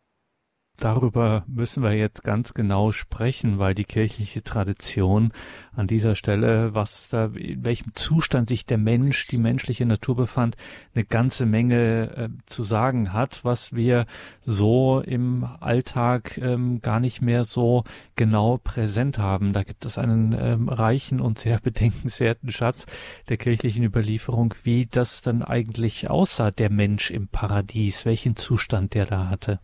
Darüber 0.82 1.44
müssen 1.46 1.84
wir 1.84 1.94
jetzt 1.94 2.24
ganz 2.24 2.56
genau 2.56 2.92
sprechen, 2.92 3.60
weil 3.60 3.76
die 3.76 3.84
kirchliche 3.84 4.42
Tradition 4.42 5.32
an 5.76 5.86
dieser 5.86 6.16
Stelle, 6.16 6.74
was 6.74 7.08
da, 7.08 7.26
in 7.26 7.64
welchem 7.64 7.94
Zustand 7.94 8.50
sich 8.50 8.66
der 8.66 8.80
Mensch, 8.80 9.28
die 9.28 9.38
menschliche 9.38 9.86
Natur 9.86 10.16
befand, 10.16 10.58
eine 10.96 11.06
ganze 11.06 11.46
Menge 11.46 12.18
äh, 12.18 12.30
zu 12.48 12.64
sagen 12.64 13.14
hat, 13.14 13.46
was 13.46 13.76
wir 13.76 14.08
so 14.42 15.02
im 15.02 15.44
Alltag 15.60 16.40
ähm, 16.40 16.82
gar 16.82 17.00
nicht 17.00 17.22
mehr 17.22 17.44
so 17.44 17.84
genau 18.16 18.58
präsent 18.58 19.20
haben. 19.20 19.54
Da 19.54 19.62
gibt 19.62 19.86
es 19.86 20.00
einen 20.00 20.34
ähm, 20.34 20.68
reichen 20.68 21.22
und 21.22 21.38
sehr 21.38 21.60
bedenkenswerten 21.64 22.52
Schatz 22.52 22.88
der 23.30 23.38
kirchlichen 23.38 23.84
Überlieferung, 23.84 24.56
wie 24.64 24.88
das 24.88 25.22
dann 25.22 25.44
eigentlich 25.44 26.10
aussah, 26.10 26.50
der 26.50 26.72
Mensch 26.72 27.12
im 27.12 27.28
Paradies, 27.28 28.04
welchen 28.08 28.36
Zustand 28.36 28.96
der 28.96 29.06
da 29.06 29.30
hatte. 29.30 29.60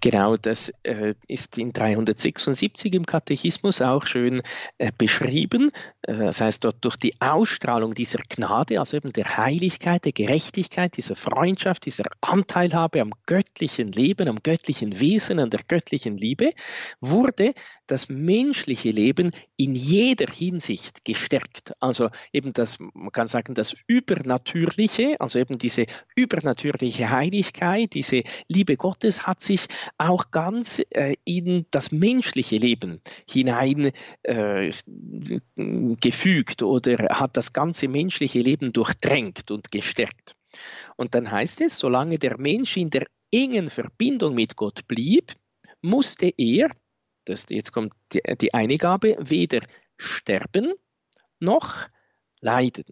Genau, 0.00 0.36
das 0.36 0.72
äh, 0.84 1.14
ist 1.26 1.58
in 1.58 1.72
376 1.72 2.94
im 2.94 3.04
Katechismus 3.04 3.82
auch 3.82 4.06
schön 4.06 4.42
äh, 4.78 4.92
beschrieben. 4.96 5.72
Äh, 6.02 6.18
das 6.18 6.40
heißt, 6.40 6.64
dort 6.64 6.84
durch 6.84 6.96
die 6.96 7.20
Ausstrahlung 7.20 7.94
dieser 7.94 8.20
Gnade, 8.28 8.78
also 8.78 8.96
eben 8.96 9.12
der 9.12 9.36
Heiligkeit, 9.36 10.04
der 10.04 10.12
Gerechtigkeit, 10.12 10.96
dieser 10.96 11.16
Freundschaft, 11.16 11.86
dieser 11.86 12.04
Anteilhabe 12.20 13.00
am 13.00 13.10
göttlichen 13.26 13.90
Leben, 13.90 14.28
am 14.28 14.42
göttlichen 14.42 15.00
Wesen, 15.00 15.40
an 15.40 15.50
der 15.50 15.60
göttlichen 15.66 16.16
Liebe, 16.16 16.52
wurde 17.00 17.54
das 17.88 18.08
menschliche 18.08 18.90
Leben 18.90 19.32
in 19.56 19.74
jeder 19.74 20.32
Hinsicht 20.32 21.04
gestärkt. 21.04 21.72
Also 21.80 22.10
eben 22.32 22.52
das, 22.52 22.78
man 22.78 23.10
kann 23.10 23.28
sagen, 23.28 23.54
das 23.54 23.74
Übernatürliche, 23.86 25.16
also 25.20 25.38
eben 25.38 25.58
diese 25.58 25.86
übernatürliche 26.14 27.10
Heiligkeit, 27.10 27.94
diese 27.94 28.22
Liebe 28.46 28.76
Gottes 28.76 29.26
hat 29.26 29.42
sich 29.42 29.66
auch 29.96 30.30
ganz 30.30 30.80
äh, 30.90 31.16
in 31.24 31.66
das 31.70 31.90
menschliche 31.90 32.56
Leben 32.56 33.00
hinein 33.28 33.92
äh, 34.22 34.70
oder 36.62 36.96
hat 37.10 37.36
das 37.36 37.52
ganze 37.52 37.88
menschliche 37.88 38.40
Leben 38.40 38.72
durchdrängt 38.72 39.50
und 39.50 39.70
gestärkt. 39.70 40.36
Und 40.96 41.14
dann 41.14 41.30
heißt 41.30 41.60
es, 41.60 41.78
solange 41.78 42.18
der 42.18 42.38
Mensch 42.38 42.76
in 42.76 42.90
der 42.90 43.06
engen 43.32 43.70
Verbindung 43.70 44.34
mit 44.34 44.56
Gott 44.56 44.86
blieb, 44.88 45.32
musste 45.82 46.32
er, 46.36 46.70
das, 47.28 47.46
jetzt 47.48 47.72
kommt 47.72 47.92
die, 48.12 48.22
die 48.40 48.54
Eingabe, 48.54 49.16
weder 49.20 49.60
sterben 49.96 50.74
noch 51.40 51.88
leiden. 52.40 52.84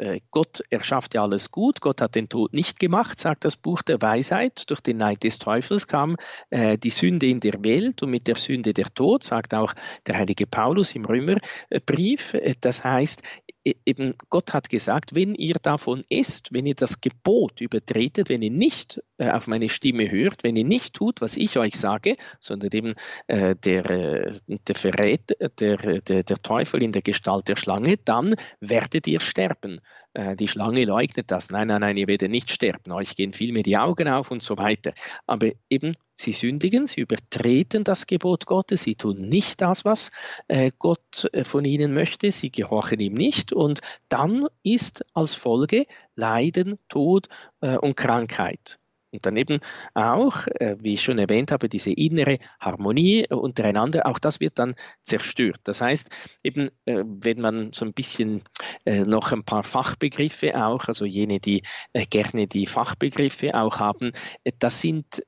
Äh, 0.00 0.20
Gott 0.30 0.62
erschafft 0.70 1.14
ja 1.14 1.22
alles 1.22 1.50
gut, 1.50 1.82
Gott 1.82 2.00
hat 2.00 2.14
den 2.14 2.30
Tod 2.30 2.54
nicht 2.54 2.78
gemacht, 2.78 3.20
sagt 3.20 3.44
das 3.44 3.56
Buch 3.56 3.82
der 3.82 4.00
Weisheit. 4.00 4.70
Durch 4.70 4.80
den 4.80 4.96
Neid 4.96 5.22
des 5.24 5.38
Teufels 5.38 5.86
kam 5.86 6.16
äh, 6.48 6.78
die 6.78 6.88
Sünde 6.88 7.26
in 7.26 7.40
der 7.40 7.62
Welt 7.62 8.02
und 8.02 8.10
mit 8.10 8.26
der 8.26 8.36
Sünde 8.36 8.72
der 8.72 8.86
Tod, 8.94 9.24
sagt 9.24 9.52
auch 9.52 9.74
der 10.06 10.16
heilige 10.16 10.46
Paulus 10.46 10.94
im 10.94 11.04
Römerbrief. 11.04 12.32
Äh, 12.32 12.54
das 12.60 12.82
heißt, 12.82 13.22
E, 13.62 13.74
eben 13.84 14.14
Gott 14.30 14.54
hat 14.54 14.70
gesagt, 14.70 15.14
wenn 15.14 15.34
ihr 15.34 15.56
davon 15.60 16.04
esst, 16.08 16.50
wenn 16.50 16.64
ihr 16.64 16.74
das 16.74 17.02
Gebot 17.02 17.60
übertretet, 17.60 18.30
wenn 18.30 18.40
ihr 18.40 18.50
nicht 18.50 19.02
auf 19.18 19.48
meine 19.48 19.68
Stimme 19.68 20.10
hört, 20.10 20.44
wenn 20.44 20.56
ihr 20.56 20.64
nicht 20.64 20.94
tut, 20.94 21.20
was 21.20 21.36
ich 21.36 21.58
euch 21.58 21.74
sage, 21.74 22.16
sondern 22.40 22.70
eben 22.72 22.94
äh, 23.26 23.54
der, 23.54 24.32
der 24.46 24.74
verrät 24.74 25.36
der, 25.60 25.76
der, 25.76 26.22
der 26.22 26.42
Teufel 26.42 26.82
in 26.82 26.92
der 26.92 27.02
Gestalt 27.02 27.48
der 27.48 27.56
Schlange, 27.56 27.98
dann 27.98 28.34
werdet 28.60 29.06
ihr 29.06 29.20
sterben. 29.20 29.80
Äh, 30.12 30.36
die 30.36 30.48
Schlange 30.48 30.84
leugnet 30.84 31.30
das. 31.30 31.50
Nein, 31.50 31.68
nein, 31.68 31.80
nein, 31.80 31.96
ihr 31.96 32.08
werdet 32.08 32.30
nicht 32.30 32.50
sterben. 32.50 32.92
Euch 32.92 33.14
gehen 33.16 33.32
vielmehr 33.32 33.62
die 33.62 33.78
Augen 33.78 34.08
auf 34.08 34.30
und 34.30 34.42
so 34.42 34.56
weiter. 34.56 34.92
Aber 35.26 35.50
eben, 35.68 35.94
sie 36.16 36.32
sündigen, 36.32 36.86
sie 36.86 37.00
übertreten 37.00 37.84
das 37.84 38.06
Gebot 38.06 38.46
Gottes, 38.46 38.82
sie 38.82 38.96
tun 38.96 39.20
nicht 39.20 39.60
das, 39.60 39.84
was 39.84 40.10
äh, 40.48 40.70
Gott 40.78 41.28
äh, 41.32 41.44
von 41.44 41.64
ihnen 41.64 41.94
möchte, 41.94 42.32
sie 42.32 42.50
gehorchen 42.50 43.00
ihm 43.00 43.14
nicht. 43.14 43.52
Und 43.52 43.80
dann 44.08 44.48
ist 44.62 45.04
als 45.14 45.34
Folge 45.34 45.86
Leiden, 46.16 46.78
Tod 46.88 47.28
und 47.60 47.96
Krankheit. 47.96 48.78
Und 49.12 49.26
daneben 49.26 49.58
auch, 49.94 50.46
äh, 50.46 50.76
wie 50.78 50.94
ich 50.94 51.02
schon 51.02 51.18
erwähnt 51.18 51.50
habe, 51.50 51.68
diese 51.68 51.90
innere 51.90 52.38
Harmonie 52.60 53.26
untereinander, 53.28 54.06
auch 54.06 54.18
das 54.18 54.40
wird 54.40 54.58
dann 54.58 54.74
zerstört. 55.04 55.60
Das 55.64 55.80
heißt, 55.80 56.08
eben, 56.42 56.70
äh, 56.84 57.02
wenn 57.04 57.40
man 57.40 57.72
so 57.72 57.84
ein 57.84 57.92
bisschen 57.92 58.42
äh, 58.84 59.00
noch 59.00 59.32
ein 59.32 59.44
paar 59.44 59.64
Fachbegriffe 59.64 60.64
auch, 60.64 60.86
also 60.86 61.04
jene, 61.04 61.40
die 61.40 61.62
gerne 62.10 62.46
die 62.46 62.66
Fachbegriffe 62.66 63.54
auch 63.54 63.80
haben, 63.80 64.12
das 64.58 64.80
sind 64.80 65.22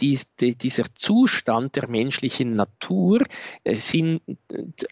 dies, 0.00 0.26
dieser 0.36 0.84
Zustand 0.94 1.76
der 1.76 1.88
menschlichen 1.88 2.54
Natur 2.54 3.20
sind 3.64 4.20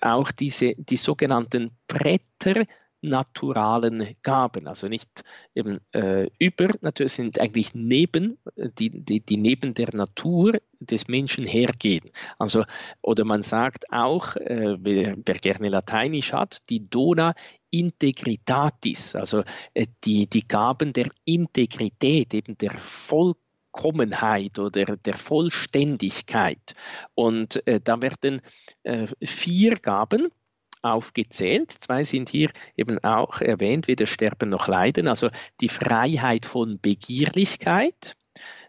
auch 0.00 0.31
diese, 0.33 0.74
die 0.76 0.96
sogenannten 0.96 1.72
Bretter 1.87 2.64
naturalen 3.02 4.14
Gaben, 4.22 4.66
also 4.66 4.88
nicht 4.88 5.22
eben 5.54 5.80
äh, 5.92 6.28
über, 6.38 6.68
natürlich 6.80 7.14
sind 7.14 7.40
eigentlich 7.40 7.74
neben, 7.74 8.38
die, 8.56 8.90
die, 8.90 9.20
die 9.20 9.36
neben 9.36 9.74
der 9.74 9.94
Natur 9.94 10.58
des 10.80 11.08
Menschen 11.08 11.46
hergehen. 11.46 12.10
Also, 12.38 12.64
oder 13.02 13.24
man 13.24 13.42
sagt 13.42 13.90
auch, 13.92 14.36
äh, 14.36 14.76
wer, 14.80 15.16
wer 15.24 15.34
gerne 15.36 15.68
Lateinisch 15.68 16.32
hat, 16.32 16.68
die 16.68 16.88
Dona 16.88 17.34
Integritatis, 17.70 19.14
also 19.14 19.44
äh, 19.74 19.86
die, 20.04 20.26
die 20.28 20.46
Gaben 20.46 20.92
der 20.92 21.10
Integrität, 21.24 22.34
eben 22.34 22.58
der 22.58 22.72
Vollkommenheit 22.78 24.58
oder 24.58 24.96
der 24.96 25.16
Vollständigkeit. 25.16 26.74
Und 27.14 27.66
äh, 27.66 27.80
da 27.80 28.02
werden 28.02 28.40
äh, 28.82 29.06
vier 29.22 29.76
Gaben 29.76 30.28
aufgezählt. 30.82 31.72
Zwei 31.80 32.04
sind 32.04 32.28
hier 32.28 32.50
eben 32.76 33.02
auch 33.04 33.40
erwähnt, 33.40 33.88
weder 33.88 34.06
Sterben 34.06 34.48
noch 34.48 34.68
Leiden. 34.68 35.08
Also 35.08 35.30
die 35.60 35.68
Freiheit 35.68 36.46
von 36.46 36.78
Begierlichkeit, 36.80 38.16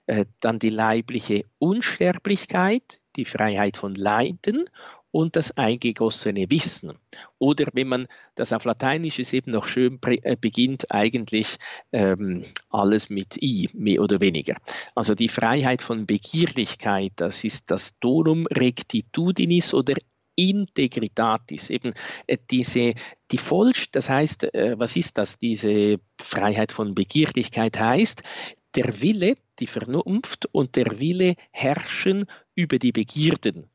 äh, 0.08 0.26
dann 0.40 0.60
die 0.60 0.70
leibliche 0.70 1.46
Unsterblichkeit, 1.60 3.02
die 3.16 3.26
Freiheit 3.26 3.78
von 3.78 3.96
Leiden 3.96 4.70
und 5.12 5.36
das 5.36 5.58
eingegossene 5.58 6.50
Wissen. 6.50 6.94
Oder 7.38 7.68
wenn 7.74 7.88
man 7.88 8.08
das 8.36 8.54
auf 8.54 8.64
Lateinisch 8.64 9.20
ist 9.20 9.34
eben 9.34 9.52
noch 9.52 9.68
schön 9.68 10.00
äh, 10.04 10.38
beginnt, 10.40 10.90
eigentlich 10.92 11.58
ähm, 11.92 12.46
alles 12.70 13.10
mit 13.10 13.42
I, 13.42 13.70
mehr 13.74 14.02
oder 14.02 14.22
weniger. 14.22 14.56
Also 14.96 15.14
die 15.14 15.28
Freiheit 15.28 15.82
von 15.82 16.06
Begierlichkeit, 16.06 17.12
das 17.18 17.44
ist 17.44 17.72
das 17.72 18.00
Donum 18.00 18.48
Rectitudinis 18.48 19.74
oder 19.74 19.96
Integritatis, 20.36 21.70
eben 21.70 21.94
äh, 22.28 22.38
diese, 22.50 22.94
die 23.32 23.38
Vollst, 23.38 23.96
das 23.96 24.10
heißt, 24.10 24.54
äh, 24.54 24.76
was 24.78 24.96
ist 24.96 25.18
das? 25.18 25.40
Diese 25.40 26.00
Freiheit 26.20 26.72
von 26.72 26.96
Begierlichkeit 26.96 27.80
heißt, 27.80 28.24
der 28.76 29.02
Wille, 29.02 29.36
die 29.60 29.68
Vernunft 29.68 30.48
und 30.52 30.76
der 30.76 31.00
Wille 31.00 31.36
herrschen 31.52 32.26
über 32.56 32.80
die 32.80 32.92
Begierden. 32.92 33.70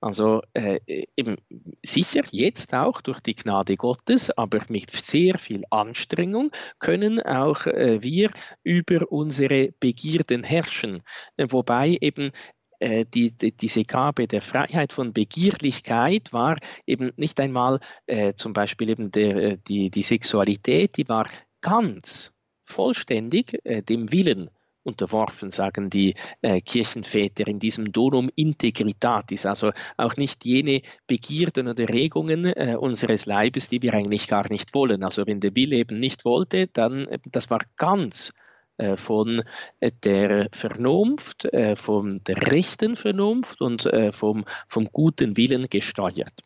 Also 0.00 0.42
äh, 0.52 0.78
eben 1.16 1.36
sicher 1.84 2.22
jetzt 2.30 2.74
auch 2.74 3.00
durch 3.00 3.20
die 3.20 3.34
Gnade 3.34 3.76
Gottes, 3.76 4.30
aber 4.30 4.60
mit 4.68 4.90
sehr 4.90 5.38
viel 5.38 5.64
Anstrengung 5.70 6.50
können 6.78 7.20
auch 7.20 7.66
äh, 7.66 8.02
wir 8.02 8.30
über 8.62 9.10
unsere 9.10 9.72
Begierden 9.80 10.44
herrschen. 10.44 11.02
Äh, 11.38 11.46
wobei 11.48 11.96
eben 12.00 12.26
äh, 12.26 12.30
die, 12.80 13.30
die, 13.30 13.52
diese 13.52 13.84
Gabe 13.84 14.26
der 14.26 14.42
Freiheit 14.42 14.92
von 14.92 15.12
Begierlichkeit 15.12 16.32
war 16.32 16.56
eben 16.86 17.10
nicht 17.16 17.40
einmal 17.40 17.80
äh, 18.06 18.34
zum 18.34 18.52
Beispiel 18.52 18.90
eben 18.90 19.10
der, 19.10 19.36
äh, 19.36 19.58
die, 19.66 19.90
die 19.90 20.02
Sexualität, 20.02 20.96
die 20.96 21.08
war 21.08 21.26
ganz 21.60 22.32
vollständig 22.64 23.60
äh, 23.64 23.82
dem 23.82 24.12
Willen 24.12 24.50
unterworfen, 24.82 25.50
sagen 25.50 25.90
die 25.90 26.14
äh, 26.42 26.60
Kirchenväter 26.60 27.46
in 27.48 27.58
diesem 27.58 27.90
Donum 27.90 28.30
Integritatis, 28.36 29.44
also 29.44 29.72
auch 29.96 30.16
nicht 30.16 30.44
jene 30.44 30.82
Begierden 31.08 31.66
oder 31.66 31.88
Regungen 31.88 32.44
äh, 32.44 32.76
unseres 32.78 33.26
Leibes, 33.26 33.68
die 33.68 33.82
wir 33.82 33.94
eigentlich 33.94 34.28
gar 34.28 34.48
nicht 34.48 34.74
wollen. 34.74 35.02
Also 35.02 35.26
wenn 35.26 35.40
der 35.40 35.56
Wille 35.56 35.76
eben 35.76 35.98
nicht 35.98 36.24
wollte, 36.24 36.68
dann 36.68 37.08
äh, 37.08 37.18
das 37.26 37.50
war 37.50 37.60
ganz 37.76 38.30
äh, 38.30 38.45
von 38.96 39.42
äh, 39.80 39.90
der 40.04 40.48
Vernunft, 40.52 41.46
äh, 41.46 41.76
von 41.76 42.22
der 42.24 42.52
rechten 42.52 42.96
Vernunft 42.96 43.60
und 43.60 43.88
vom, 44.12 44.44
vom 44.68 44.84
guten 44.92 45.36
Willen 45.36 45.68
gesteuert. 45.68 46.42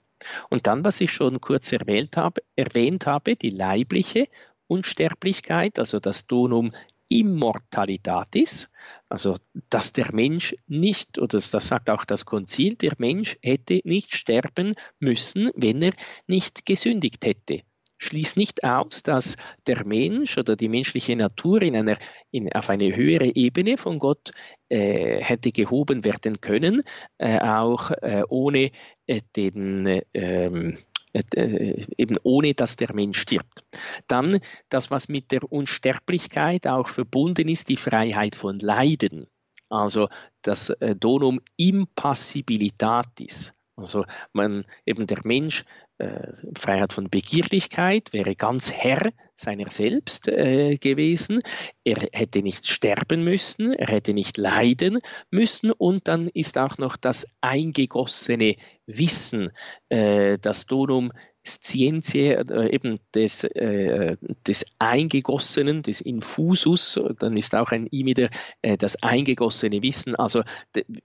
Und 0.50 0.66
dann, 0.66 0.84
was 0.84 1.00
ich 1.00 1.12
schon 1.12 1.40
kurz 1.40 1.72
erwähnt 1.72 2.16
habe, 2.16 2.42
erwähnt 2.56 3.06
habe 3.06 3.36
die 3.36 3.50
leibliche 3.50 4.28
Unsterblichkeit, 4.66 5.78
also 5.78 5.98
das 5.98 6.26
Donum 6.26 6.72
Immortalitatis, 7.08 8.68
also 9.08 9.34
dass 9.68 9.92
der 9.92 10.14
Mensch 10.14 10.54
nicht, 10.68 11.18
oder 11.18 11.40
das 11.40 11.50
sagt 11.50 11.90
auch 11.90 12.04
das 12.04 12.24
Konzil, 12.24 12.76
der 12.76 12.92
Mensch 12.98 13.36
hätte 13.42 13.80
nicht 13.84 14.14
sterben 14.14 14.76
müssen, 15.00 15.50
wenn 15.56 15.82
er 15.82 15.92
nicht 16.28 16.64
gesündigt 16.64 17.26
hätte. 17.26 17.62
Schließt 18.02 18.38
nicht 18.38 18.64
aus, 18.64 19.02
dass 19.02 19.36
der 19.66 19.84
Mensch 19.84 20.38
oder 20.38 20.56
die 20.56 20.70
menschliche 20.70 21.14
Natur 21.16 21.60
in 21.60 21.76
einer, 21.76 21.98
in, 22.30 22.50
auf 22.52 22.70
eine 22.70 22.96
höhere 22.96 23.36
Ebene 23.36 23.76
von 23.76 23.98
Gott 23.98 24.32
äh, 24.70 25.22
hätte 25.22 25.52
gehoben 25.52 26.02
werden 26.02 26.40
können, 26.40 26.82
äh, 27.18 27.38
auch 27.40 27.90
äh, 27.90 28.22
ohne 28.26 28.70
äh, 29.06 29.20
den 29.36 30.00
ähm, 30.14 30.78
äh, 31.12 31.84
eben 31.98 32.16
ohne 32.22 32.54
dass 32.54 32.76
der 32.76 32.94
Mensch 32.94 33.20
stirbt. 33.20 33.64
Dann 34.06 34.40
das, 34.70 34.90
was 34.90 35.10
mit 35.10 35.30
der 35.30 35.52
Unsterblichkeit 35.52 36.66
auch 36.66 36.88
verbunden 36.88 37.48
ist, 37.48 37.68
die 37.68 37.76
Freiheit 37.76 38.34
von 38.34 38.60
Leiden. 38.60 39.26
Also 39.68 40.08
das 40.40 40.70
äh, 40.70 40.96
Donum 40.96 41.40
Impassibilitatis. 41.56 43.52
Also 43.76 44.04
man, 44.32 44.64
eben 44.86 45.06
der 45.06 45.20
Mensch 45.24 45.64
äh, 46.00 46.32
Freiheit 46.58 46.92
von 46.92 47.10
Begierlichkeit, 47.10 48.12
wäre 48.12 48.34
ganz 48.34 48.72
Herr 48.72 49.10
seiner 49.36 49.70
selbst 49.70 50.28
äh, 50.28 50.76
gewesen. 50.76 51.42
Er 51.84 52.08
hätte 52.12 52.42
nicht 52.42 52.66
sterben 52.66 53.22
müssen, 53.22 53.72
er 53.72 53.88
hätte 53.88 54.14
nicht 54.14 54.36
leiden 54.36 55.00
müssen 55.30 55.70
und 55.70 56.08
dann 56.08 56.28
ist 56.28 56.58
auch 56.58 56.78
noch 56.78 56.96
das 56.96 57.26
eingegossene 57.40 58.56
Wissen, 58.86 59.50
äh, 59.88 60.38
das 60.38 60.66
Donum 60.66 61.12
Scientie, 61.46 62.32
äh, 62.32 62.74
eben 62.74 62.98
des, 63.14 63.44
äh, 63.44 64.16
des 64.46 64.66
Eingegossenen, 64.78 65.82
des 65.82 66.00
Infusus, 66.00 67.00
dann 67.18 67.36
ist 67.36 67.54
auch 67.54 67.70
ein 67.70 67.88
I 67.90 68.04
wieder 68.04 68.28
äh, 68.60 68.76
das 68.76 69.02
eingegossene 69.02 69.82
Wissen. 69.82 70.14
Also 70.14 70.42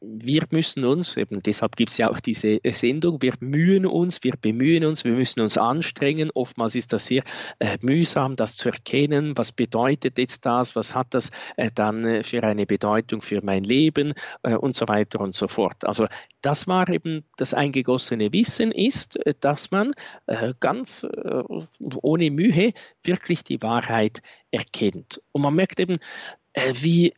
wir 0.01 0.43
müssen 0.51 0.83
uns, 0.83 1.15
eben 1.15 1.41
deshalb 1.41 1.77
gibt 1.77 1.91
es 1.91 1.97
ja 1.97 2.09
auch 2.09 2.19
diese 2.19 2.63
äh, 2.63 2.71
Sendung, 2.71 3.21
wir 3.21 3.33
mühen 3.39 3.85
uns, 3.85 4.23
wir 4.23 4.33
bemühen 4.39 4.83
uns, 4.83 5.05
wir 5.05 5.13
müssen 5.13 5.39
uns 5.39 5.57
anstrengen. 5.57 6.31
Oftmals 6.33 6.75
ist 6.75 6.91
das 6.91 7.05
sehr 7.05 7.23
äh, 7.59 7.77
mühsam, 7.81 8.35
das 8.35 8.57
zu 8.57 8.69
erkennen. 8.69 9.37
Was 9.37 9.53
bedeutet 9.53 10.17
jetzt 10.17 10.45
das? 10.45 10.75
Was 10.75 10.93
hat 10.93 11.13
das 11.13 11.31
dann 11.75 12.23
für 12.23 12.43
eine 12.43 12.65
Bedeutung 12.65 13.21
für 13.21 13.41
mein 13.43 13.63
Leben 13.63 14.13
und 14.43 14.75
so 14.75 14.87
weiter 14.87 15.19
und 15.19 15.35
so 15.35 15.47
fort. 15.47 15.85
Also 15.85 16.07
das 16.41 16.67
war 16.67 16.89
eben 16.89 17.23
das 17.37 17.53
eingegossene 17.53 18.33
Wissen 18.33 18.71
ist, 18.71 19.19
dass 19.39 19.71
man 19.71 19.93
äh, 20.27 20.53
ganz 20.59 21.03
äh, 21.03 21.43
ohne 22.01 22.31
Mühe 22.31 22.73
wirklich 23.03 23.43
die 23.43 23.61
Wahrheit 23.61 24.21
erkennt. 24.51 25.21
Und 25.31 25.43
man 25.43 25.55
merkt 25.55 25.79
eben, 25.79 25.97
äh, 26.53 26.73
wie, 26.75 27.13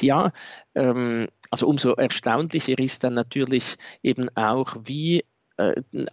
ja, 0.00 0.32
ähm, 0.74 1.28
also 1.50 1.66
umso 1.66 1.92
erstaunlicher 1.92 2.78
ist 2.78 3.04
dann 3.04 3.14
natürlich 3.14 3.76
eben 4.02 4.28
auch, 4.36 4.76
wie 4.84 5.24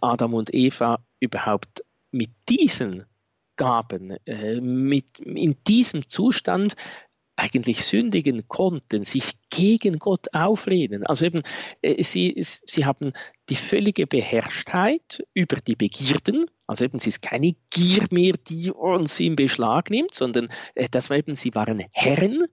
Adam 0.02 0.34
und 0.34 0.52
Eva 0.52 1.02
überhaupt 1.18 1.82
mit 2.12 2.30
diesen 2.48 3.04
Gaben, 3.56 4.16
mit, 4.60 5.18
in 5.18 5.56
diesem 5.66 6.06
Zustand 6.06 6.76
eigentlich 7.40 7.84
sündigen 7.84 8.46
konnten, 8.48 9.04
sich 9.04 9.32
gegen 9.48 9.98
Gott 9.98 10.34
auflehnen. 10.34 11.06
Also 11.06 11.24
eben, 11.24 11.42
äh, 11.80 12.02
sie, 12.02 12.34
sie 12.44 12.84
haben 12.84 13.12
die 13.48 13.56
völlige 13.56 14.06
Beherrschtheit 14.06 15.24
über 15.32 15.56
die 15.56 15.76
Begierden. 15.76 16.46
Also 16.66 16.84
eben, 16.84 16.98
es 16.98 17.06
ist 17.06 17.22
keine 17.22 17.56
Gier 17.70 18.06
mehr, 18.10 18.34
die 18.48 18.70
uns 18.70 19.18
in 19.20 19.36
Beschlag 19.36 19.90
nimmt, 19.90 20.14
sondern 20.14 20.48
äh, 20.74 20.88
das 20.90 21.08
war 21.08 21.16
eben, 21.16 21.34
sie 21.34 21.54
waren 21.54 21.82
Herren 21.94 22.44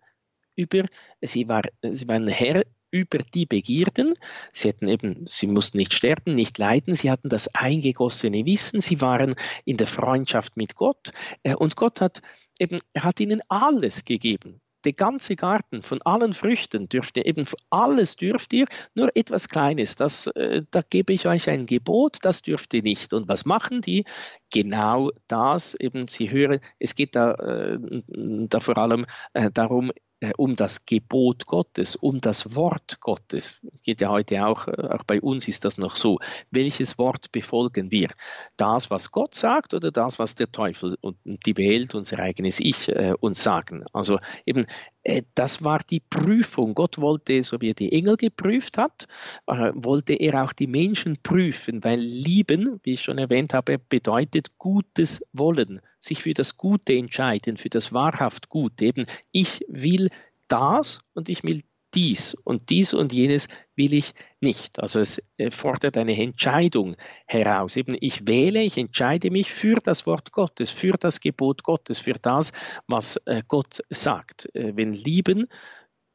über, 0.56 0.86
sie, 1.21 1.47
war, 1.47 1.63
sie 1.84 2.08
waren 2.08 2.28
Herr 2.28 2.63
über 2.89 3.17
die 3.17 3.45
Begierden. 3.45 4.15
Sie 4.54 4.69
hatten 4.69 4.88
eben, 4.88 5.28
sie 5.28 5.47
mussten 5.47 5.78
nicht 5.78 5.93
sterben, 5.93 6.34
nicht 6.34 6.58
leiden, 6.58 6.95
sie 6.95 7.12
hatten 7.12 7.28
das 7.28 7.54
eingegossene 7.54 8.45
Wissen, 8.45 8.80
sie 8.80 9.02
waren 9.02 9.36
in 9.65 9.76
der 9.76 9.88
Freundschaft 9.88 10.56
mit 10.56 10.76
Gott 10.76 11.12
äh, 11.43 11.56
und 11.56 11.76
Gott 11.76 12.00
hat 12.00 12.21
eben, 12.58 12.80
er 12.93 13.04
hat 13.04 13.19
ihnen 13.19 13.41
alles 13.50 14.06
gegeben 14.06 14.62
der 14.83 14.93
ganze 14.93 15.35
Garten 15.35 15.81
von 15.81 16.01
allen 16.03 16.33
Früchten 16.33 16.89
dürft 16.89 17.17
ihr 17.17 17.25
eben 17.25 17.45
alles 17.69 18.15
dürft 18.15 18.53
ihr, 18.53 18.65
nur 18.93 19.15
etwas 19.15 19.49
Kleines, 19.49 19.95
das, 19.95 20.27
äh, 20.27 20.63
da 20.71 20.81
gebe 20.87 21.13
ich 21.13 21.27
euch 21.27 21.49
ein 21.49 21.65
Gebot, 21.65 22.19
das 22.21 22.41
dürft 22.41 22.73
ihr 22.73 22.83
nicht. 22.83 23.13
Und 23.13 23.27
was 23.27 23.45
machen 23.45 23.81
die? 23.81 24.05
Genau 24.51 25.11
das, 25.27 25.75
eben 25.75 26.07
sie 26.07 26.31
hören, 26.31 26.59
es 26.79 26.95
geht 26.95 27.15
da, 27.15 27.33
äh, 27.33 27.79
da 28.07 28.59
vor 28.59 28.77
allem 28.77 29.05
äh, 29.33 29.51
darum, 29.51 29.91
um 30.38 30.56
das 30.56 30.86
Gebot 30.86 31.45
Gottes, 31.45 31.95
um 31.95 32.21
das 32.21 32.56
Wort 32.56 32.99
Gottes. 33.01 33.62
Geht 33.84 34.01
ja 34.01 34.10
heute 34.10 34.45
auch, 34.45 34.67
äh, 34.67 34.88
auch 34.89 35.03
bei 35.03 35.21
uns 35.21 35.47
ist 35.47 35.65
das 35.65 35.77
noch 35.77 35.95
so. 35.95 36.19
Welches 36.51 36.97
Wort 36.97 37.32
befolgen 37.32 37.91
wir? 37.91 38.10
Das, 38.58 38.89
was 38.89 39.12
Gott 39.12 39.36
sagt 39.36 39.73
oder 39.73 39.91
das, 39.91 40.19
was 40.19 40.36
der 40.36 40.51
Teufel 40.51 40.95
und 41.01 41.17
die 41.45 41.58
Welt, 41.58 41.93
unser 41.93 42.19
eigenes 42.19 42.60
Ich 42.60 42.89
äh, 42.89 43.13
uns 43.19 43.43
sagen? 43.43 43.86
Also 43.93 44.19
eben 44.45 44.65
äh, 45.08 45.23
das 45.36 45.63
war 45.63 45.80
die 45.89 46.01
Prüfung. 46.01 46.73
Gott 46.73 46.99
wollte, 46.99 47.43
so 47.43 47.62
wie 47.62 47.69
er 47.69 47.73
die 47.73 47.93
Engel 47.93 48.17
geprüft 48.17 48.77
hat, 48.77 49.08
äh, 49.47 49.71
wollte 49.73 50.13
er 50.13 50.43
auch 50.43 50.53
die 50.53 50.67
Menschen 50.67 51.17
prüfen, 51.23 51.84
weil 51.84 51.99
lieben, 51.99 52.80
wie 52.84 52.93
ich 52.93 53.03
schon 53.03 53.17
erwähnt 53.17 53.53
habe, 53.53 53.80
bedeutet 53.80 54.58
Gutes 54.58 55.23
wollen, 55.32 55.82
sich 56.08 56.24
für 56.24 56.34
das 56.34 56.58
Gute 56.58 56.93
entscheiden, 56.93 57.58
für 57.58 57.70
das 57.70 57.93
wahrhaft 57.93 58.50
Gute. 58.50 58.86
Eben, 58.86 59.06
ich 59.32 59.63
will 59.67 60.10
das 60.48 61.00
und 61.13 61.30
ich 61.30 61.43
will 61.43 61.62
dies 61.93 62.36
und 62.43 62.70
dies 62.70 62.93
und 62.93 63.13
jenes 63.13 63.48
will 63.76 63.93
ich 63.93 64.13
nicht. 64.41 64.80
Also 64.80 65.00
es 65.00 65.22
äh, 65.38 65.52
fordert 65.52 65.98
eine 65.98 66.15
Entscheidung 66.15 66.96
heraus. 67.26 67.76
Eben 67.78 67.96
ich 68.00 68.28
wähle, 68.28 68.62
ich 68.62 68.78
entscheide 68.78 69.32
mich 69.32 69.52
für 69.52 69.80
das 69.84 70.06
Wort 70.06 70.32
Gottes, 70.32 70.70
für 70.70 70.93
das 70.93 71.20
Gebot 71.20 71.63
Gottes, 71.63 72.00
für 72.00 72.13
das, 72.13 72.52
was 72.88 73.17
äh, 73.26 73.41
Gott 73.48 73.82
sagt. 73.89 74.54
Äh, 74.54 74.74
wenn 74.76 74.93
lieben 74.93 75.48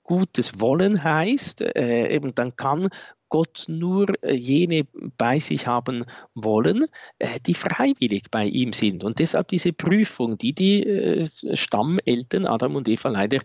Gutes 0.04 0.60
wollen 0.60 1.04
heißt, 1.04 1.60
eben 1.76 2.34
dann 2.34 2.56
kann 2.56 2.88
Gott 3.32 3.64
nur 3.66 4.22
äh, 4.22 4.34
jene 4.34 4.86
bei 5.16 5.38
sich 5.38 5.66
haben 5.66 6.04
wollen, 6.34 6.84
äh, 7.18 7.40
die 7.46 7.54
freiwillig 7.54 8.24
bei 8.30 8.44
ihm 8.44 8.74
sind. 8.74 9.04
Und 9.04 9.20
deshalb 9.20 9.48
diese 9.48 9.72
Prüfung, 9.72 10.36
die 10.36 10.52
die 10.52 10.82
äh, 10.82 11.26
Stammeltern 11.54 12.46
Adam 12.46 12.76
und 12.76 12.88
Eva 12.88 13.08
leider 13.08 13.40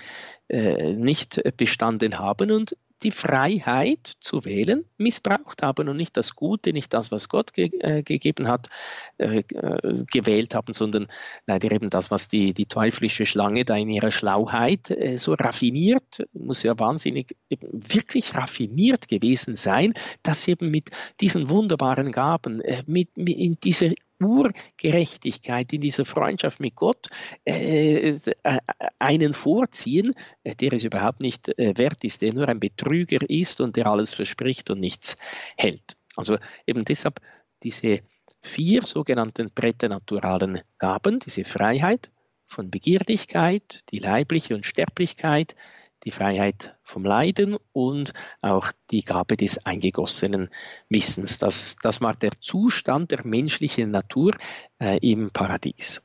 nicht 0.50 1.41
bestanden 1.58 2.19
haben 2.19 2.52
und 2.52 2.78
die 3.04 3.12
Freiheit 3.12 4.14
zu 4.20 4.46
wählen 4.46 4.86
missbraucht 4.98 5.62
haben 5.62 5.88
und 5.90 5.98
nicht 5.98 6.18
das 6.18 6.36
Gute, 6.36 6.74
nicht 6.74 6.94
das, 6.94 7.12
was 7.12 7.30
Gott 7.30 7.54
ge 7.54 7.70
äh, 7.80 8.04
gegeben 8.04 8.48
hat, 8.48 8.70
äh, 9.18 9.40
äh, 9.40 10.04
gewählt 10.12 10.56
haben, 10.56 10.74
sondern 10.74 11.08
leider 11.46 11.72
eben 11.72 11.90
das, 11.90 12.10
was 12.12 12.28
die, 12.28 12.54
die 12.54 12.66
teuflische 12.66 13.26
Schlange 13.26 13.66
da 13.66 13.76
in 13.76 13.90
ihrer 13.90 14.12
Schlauheit 14.12 14.90
äh, 14.90 15.18
so 15.18 15.34
raffiniert, 15.34 16.26
muss 16.34 16.64
ja 16.64 16.78
wahnsinnig, 16.80 17.36
wirklich 17.50 18.36
raffiniert 18.36 19.08
gewesen 19.08 19.56
sein, 19.56 19.94
dass 20.24 20.44
sie 20.44 20.52
eben 20.52 20.72
mit 20.72 20.90
diesen 21.22 21.50
wunderbaren 21.50 22.12
Gaben, 22.12 22.62
äh, 22.62 22.84
mit, 22.88 23.16
mit 23.18 23.38
in 23.38 23.58
dieser 23.64 23.92
Urgerechtigkeit, 24.19 25.71
in 25.73 25.82
dieser 25.82 26.06
Freundschaft 26.06 26.60
mit 26.60 26.75
Gott 26.75 27.10
äh, 27.45 28.10
äh, 28.10 28.60
einen 28.99 29.34
vorziehen, 29.34 30.13
äh, 30.43 30.56
der 30.56 30.73
es 30.73 30.84
überhaupt 30.84 31.21
nicht 31.21 31.49
äh, 31.58 31.77
wert 31.77 32.03
ist, 32.03 32.21
der 32.21 32.34
nur 32.34 32.49
ein 32.49 32.60
Betrüger 32.60 33.30
ist 33.30 33.62
und 33.62 33.75
der 33.75 33.88
alles 33.88 34.13
verspricht 34.13 34.69
und 34.69 34.80
nichts 34.80 35.17
hält. 35.58 35.97
Also 36.15 36.38
eben 36.65 36.84
deshalb 36.84 37.19
diese 37.63 38.01
vier 38.41 38.84
sogenannten 38.84 39.51
präternaturalen 39.51 40.62
Gaben, 40.77 41.19
diese 41.19 41.43
Freiheit 41.43 42.12
von 42.47 42.71
Begierlichkeit, 42.71 43.84
die 43.91 43.99
leibliche 43.99 44.56
und 44.56 44.65
Sterblichkeit, 44.65 45.56
die 46.04 46.12
Freiheit 46.12 46.76
vom 46.84 47.04
Leiden 47.06 47.58
und 47.74 48.14
auch 48.42 48.72
die 48.92 49.04
Gabe 49.04 49.38
des 49.38 49.66
eingegossenen 49.66 50.50
Wissens. 50.90 51.38
Das, 51.38 51.78
das 51.82 52.02
war 52.02 52.16
der 52.16 52.32
Zustand 52.40 53.12
der 53.12 53.26
menschlichen 53.26 53.92
Natur 53.92 54.36
äh, 54.80 54.98
im 55.00 55.32
Paradies. 55.32 56.02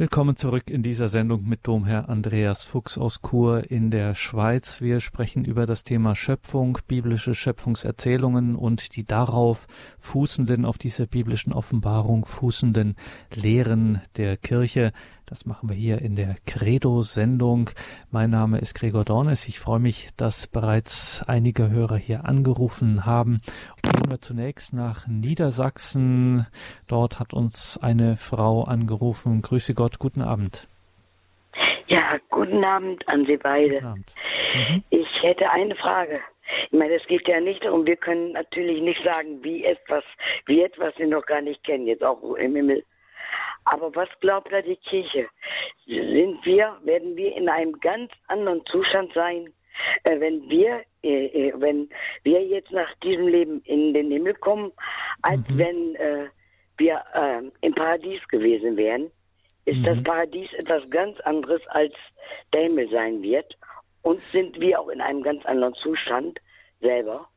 Willkommen 0.00 0.34
zurück 0.34 0.70
in 0.70 0.82
dieser 0.82 1.08
Sendung 1.08 1.46
mit 1.46 1.60
Domherr 1.64 2.08
Andreas 2.08 2.64
Fuchs 2.64 2.96
aus 2.96 3.20
Chur 3.20 3.70
in 3.70 3.90
der 3.90 4.14
Schweiz. 4.14 4.80
Wir 4.80 4.98
sprechen 4.98 5.44
über 5.44 5.66
das 5.66 5.84
Thema 5.84 6.16
Schöpfung, 6.16 6.78
biblische 6.88 7.34
Schöpfungserzählungen 7.34 8.56
und 8.56 8.96
die 8.96 9.04
darauf 9.04 9.66
fußenden, 9.98 10.64
auf 10.64 10.78
dieser 10.78 11.04
biblischen 11.04 11.52
Offenbarung 11.52 12.24
fußenden 12.24 12.94
Lehren 13.34 14.00
der 14.16 14.38
Kirche. 14.38 14.92
Das 15.30 15.46
machen 15.46 15.68
wir 15.68 15.76
hier 15.76 16.02
in 16.02 16.16
der 16.16 16.34
Credo-Sendung. 16.44 17.70
Mein 18.10 18.30
Name 18.30 18.58
ist 18.58 18.74
Gregor 18.74 19.04
Dornes. 19.04 19.46
Ich 19.46 19.60
freue 19.60 19.78
mich, 19.78 20.08
dass 20.16 20.48
bereits 20.48 21.24
einige 21.28 21.70
Hörer 21.70 21.98
hier 21.98 22.24
angerufen 22.24 23.06
haben. 23.06 23.40
Gehen 23.80 24.10
wir 24.10 24.20
zunächst 24.20 24.74
nach 24.74 25.06
Niedersachsen. 25.06 26.48
Dort 26.88 27.20
hat 27.20 27.32
uns 27.32 27.78
eine 27.80 28.16
Frau 28.16 28.64
angerufen. 28.64 29.40
Grüße 29.40 29.72
Gott, 29.74 30.00
guten 30.00 30.20
Abend. 30.20 30.66
Ja, 31.86 32.18
guten 32.30 32.64
Abend 32.64 33.06
an 33.08 33.24
Sie 33.24 33.36
beide. 33.36 33.84
Abend. 33.84 34.12
Mhm. 34.52 34.82
Ich 34.90 35.08
hätte 35.22 35.48
eine 35.48 35.76
Frage. 35.76 36.18
Ich 36.72 36.76
meine, 36.76 36.94
es 36.94 37.06
geht 37.06 37.28
ja 37.28 37.38
nicht 37.38 37.64
darum, 37.64 37.86
wir 37.86 37.96
können 37.96 38.32
natürlich 38.32 38.82
nicht 38.82 39.00
sagen, 39.04 39.44
wie 39.44 39.64
etwas, 39.64 40.02
wie 40.46 40.62
etwas 40.62 40.92
wir 40.98 41.06
noch 41.06 41.24
gar 41.24 41.40
nicht 41.40 41.62
kennen, 41.62 41.86
jetzt 41.86 42.02
auch 42.02 42.20
im 42.34 42.56
Himmel. 42.56 42.82
Aber 43.64 43.94
was 43.94 44.08
glaubt 44.20 44.52
da 44.52 44.62
die 44.62 44.76
Kirche? 44.76 45.28
Sind 45.86 46.44
wir, 46.44 46.76
werden 46.82 47.16
wir 47.16 47.36
in 47.36 47.48
einem 47.48 47.78
ganz 47.80 48.10
anderen 48.28 48.64
Zustand 48.66 49.12
sein, 49.12 49.52
äh, 50.04 50.18
wenn 50.20 50.48
wir, 50.48 50.82
äh, 51.02 51.26
äh, 51.26 51.52
wenn 51.56 51.88
wir 52.22 52.44
jetzt 52.44 52.70
nach 52.70 52.92
diesem 53.02 53.28
Leben 53.28 53.60
in 53.64 53.94
den 53.94 54.10
Himmel 54.10 54.34
kommen, 54.34 54.72
als 55.22 55.40
mhm. 55.48 55.58
wenn 55.58 55.94
äh, 55.96 56.28
wir 56.78 57.02
äh, 57.14 57.42
im 57.60 57.74
Paradies 57.74 58.26
gewesen 58.28 58.76
wären? 58.76 59.10
Ist 59.66 59.78
mhm. 59.78 59.84
das 59.84 60.02
Paradies 60.02 60.52
etwas 60.54 60.90
ganz 60.90 61.20
anderes 61.20 61.64
als 61.68 61.94
der 62.52 62.62
Himmel 62.62 62.88
sein 62.90 63.22
wird? 63.22 63.56
Und 64.02 64.20
sind 64.22 64.58
wir 64.58 64.80
auch 64.80 64.88
in 64.88 65.00
einem 65.00 65.22
ganz 65.22 65.44
anderen 65.44 65.74
Zustand 65.74 66.40
selber? 66.80 67.28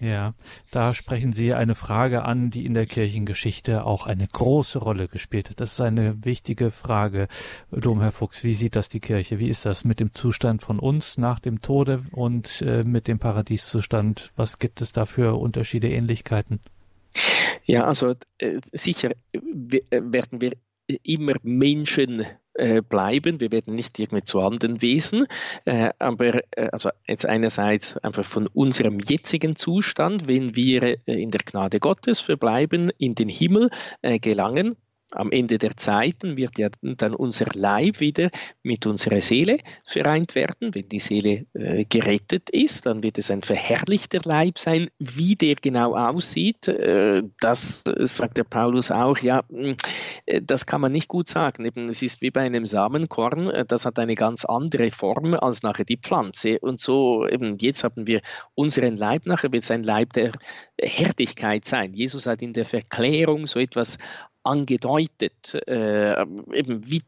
Ja, 0.00 0.34
da 0.70 0.94
sprechen 0.94 1.32
Sie 1.32 1.54
eine 1.54 1.74
Frage 1.74 2.24
an, 2.24 2.50
die 2.50 2.64
in 2.64 2.74
der 2.74 2.86
Kirchengeschichte 2.86 3.84
auch 3.84 4.06
eine 4.06 4.28
große 4.28 4.78
Rolle 4.78 5.08
gespielt 5.08 5.50
hat. 5.50 5.60
Das 5.60 5.72
ist 5.72 5.80
eine 5.80 6.24
wichtige 6.24 6.70
Frage. 6.70 7.26
Domherr 7.72 8.12
Fuchs, 8.12 8.44
wie 8.44 8.54
sieht 8.54 8.76
das 8.76 8.88
die 8.88 9.00
Kirche? 9.00 9.40
Wie 9.40 9.48
ist 9.48 9.66
das 9.66 9.84
mit 9.84 9.98
dem 9.98 10.14
Zustand 10.14 10.62
von 10.62 10.78
uns 10.78 11.18
nach 11.18 11.40
dem 11.40 11.62
Tode 11.62 12.04
und 12.12 12.62
äh, 12.62 12.84
mit 12.84 13.08
dem 13.08 13.18
Paradieszustand? 13.18 14.32
Was 14.36 14.60
gibt 14.60 14.80
es 14.82 14.92
da 14.92 15.04
für 15.04 15.36
Unterschiede, 15.36 15.88
Ähnlichkeiten? 15.88 16.60
Ja, 17.64 17.82
also 17.82 18.14
äh, 18.38 18.60
sicher 18.72 19.10
äh, 19.32 19.40
werden 19.90 20.40
wir 20.40 20.52
immer 21.02 21.34
Menschen 21.42 22.24
äh, 22.58 22.82
bleiben. 22.82 23.40
Wir 23.40 23.50
werden 23.52 23.74
nicht 23.74 23.98
irgendwie 23.98 24.24
zu 24.24 24.40
anderen 24.40 24.82
Wesen, 24.82 25.26
äh, 25.64 25.90
aber 25.98 26.42
äh, 26.56 26.68
also 26.72 26.90
jetzt 27.06 27.24
einerseits 27.26 27.96
einfach 27.98 28.24
von 28.24 28.46
unserem 28.48 28.98
jetzigen 29.00 29.56
Zustand, 29.56 30.26
wenn 30.26 30.56
wir 30.56 30.82
äh, 30.82 30.98
in 31.06 31.30
der 31.30 31.40
Gnade 31.44 31.80
Gottes 31.80 32.20
verbleiben, 32.20 32.90
in 32.98 33.14
den 33.14 33.28
Himmel 33.28 33.70
äh, 34.02 34.18
gelangen, 34.18 34.76
am 35.12 35.30
Ende 35.32 35.56
der 35.56 35.76
Zeiten 35.76 36.36
wird 36.36 36.58
ja 36.58 36.68
dann 36.82 37.14
unser 37.14 37.46
Leib 37.54 38.00
wieder 38.00 38.30
mit 38.62 38.86
unserer 38.86 39.20
Seele 39.22 39.58
vereint 39.86 40.34
werden. 40.34 40.74
Wenn 40.74 40.88
die 40.88 40.98
Seele 40.98 41.46
äh, 41.54 41.84
gerettet 41.86 42.50
ist, 42.50 42.84
dann 42.84 43.02
wird 43.02 43.18
es 43.18 43.30
ein 43.30 43.42
verherrlichter 43.42 44.20
Leib 44.24 44.58
sein. 44.58 44.88
Wie 44.98 45.34
der 45.34 45.54
genau 45.54 45.94
aussieht, 45.94 46.68
äh, 46.68 47.22
das 47.40 47.84
äh, 47.86 48.06
sagt 48.06 48.36
der 48.36 48.44
Paulus 48.44 48.90
auch, 48.90 49.18
ja, 49.18 49.44
äh, 50.26 50.42
das 50.42 50.66
kann 50.66 50.82
man 50.82 50.92
nicht 50.92 51.08
gut 51.08 51.28
sagen. 51.28 51.64
Eben, 51.64 51.88
es 51.88 52.02
ist 52.02 52.20
wie 52.20 52.30
bei 52.30 52.42
einem 52.42 52.66
Samenkorn, 52.66 53.48
äh, 53.48 53.64
das 53.64 53.86
hat 53.86 53.98
eine 53.98 54.14
ganz 54.14 54.44
andere 54.44 54.90
Form 54.90 55.32
als 55.32 55.62
nachher 55.62 55.86
die 55.86 55.96
Pflanze. 55.96 56.58
Und 56.58 56.80
so, 56.80 57.26
eben 57.26 57.56
jetzt 57.58 57.82
haben 57.82 58.06
wir 58.06 58.20
unseren 58.54 58.98
Leib, 58.98 59.24
nachher 59.24 59.52
wird 59.52 59.62
es 59.62 59.70
ein 59.70 59.84
Leib 59.84 60.12
der 60.12 60.32
Herrlichkeit 60.78 61.64
sein. 61.64 61.94
Jesus 61.94 62.26
hat 62.26 62.42
in 62.42 62.52
der 62.52 62.66
Verklärung 62.66 63.46
so 63.46 63.58
etwas 63.58 63.96
angedeutet. 64.42 65.54
Äh, 65.66 66.20
eben 66.52 66.86
wie 66.86 67.02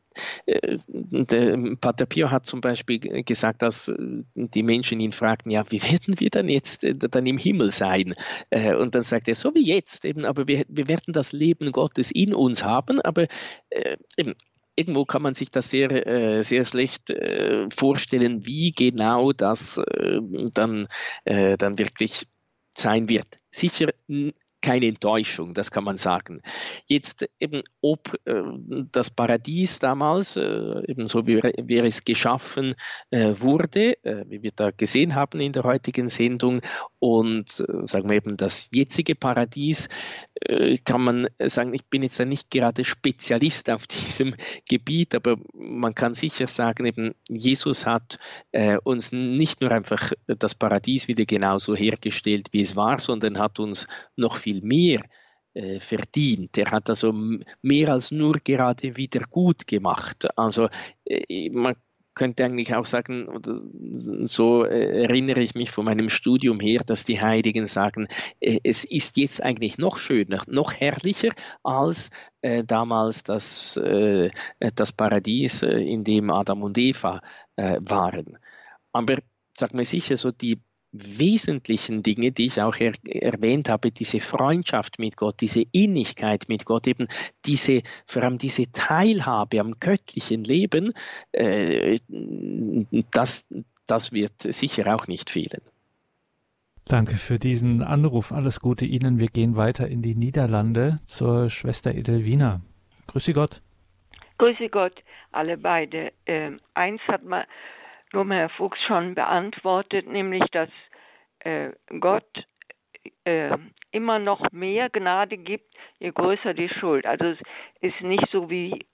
äh, 0.46 0.78
der 0.88 1.76
Pater 1.80 2.06
Pio 2.06 2.30
hat 2.30 2.46
zum 2.46 2.60
Beispiel 2.60 2.98
gesagt, 3.24 3.62
dass 3.62 3.88
äh, 3.88 3.96
die 4.34 4.62
Menschen 4.62 5.00
ihn 5.00 5.12
fragten, 5.12 5.50
ja, 5.50 5.64
wie 5.70 5.82
werden 5.82 6.18
wir 6.20 6.30
dann 6.30 6.48
jetzt 6.48 6.84
äh, 6.84 6.94
dann 6.94 7.26
im 7.26 7.38
Himmel 7.38 7.70
sein? 7.70 8.14
Äh, 8.50 8.74
und 8.74 8.94
dann 8.94 9.04
sagt 9.04 9.28
er, 9.28 9.34
so 9.34 9.54
wie 9.54 9.64
jetzt, 9.64 10.04
eben, 10.04 10.24
aber 10.24 10.48
wir, 10.48 10.64
wir 10.68 10.88
werden 10.88 11.12
das 11.12 11.32
Leben 11.32 11.72
Gottes 11.72 12.10
in 12.10 12.34
uns 12.34 12.64
haben, 12.64 13.00
aber 13.00 13.26
äh, 13.70 13.96
eben, 14.16 14.34
irgendwo 14.76 15.04
kann 15.04 15.22
man 15.22 15.34
sich 15.34 15.50
das 15.50 15.70
sehr, 15.70 16.06
äh, 16.06 16.42
sehr 16.42 16.64
schlecht 16.64 17.10
äh, 17.10 17.68
vorstellen, 17.74 18.46
wie 18.46 18.72
genau 18.72 19.32
das 19.32 19.78
äh, 19.78 20.20
dann, 20.54 20.88
dann 21.24 21.78
wirklich 21.78 22.26
sein 22.76 23.08
wird. 23.08 23.38
Sicher 23.50 23.92
keine 24.60 24.86
Enttäuschung, 24.86 25.54
das 25.54 25.70
kann 25.70 25.84
man 25.84 25.98
sagen. 25.98 26.42
Jetzt 26.86 27.28
eben, 27.38 27.62
ob 27.80 28.18
äh, 28.24 28.42
das 28.92 29.10
Paradies 29.10 29.78
damals, 29.78 30.36
äh, 30.36 30.82
eben 30.86 31.08
so 31.08 31.26
wie, 31.26 31.42
wie 31.42 31.78
es 31.78 32.04
geschaffen 32.04 32.74
äh, 33.10 33.34
wurde, 33.38 34.02
äh, 34.04 34.24
wie 34.28 34.42
wir 34.42 34.52
da 34.54 34.70
gesehen 34.70 35.14
haben 35.14 35.40
in 35.40 35.52
der 35.52 35.64
heutigen 35.64 36.08
Sendung, 36.08 36.60
und 36.98 37.60
äh, 37.60 37.86
sagen 37.86 38.10
wir 38.10 38.16
eben 38.16 38.36
das 38.36 38.68
jetzige 38.72 39.14
Paradies, 39.14 39.88
äh, 40.34 40.76
kann 40.78 41.02
man 41.02 41.28
sagen, 41.38 41.72
ich 41.72 41.86
bin 41.86 42.02
jetzt 42.02 42.18
ja 42.18 42.26
nicht 42.26 42.50
gerade 42.50 42.84
Spezialist 42.84 43.70
auf 43.70 43.86
diesem 43.86 44.34
Gebiet, 44.68 45.14
aber 45.14 45.36
man 45.54 45.94
kann 45.94 46.14
sicher 46.14 46.46
sagen, 46.46 46.84
eben 46.84 47.14
Jesus 47.28 47.86
hat 47.86 48.18
uns 48.84 49.12
nicht 49.12 49.60
nur 49.60 49.70
einfach 49.70 50.12
das 50.26 50.54
Paradies 50.54 51.08
wieder 51.08 51.24
genauso 51.24 51.74
hergestellt, 51.74 52.48
wie 52.52 52.62
es 52.62 52.76
war, 52.76 52.98
sondern 52.98 53.38
hat 53.38 53.60
uns 53.60 53.86
noch 54.16 54.36
viel 54.36 54.49
viel 54.50 54.62
mehr 54.62 55.02
äh, 55.54 55.80
verdient. 55.80 56.58
Er 56.58 56.70
hat 56.70 56.88
also 56.88 57.12
mehr 57.62 57.88
als 57.88 58.10
nur 58.10 58.34
gerade 58.44 58.96
wieder 58.96 59.20
gut 59.28 59.66
gemacht. 59.66 60.28
Also 60.36 60.68
äh, 61.04 61.50
man 61.50 61.76
könnte 62.14 62.44
eigentlich 62.44 62.74
auch 62.74 62.86
sagen, 62.86 63.28
so 64.26 64.64
äh, 64.64 65.04
erinnere 65.04 65.40
ich 65.40 65.54
mich 65.54 65.70
von 65.70 65.84
meinem 65.84 66.08
Studium 66.08 66.60
her, 66.60 66.82
dass 66.84 67.04
die 67.04 67.20
Heiligen 67.20 67.66
sagen, 67.66 68.08
es 68.40 68.84
ist 68.84 69.16
jetzt 69.16 69.42
eigentlich 69.42 69.78
noch 69.78 69.96
schöner, 69.96 70.42
noch 70.48 70.72
herrlicher 70.72 71.30
als 71.62 72.10
damals 72.66 73.22
das, 73.22 73.80
das 74.74 74.92
Paradies, 74.92 75.62
in 75.62 76.04
dem 76.04 76.30
Adam 76.30 76.62
und 76.62 76.76
Eva 76.78 77.20
waren. 77.56 78.38
Aber 78.92 79.16
sag 79.56 79.72
mal 79.72 79.84
sicher, 79.84 80.16
so 80.16 80.30
die 80.30 80.60
wesentlichen 80.92 82.02
Dinge, 82.02 82.32
die 82.32 82.46
ich 82.46 82.60
auch 82.60 82.76
er 82.76 82.94
erwähnt 83.04 83.68
habe, 83.68 83.90
diese 83.90 84.20
Freundschaft 84.20 84.98
mit 84.98 85.16
Gott, 85.16 85.40
diese 85.40 85.64
Innigkeit 85.72 86.48
mit 86.48 86.64
Gott, 86.64 86.86
eben 86.86 87.06
diese, 87.46 87.82
vor 88.06 88.22
allem 88.22 88.38
diese 88.38 88.70
Teilhabe 88.72 89.60
am 89.60 89.78
göttlichen 89.78 90.44
Leben, 90.44 90.92
äh, 91.32 91.98
das, 93.12 93.48
das 93.86 94.12
wird 94.12 94.40
sicher 94.40 94.94
auch 94.94 95.06
nicht 95.06 95.30
fehlen. 95.30 95.62
Danke 96.86 97.16
für 97.16 97.38
diesen 97.38 97.82
Anruf. 97.82 98.32
Alles 98.32 98.58
Gute 98.58 98.84
Ihnen. 98.84 99.20
Wir 99.20 99.28
gehen 99.28 99.54
weiter 99.54 99.86
in 99.86 100.02
die 100.02 100.16
Niederlande 100.16 100.98
zur 101.06 101.48
Schwester 101.48 101.94
Edelwina. 101.94 102.62
Grüße 103.06 103.32
Gott. 103.32 103.62
Grüße 104.38 104.70
Gott, 104.70 104.94
alle 105.30 105.56
beide. 105.56 106.12
Ähm, 106.26 106.60
eins 106.74 107.00
hat 107.06 107.22
mal 107.22 107.46
nur 108.12 108.28
Herr 108.30 108.48
Fuchs 108.50 108.78
schon 108.86 109.14
beantwortet, 109.14 110.06
nämlich 110.06 110.44
dass 110.52 110.70
äh, 111.40 111.70
Gott 112.00 112.46
äh, 113.24 113.56
immer 113.92 114.18
noch 114.18 114.52
mehr 114.52 114.90
Gnade 114.90 115.36
gibt, 115.38 115.74
je 115.98 116.10
größer 116.10 116.54
die 116.54 116.68
Schuld. 116.68 117.06
Also 117.06 117.24
es 117.24 117.38
ist 117.80 118.00
nicht 118.02 118.28
so 118.30 118.50
wie 118.50 118.86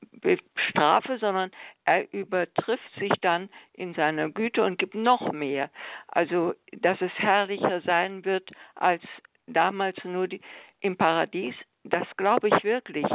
Strafe, 0.70 1.18
sondern 1.18 1.50
er 1.84 2.12
übertrifft 2.12 2.94
sich 2.98 3.12
dann 3.20 3.48
in 3.72 3.94
seiner 3.94 4.30
Güte 4.30 4.62
und 4.62 4.78
gibt 4.78 4.94
noch 4.94 5.32
mehr. 5.32 5.70
Also 6.08 6.54
dass 6.72 7.00
es 7.00 7.12
herrlicher 7.16 7.80
sein 7.82 8.24
wird 8.24 8.50
als 8.74 9.02
damals 9.46 9.96
nur 10.04 10.28
die, 10.28 10.40
im 10.80 10.96
Paradies, 10.96 11.54
das 11.84 12.06
glaube 12.16 12.48
ich 12.48 12.64
wirklich. 12.64 13.06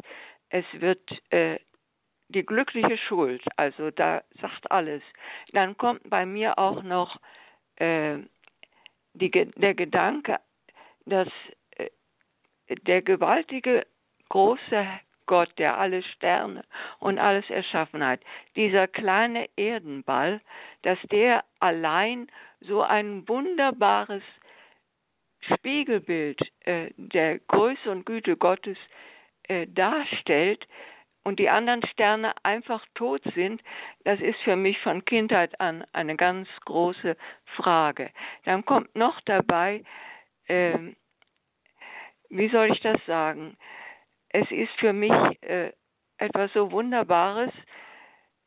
Es 0.50 0.66
wird 0.74 1.02
äh, 1.32 1.58
die 2.32 2.46
glückliche 2.46 2.98
Schuld, 2.98 3.44
also 3.58 3.92
da 3.92 4.24
sagt 4.42 4.72
alles. 4.72 5.04
Dann 5.54 5.78
kommt 5.78 6.10
bei 6.10 6.26
mir 6.26 6.58
auch 6.58 6.84
noch 6.84 7.20
äh, 7.76 8.18
die, 9.14 9.30
der 9.32 9.74
Gedanke, 9.76 10.40
dass 11.06 11.28
äh, 11.78 11.90
der 12.84 13.02
gewaltige, 13.02 13.86
große 14.30 14.88
Gott, 15.26 15.52
der 15.58 15.78
alle 15.78 16.04
Sterne 16.04 16.66
und 17.00 17.20
alles 17.20 17.50
erschaffen 17.50 18.06
hat, 18.06 18.20
dieser 18.56 18.88
kleine 18.88 19.48
Erdenball, 19.56 20.42
dass 20.82 21.00
der 21.12 21.46
allein 21.60 22.28
so 22.60 22.82
ein 22.82 23.28
wunderbares 23.28 24.24
Spiegelbild 25.54 26.40
äh, 26.66 26.90
der 26.98 27.40
Größe 27.40 27.90
und 27.90 28.06
Güte 28.06 28.38
Gottes 28.38 28.78
äh, 29.44 29.68
darstellt, 29.68 30.68
und 31.24 31.40
die 31.40 31.50
anderen 31.50 31.86
Sterne 31.88 32.34
einfach 32.44 32.84
tot 32.96 33.22
sind, 33.36 33.62
das 34.04 34.20
ist 34.20 34.40
für 34.42 34.56
mich 34.56 34.80
von 34.80 35.06
Kindheit 35.06 35.60
an 35.60 35.86
eine 35.94 36.16
ganz 36.16 36.48
große 36.66 37.16
Frage. 37.56 38.12
Dann 38.46 38.66
kommt 38.66 38.96
noch 38.96 39.20
dabei, 39.22 39.84
äh, 40.48 40.78
wie 42.30 42.50
soll 42.50 42.72
ich 42.72 42.80
das 42.82 42.98
sagen? 43.06 43.58
Es 44.30 44.50
ist 44.52 44.72
für 44.80 44.94
mich 44.94 45.12
äh, 45.42 45.72
etwas 46.18 46.52
so 46.54 46.72
Wunderbares, 46.72 47.52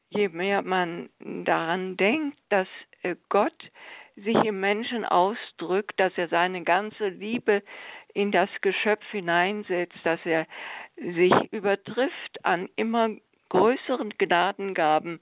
je 0.08 0.28
mehr 0.28 0.62
man 0.62 1.10
daran 1.20 1.96
denkt, 1.96 2.38
dass 2.48 2.68
Gott 3.28 3.70
sich 4.16 4.36
im 4.44 4.60
Menschen 4.60 5.04
ausdrückt, 5.04 5.98
dass 5.98 6.12
er 6.16 6.28
seine 6.28 6.62
ganze 6.62 7.08
Liebe 7.08 7.62
in 8.14 8.30
das 8.30 8.48
Geschöpf 8.60 9.04
hineinsetzt, 9.10 9.98
dass 10.04 10.20
er 10.24 10.46
sich 10.96 11.34
übertrifft 11.52 12.44
an 12.44 12.68
immer 12.76 13.10
größeren 13.48 14.10
Gnadengaben, 14.18 15.20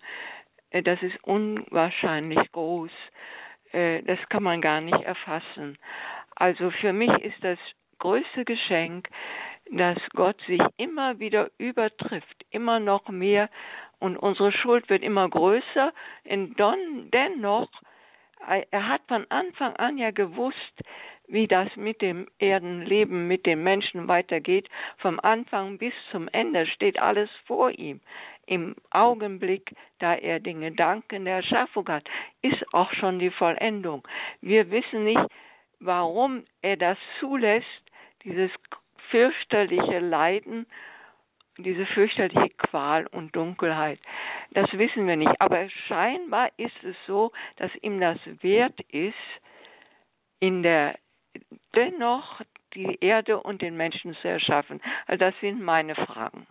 äh, 0.70 0.82
das 0.82 1.02
ist 1.02 1.22
unwahrscheinlich 1.22 2.52
groß. 2.52 2.90
Äh, 3.72 4.02
das 4.02 4.18
kann 4.28 4.42
man 4.42 4.60
gar 4.60 4.80
nicht 4.80 5.02
erfassen. 5.02 5.78
Also 6.36 6.70
für 6.70 6.92
mich 6.92 7.12
ist 7.22 7.42
das 7.42 7.58
größte 7.98 8.44
Geschenk, 8.44 9.08
dass 9.70 9.98
Gott 10.14 10.40
sich 10.46 10.60
immer 10.76 11.18
wieder 11.18 11.50
übertrifft, 11.58 12.44
immer 12.50 12.80
noch 12.80 13.08
mehr 13.08 13.48
und 14.02 14.16
unsere 14.16 14.50
Schuld 14.50 14.90
wird 14.90 15.02
immer 15.02 15.28
größer. 15.28 15.92
Und 16.28 16.56
dennoch, 16.58 17.70
äh, 18.48 18.64
er 18.72 18.88
hat 18.88 19.02
von 19.06 19.26
Anfang 19.30 19.76
an 19.76 19.96
ja 19.96 20.10
gewusst, 20.10 20.82
wie 21.28 21.46
das 21.46 21.74
mit 21.76 22.02
dem 22.02 22.26
Erdenleben, 22.40 23.28
mit 23.28 23.46
dem 23.46 23.62
Menschen 23.62 24.08
weitergeht. 24.08 24.68
Vom 24.98 25.20
Anfang 25.20 25.78
bis 25.78 25.94
zum 26.10 26.28
Ende 26.32 26.66
steht 26.66 27.00
alles 27.00 27.30
vor 27.46 27.70
ihm. 27.70 28.00
Im 28.46 28.74
Augenblick, 28.90 29.72
da 30.00 30.14
er 30.14 30.40
den 30.40 30.62
Gedanken 30.62 31.24
der 31.24 31.36
Erschaffung 31.36 31.88
hat, 31.88 32.08
ist 32.42 32.62
auch 32.74 32.92
schon 32.94 33.20
die 33.20 33.30
Vollendung. 33.30 34.06
Wir 34.40 34.68
wissen 34.72 35.04
nicht, 35.04 35.24
warum 35.78 36.44
er 36.60 36.76
das 36.76 36.98
zulässt, 37.20 37.84
dieses 38.24 38.50
fürchterliche 39.10 40.00
Leiden, 40.00 40.66
diese 41.58 41.86
fürchterliche 41.86 42.50
Qual 42.56 43.06
und 43.06 43.34
Dunkelheit. 43.36 44.00
Das 44.52 44.72
wissen 44.72 45.06
wir 45.06 45.16
nicht. 45.16 45.40
Aber 45.40 45.68
scheinbar 45.88 46.50
ist 46.56 46.82
es 46.82 46.96
so, 47.06 47.32
dass 47.56 47.70
ihm 47.82 48.00
das 48.00 48.18
wert 48.40 48.80
ist, 48.90 49.14
in 50.40 50.62
der 50.62 50.98
dennoch 51.74 52.40
die 52.74 52.98
Erde 53.00 53.40
und 53.40 53.62
den 53.62 53.76
Menschen 53.76 54.14
zu 54.20 54.28
erschaffen? 54.28 54.80
Also 55.06 55.24
das 55.24 55.34
sind 55.40 55.62
meine 55.62 55.94
Fragen. 55.94 56.46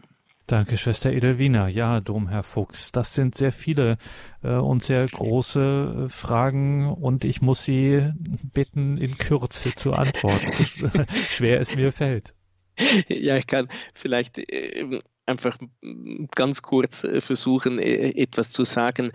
Danke, 0.47 0.75
Schwester 0.75 1.13
Edelwina. 1.13 1.69
Ja, 1.69 2.01
Domherr 2.01 2.43
Fuchs, 2.43 2.91
das 2.91 3.13
sind 3.13 3.35
sehr 3.35 3.53
viele 3.53 3.97
äh, 4.43 4.55
und 4.55 4.83
sehr 4.83 5.05
große 5.05 6.07
äh, 6.07 6.09
Fragen 6.09 6.91
und 6.91 7.23
ich 7.23 7.41
muss 7.41 7.63
Sie 7.63 8.11
bitten, 8.53 8.97
in 8.97 9.17
Kürze 9.17 9.73
zu 9.73 9.93
antworten. 9.93 10.51
Schwer 11.13 11.61
es 11.61 11.75
mir 11.75 11.93
fällt. 11.93 12.33
Ja, 13.09 13.37
ich 13.37 13.47
kann 13.47 13.69
vielleicht 13.93 14.39
äh, 14.39 15.01
einfach 15.25 15.57
ganz 16.35 16.61
kurz 16.61 17.03
äh, 17.03 17.21
versuchen, 17.21 17.79
äh, 17.79 18.09
etwas 18.09 18.51
zu 18.51 18.63
sagen. 18.63 19.11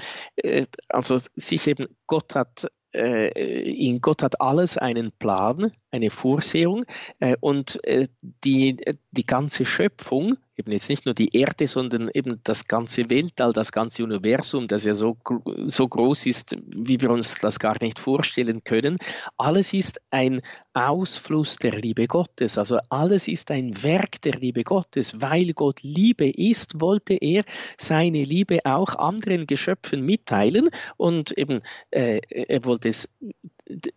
Also 0.88 1.16
sich 1.34 1.66
eben, 1.66 1.86
Gott 2.06 2.34
hat 2.34 2.68
äh, 2.96 3.28
in 3.70 4.00
Gott 4.00 4.22
hat 4.22 4.40
alles 4.40 4.78
einen 4.78 5.12
Plan, 5.12 5.70
eine 5.90 6.10
Vorsehung 6.10 6.84
äh, 7.20 7.36
und 7.40 7.84
äh, 7.84 8.08
die, 8.22 8.76
die 9.10 9.26
ganze 9.26 9.66
Schöpfung 9.66 10.36
eben 10.56 10.72
jetzt 10.72 10.88
nicht 10.88 11.04
nur 11.04 11.14
die 11.14 11.36
Erde, 11.36 11.68
sondern 11.68 12.08
eben 12.12 12.40
das 12.44 12.66
ganze 12.66 13.10
Weltall, 13.10 13.52
das 13.52 13.72
ganze 13.72 14.04
Universum, 14.04 14.68
das 14.68 14.84
ja 14.84 14.94
so, 14.94 15.16
so 15.64 15.88
groß 15.88 16.26
ist, 16.26 16.56
wie 16.66 17.00
wir 17.00 17.10
uns 17.10 17.36
das 17.36 17.58
gar 17.58 17.76
nicht 17.80 17.98
vorstellen 17.98 18.64
können. 18.64 18.96
Alles 19.36 19.72
ist 19.72 20.00
ein 20.10 20.40
Ausfluss 20.72 21.56
der 21.56 21.72
Liebe 21.72 22.06
Gottes. 22.06 22.58
Also 22.58 22.78
alles 22.88 23.28
ist 23.28 23.50
ein 23.50 23.82
Werk 23.82 24.20
der 24.22 24.34
Liebe 24.34 24.64
Gottes. 24.64 25.20
Weil 25.20 25.52
Gott 25.52 25.82
Liebe 25.82 26.28
ist, 26.28 26.80
wollte 26.80 27.14
er 27.14 27.42
seine 27.78 28.24
Liebe 28.24 28.60
auch 28.64 28.94
anderen 28.96 29.46
Geschöpfen 29.46 30.04
mitteilen 30.04 30.68
und 30.96 31.32
eben 31.32 31.60
äh, 31.90 32.20
er 32.28 32.64
wollte 32.64 32.88
es 32.88 33.08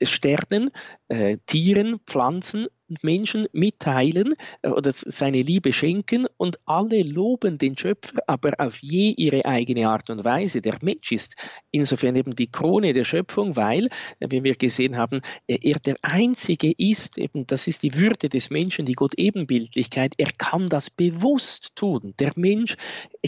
Sternen, 0.03 0.71
äh, 1.07 1.37
Tieren, 1.45 1.99
Pflanzen 2.05 2.67
Menschen 3.01 3.47
mitteilen 3.51 4.35
äh, 4.61 4.69
oder 4.69 4.91
seine 4.93 5.41
Liebe 5.41 5.73
schenken 5.73 6.27
und 6.37 6.57
alle 6.65 7.03
loben 7.03 7.57
den 7.57 7.77
Schöpfer, 7.77 8.19
aber 8.27 8.53
auf 8.57 8.77
je 8.81 9.11
ihre 9.11 9.45
eigene 9.45 9.87
Art 9.87 10.09
und 10.09 10.25
Weise. 10.25 10.61
Der 10.61 10.77
Mensch 10.81 11.11
ist 11.11 11.35
insofern 11.71 12.15
eben 12.15 12.35
die 12.35 12.51
Krone 12.51 12.93
der 12.93 13.03
Schöpfung, 13.03 13.55
weil, 13.55 13.89
äh, 14.19 14.27
wie 14.29 14.43
wir 14.43 14.55
gesehen 14.55 14.97
haben, 14.97 15.21
äh, 15.47 15.57
er 15.61 15.79
der 15.79 15.95
Einzige 16.01 16.71
ist, 16.77 17.17
eben 17.17 17.45
das 17.47 17.67
ist 17.67 17.83
die 17.83 17.95
Würde 17.95 18.29
des 18.29 18.49
Menschen, 18.49 18.85
die 18.85 18.93
Gott-Ebenbildlichkeit, 18.93 20.13
er 20.17 20.31
kann 20.37 20.69
das 20.69 20.89
bewusst 20.89 21.75
tun. 21.75 22.13
Der 22.19 22.31
Mensch 22.35 22.75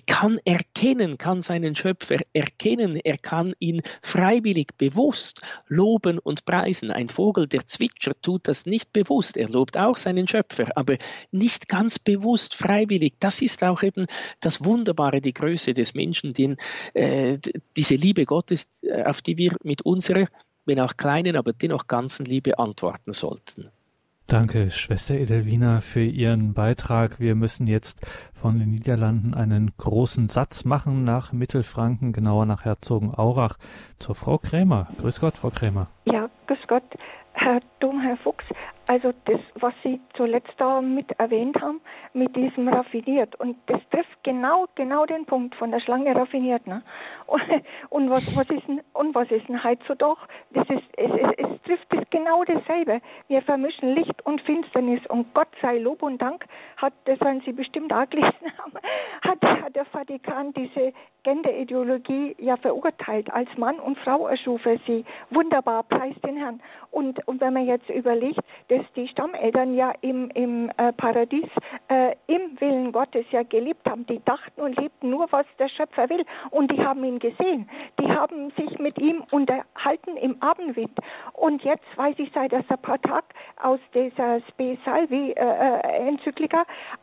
kann 0.08 0.40
erkennen, 0.46 1.18
kann 1.18 1.42
seinen 1.42 1.76
Schöpfer 1.76 2.18
erkennen, 2.34 2.96
er 2.96 3.18
kann 3.18 3.54
ihn 3.60 3.82
freiwillig 4.02 4.70
bewusst 4.78 5.42
loben 5.68 6.20
und 6.20 6.31
preisen. 6.40 6.92
Ein 6.92 7.10
Vogel, 7.10 7.48
der 7.48 7.68
zwitschert, 7.68 8.22
tut 8.22 8.48
das 8.48 8.66
nicht 8.66 8.94
bewusst. 8.94 9.38
Er 9.38 9.50
lobt 9.50 9.78
auch 9.78 9.98
seinen 9.98 10.28
Schöpfer, 10.28 10.66
aber 10.76 10.98
nicht 11.32 11.68
ganz 11.68 12.00
bewusst, 12.00 12.56
freiwillig. 12.56 13.16
Das 13.20 13.42
ist 13.42 13.64
auch 13.64 13.84
eben 13.84 14.06
das 14.40 14.64
Wunderbare, 14.64 15.22
die 15.22 15.34
Größe 15.34 15.74
des 15.74 15.94
Menschen, 15.94 16.34
den, 16.34 16.58
äh, 16.94 17.38
diese 17.76 17.96
Liebe 17.96 18.26
Gottes, 18.26 18.68
äh, 18.84 19.04
auf 19.04 19.22
die 19.22 19.38
wir 19.38 19.56
mit 19.64 19.82
unserer, 19.84 20.28
wenn 20.66 20.80
auch 20.80 20.96
kleinen, 20.98 21.36
aber 21.36 21.54
dennoch 21.54 21.88
ganzen 21.88 22.26
Liebe 22.26 22.60
antworten 22.60 23.12
sollten. 23.14 23.72
Danke, 24.32 24.70
Schwester 24.70 25.16
Edelwina, 25.16 25.82
für 25.82 26.00
Ihren 26.06 26.54
Beitrag. 26.54 27.20
Wir 27.20 27.36
müssen 27.36 27.68
jetzt 27.68 28.00
von 28.34 28.60
den 28.60 28.70
Niederlanden 28.70 29.34
einen 29.34 29.74
großen 29.76 30.30
Satz 30.30 30.64
machen 30.64 31.04
nach 31.04 31.34
Mittelfranken, 31.34 32.14
genauer 32.14 32.46
nach 32.46 32.64
Herzogenaurach, 32.64 33.58
zur 34.00 34.16
Frau 34.16 34.38
Krämer. 34.38 34.88
Grüß 35.00 35.20
Gott, 35.20 35.38
Frau 35.40 35.50
Krämer. 35.50 35.90
Ja, 36.06 36.30
grüß 36.48 36.60
Gott, 36.70 36.84
Herr 37.34 37.60
Dom, 37.82 38.00
Herr 38.00 38.16
Fuchs. 38.24 38.46
Also 38.92 39.14
das, 39.24 39.40
was 39.56 39.74
Sie 39.86 40.02
zuletzt 40.16 40.52
da 40.58 40.82
mit 40.82 41.10
erwähnt 41.18 41.56
haben, 41.62 41.80
mit 42.12 42.36
diesem 42.36 42.68
raffiniert. 42.68 43.40
Und 43.40 43.56
das 43.68 43.80
trifft 43.90 44.22
genau, 44.24 44.66
genau 44.76 45.06
den 45.06 45.26
Punkt 45.26 45.56
von 45.56 45.72
der 45.72 45.80
Schlange 45.80 46.14
raffiniert. 46.14 46.68
Ne? 46.68 46.84
Und, 47.28 47.42
und 47.90 48.10
was, 48.10 48.36
was 48.36 48.50
ist 48.50 48.68
denn, 48.68 48.82
und 48.92 49.16
was 49.16 49.32
ist 49.32 49.48
denn 49.48 49.64
heutzutage? 49.64 50.20
Das 50.50 50.70
ist, 50.70 50.84
es, 50.98 51.10
es, 51.10 51.30
es 51.38 51.62
trifft 51.64 51.88
das 51.92 52.04
genau 52.10 52.44
dasselbe. 52.44 53.00
Wir 53.30 53.42
vermischen 53.42 53.96
Licht 53.96 54.26
und 54.26 54.42
Finsternis. 54.42 55.00
Und 55.08 55.34
Gott 55.34 55.48
sei 55.62 55.78
Lob 55.78 56.04
und 56.04 56.22
Dank 56.22 56.46
hat, 56.76 56.92
das 57.06 57.22
werden 57.22 57.42
Sie 57.46 57.54
bestimmt 57.54 57.94
auch 57.94 58.06
gelesen 58.10 58.52
haben, 58.58 58.74
hat, 59.22 59.64
hat 59.64 59.76
der 59.78 59.86
Vatikan 59.86 60.52
diese 60.52 60.92
Genderideologie 61.24 62.36
ja 62.40 62.58
verurteilt. 62.58 63.32
Als 63.32 63.50
Mann 63.58 63.80
und 63.80 63.98
Frau 64.00 64.28
erschuf 64.28 64.66
er 64.66 64.80
sie. 64.88 65.06
Wunderbar, 65.30 65.84
preis 65.84 66.16
den 66.26 66.36
Herrn. 66.36 66.62
Und, 66.90 67.26
und 67.28 67.40
wenn 67.40 67.54
man 67.54 67.66
jetzt 67.66 67.90
überlegt, 67.90 68.40
dass 68.82 68.94
die 68.94 69.08
Stammeltern 69.08 69.76
ja 69.76 69.94
im, 70.02 70.30
im 70.32 70.72
äh, 70.78 70.92
Paradies 70.94 71.50
äh, 71.88 72.16
im 72.28 72.60
Willen 72.60 72.92
Gottes 72.92 73.26
ja 73.32 73.44
gelebt 73.44 73.88
haben, 73.88 74.06
die 74.08 74.22
dachten 74.24 74.62
und 74.62 74.80
lebten 74.80 75.10
nur, 75.10 75.32
was 75.32 75.46
der 75.60 75.70
Schöpfer 75.70 76.10
will. 76.10 76.26
Und 76.50 76.72
die 76.72 76.84
haben 76.84 77.04
ihn 77.04 77.20
gesehen. 77.20 77.70
Die 78.00 78.08
haben 78.08 78.52
sich 78.52 78.80
mit 78.80 78.98
ihm 79.00 79.24
unterhalten 79.32 80.18
im 80.18 80.42
Abendwind. 80.42 80.98
Und 81.34 81.64
jetzt 81.64 81.86
weiß 81.96 82.16
ich 82.20 82.32
seit 82.34 82.54
ein 82.54 82.66
paar 82.82 83.02
Tagen 83.02 83.28
aus 83.62 83.80
dieser 83.94 84.42
Spe 84.50 84.78
Salvi 84.84 85.32
äh, 85.32 85.44
äh, 85.44 85.82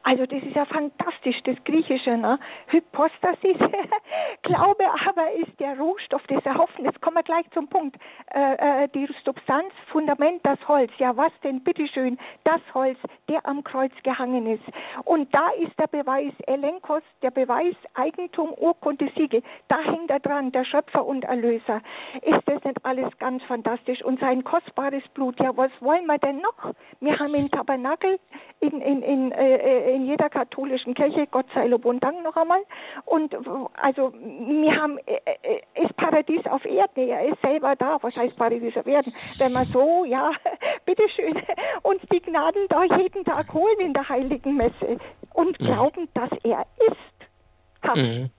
also 0.03 0.27
das 0.27 0.43
ist 0.43 0.57
ja 0.57 0.65
fantastisch, 0.65 1.37
das 1.45 1.57
Griechische, 1.65 2.17
ne? 2.17 2.39
Hypostasis 2.69 3.59
Glaube 4.43 4.85
aber 5.07 5.33
ist 5.33 5.59
der 5.61 5.79
Rohstoff 5.79 6.23
des 6.27 6.45
Erhofften. 6.45 6.85
Jetzt 6.85 7.01
kommen 7.01 7.17
wir 7.17 7.23
gleich 7.23 7.45
zum 7.51 7.69
Punkt. 7.69 7.97
Äh, 8.35 8.85
äh, 8.85 8.89
die 8.95 9.09
Substanz, 9.25 9.73
Fundament, 9.93 10.41
das 10.45 10.59
Holz. 10.67 10.91
Ja, 10.99 11.17
was 11.17 11.33
denn? 11.43 11.58
Bitteschön, 11.61 12.19
das 12.45 12.61
Holz, 12.75 12.99
der 13.29 13.45
am 13.47 13.65
Kreuz 13.65 13.93
gehangen 14.03 14.47
ist. 14.47 14.63
Und 15.05 15.33
da 15.35 15.51
ist 15.51 15.79
der 15.79 15.87
Beweis 15.87 16.33
Elenkos, 16.47 17.03
der 17.23 17.31
Beweis 17.31 17.75
Eigentum, 17.95 18.53
Urkunde, 18.57 19.11
Siegel. 19.17 19.43
Da 19.69 19.79
hängt 19.81 20.11
er 20.11 20.21
dran, 20.21 20.53
der 20.53 20.65
Schöpfer 20.65 21.05
und 21.05 21.25
Erlöser. 21.25 21.81
Ist 22.23 22.47
das 22.47 22.65
nicht 22.65 22.85
alles 22.85 23.17
ganz 23.19 23.43
fantastisch? 23.45 24.03
Und 24.03 24.21
sein 24.21 24.45
kostbares 24.45 25.03
Blut. 25.15 25.39
Ja, 25.41 25.57
was 25.57 25.71
wollen 25.81 26.07
wir 26.07 26.19
denn 26.19 26.39
noch? 26.39 26.73
Wir 27.01 27.19
haben 27.19 27.35
im 27.35 27.51
Tabernakel 27.51 28.19
in, 28.61 28.81
in, 28.81 29.03
in, 29.03 29.33
äh, 29.33 29.91
in 29.95 30.07
jeder 30.07 30.29
katholischen 30.29 30.95
Kirche, 30.95 31.27
Gott 31.31 31.47
sei 31.55 31.67
Lob 31.67 31.85
und 31.85 32.03
Dank 32.03 32.23
noch 32.23 32.37
einmal. 32.37 32.61
Und 33.05 33.35
also 33.35 33.99
also 33.99 34.13
wir 34.13 34.77
haben, 34.81 34.99
äh, 35.07 35.19
äh, 35.43 35.85
ist 35.85 35.97
Paradies 35.97 36.45
auf 36.47 36.65
Erden, 36.65 37.09
er 37.09 37.29
ist 37.29 37.41
selber 37.43 37.75
da. 37.75 37.99
Was 38.01 38.17
heißt 38.17 38.39
Paradies 38.39 38.77
auf 38.77 38.87
Erden? 38.87 39.13
Wenn 39.39 39.53
man 39.53 39.65
so, 39.65 40.05
ja, 40.05 40.31
bitteschön, 40.87 41.35
uns 41.83 42.03
die 42.13 42.21
Gnaden 42.21 42.67
da 42.69 42.85
jeden 42.85 43.25
Tag 43.25 43.53
holen 43.53 43.79
in 43.81 43.93
der 43.93 44.09
heiligen 44.09 44.57
Messe 44.57 44.99
und 45.35 45.59
glauben, 45.59 46.09
dass 46.15 46.31
er 46.43 46.67
ist. 46.87 47.87
Ha. 47.87 47.95
Mhm. 47.95 48.31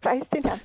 Preis 0.00 0.22
den 0.32 0.44
Herrn. 0.44 0.60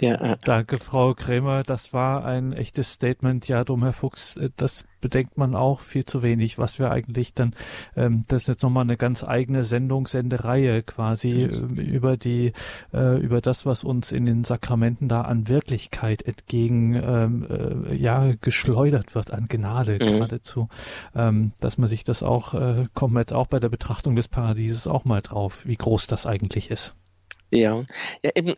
Ja, 0.00 0.14
äh, 0.14 0.36
Danke, 0.42 0.78
Frau 0.78 1.14
Krämer. 1.14 1.62
Das 1.62 1.92
war 1.92 2.24
ein 2.24 2.52
echtes 2.52 2.92
Statement. 2.92 3.46
Ja, 3.48 3.64
drum, 3.64 3.82
Herr 3.82 3.92
Fuchs, 3.92 4.36
äh, 4.36 4.50
das 4.56 4.86
bedenkt 5.00 5.36
man 5.36 5.54
auch 5.54 5.80
viel 5.80 6.04
zu 6.04 6.22
wenig, 6.22 6.58
was 6.58 6.78
wir 6.78 6.90
eigentlich 6.90 7.34
dann, 7.34 7.54
ähm, 7.96 8.22
das 8.28 8.42
ist 8.42 8.48
jetzt 8.48 8.62
nochmal 8.62 8.84
eine 8.84 8.96
ganz 8.96 9.24
eigene 9.24 9.64
Sendung, 9.64 10.06
Sendereihe 10.06 10.82
quasi 10.82 11.44
äh, 11.44 11.80
über 11.80 12.16
die, 12.16 12.52
äh, 12.92 13.18
über 13.18 13.40
das, 13.40 13.66
was 13.66 13.84
uns 13.84 14.12
in 14.12 14.24
den 14.24 14.44
Sakramenten 14.44 15.08
da 15.08 15.22
an 15.22 15.48
Wirklichkeit 15.48 16.22
entgegen, 16.22 16.94
ähm, 16.94 17.46
äh, 17.48 17.94
ja, 17.94 18.32
geschleudert 18.40 19.14
wird, 19.14 19.32
an 19.32 19.48
Gnade 19.48 19.94
mhm. 19.94 19.98
geradezu, 19.98 20.68
ähm, 21.14 21.52
dass 21.60 21.76
man 21.76 21.88
sich 21.88 22.04
das 22.04 22.22
auch, 22.22 22.54
äh, 22.54 22.86
kommt 22.94 23.16
jetzt 23.16 23.32
auch 23.32 23.48
bei 23.48 23.60
der 23.60 23.68
Betrachtung 23.68 24.16
des 24.16 24.28
Paradieses 24.28 24.86
auch 24.86 25.04
mal 25.04 25.20
drauf, 25.20 25.66
wie 25.66 25.76
groß 25.76 26.06
das 26.06 26.26
eigentlich 26.26 26.70
ist. 26.70 26.94
Ja, 27.50 27.84
ja 28.22 28.30
eben 28.34 28.54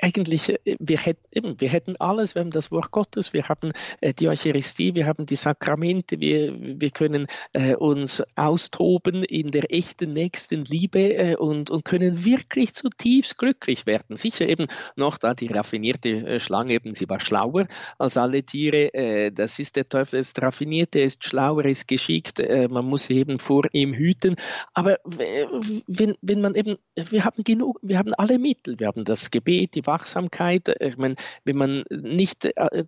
eigentlich, 0.00 0.48
äh, 0.48 0.76
wir 0.80 0.98
hätten, 0.98 1.24
eben, 1.30 1.60
wir 1.60 1.68
hätten 1.68 1.94
alles, 1.98 2.34
wir 2.34 2.40
haben 2.40 2.50
das 2.50 2.72
Wort 2.72 2.90
Gottes, 2.90 3.32
wir 3.32 3.48
haben 3.48 3.70
äh, 4.00 4.12
die 4.12 4.28
Eucharistie, 4.28 4.94
wir 4.94 5.06
haben 5.06 5.26
die 5.26 5.36
Sakramente, 5.36 6.18
wir, 6.20 6.52
wir 6.58 6.90
können 6.90 7.26
äh, 7.52 7.76
uns 7.76 8.22
austoben 8.34 9.22
in 9.24 9.50
der 9.50 9.72
echten 9.72 10.12
nächsten 10.12 10.64
Liebe 10.64 11.14
äh, 11.14 11.36
und, 11.36 11.70
und 11.70 11.84
können 11.84 12.24
wirklich 12.24 12.74
zutiefst 12.74 13.38
glücklich 13.38 13.86
werden. 13.86 14.16
Sicher 14.16 14.48
eben 14.48 14.66
noch 14.96 15.18
da 15.18 15.34
die 15.34 15.46
raffinierte 15.46 16.08
äh, 16.08 16.40
Schlange, 16.40 16.74
eben 16.74 16.94
sie 16.94 17.08
war 17.08 17.20
schlauer 17.20 17.66
als 17.98 18.16
alle 18.16 18.42
Tiere, 18.42 18.92
äh, 18.94 19.30
das 19.30 19.60
ist 19.60 19.76
der 19.76 19.88
Teufel, 19.88 20.18
ist 20.18 20.42
raffiniert, 20.42 20.96
er 20.96 21.04
ist 21.04 21.22
schlauer, 21.24 21.64
ist 21.66 21.86
geschickt, 21.86 22.42
man 22.70 22.84
muss 22.84 23.10
eben 23.10 23.38
vor 23.38 23.64
ihm 23.72 23.94
hüten, 23.94 24.36
aber 24.72 24.98
wenn, 25.04 26.16
wenn 26.20 26.40
man 26.40 26.54
eben, 26.54 26.76
wir 26.94 27.24
haben 27.24 27.44
genug, 27.44 27.78
wir 27.82 27.98
haben 27.98 28.14
alle 28.24 28.38
Mittel. 28.38 28.80
Wir 28.80 28.86
haben 28.86 29.04
das 29.04 29.30
Gebet, 29.30 29.74
die 29.74 29.86
Wachsamkeit. 29.86 30.68
Äh, 30.68 30.88
ich 30.88 30.96
meine, 30.96 31.16
wenn 31.44 31.56
man 31.56 31.84
nicht 31.90 32.46
äh, 32.46 32.84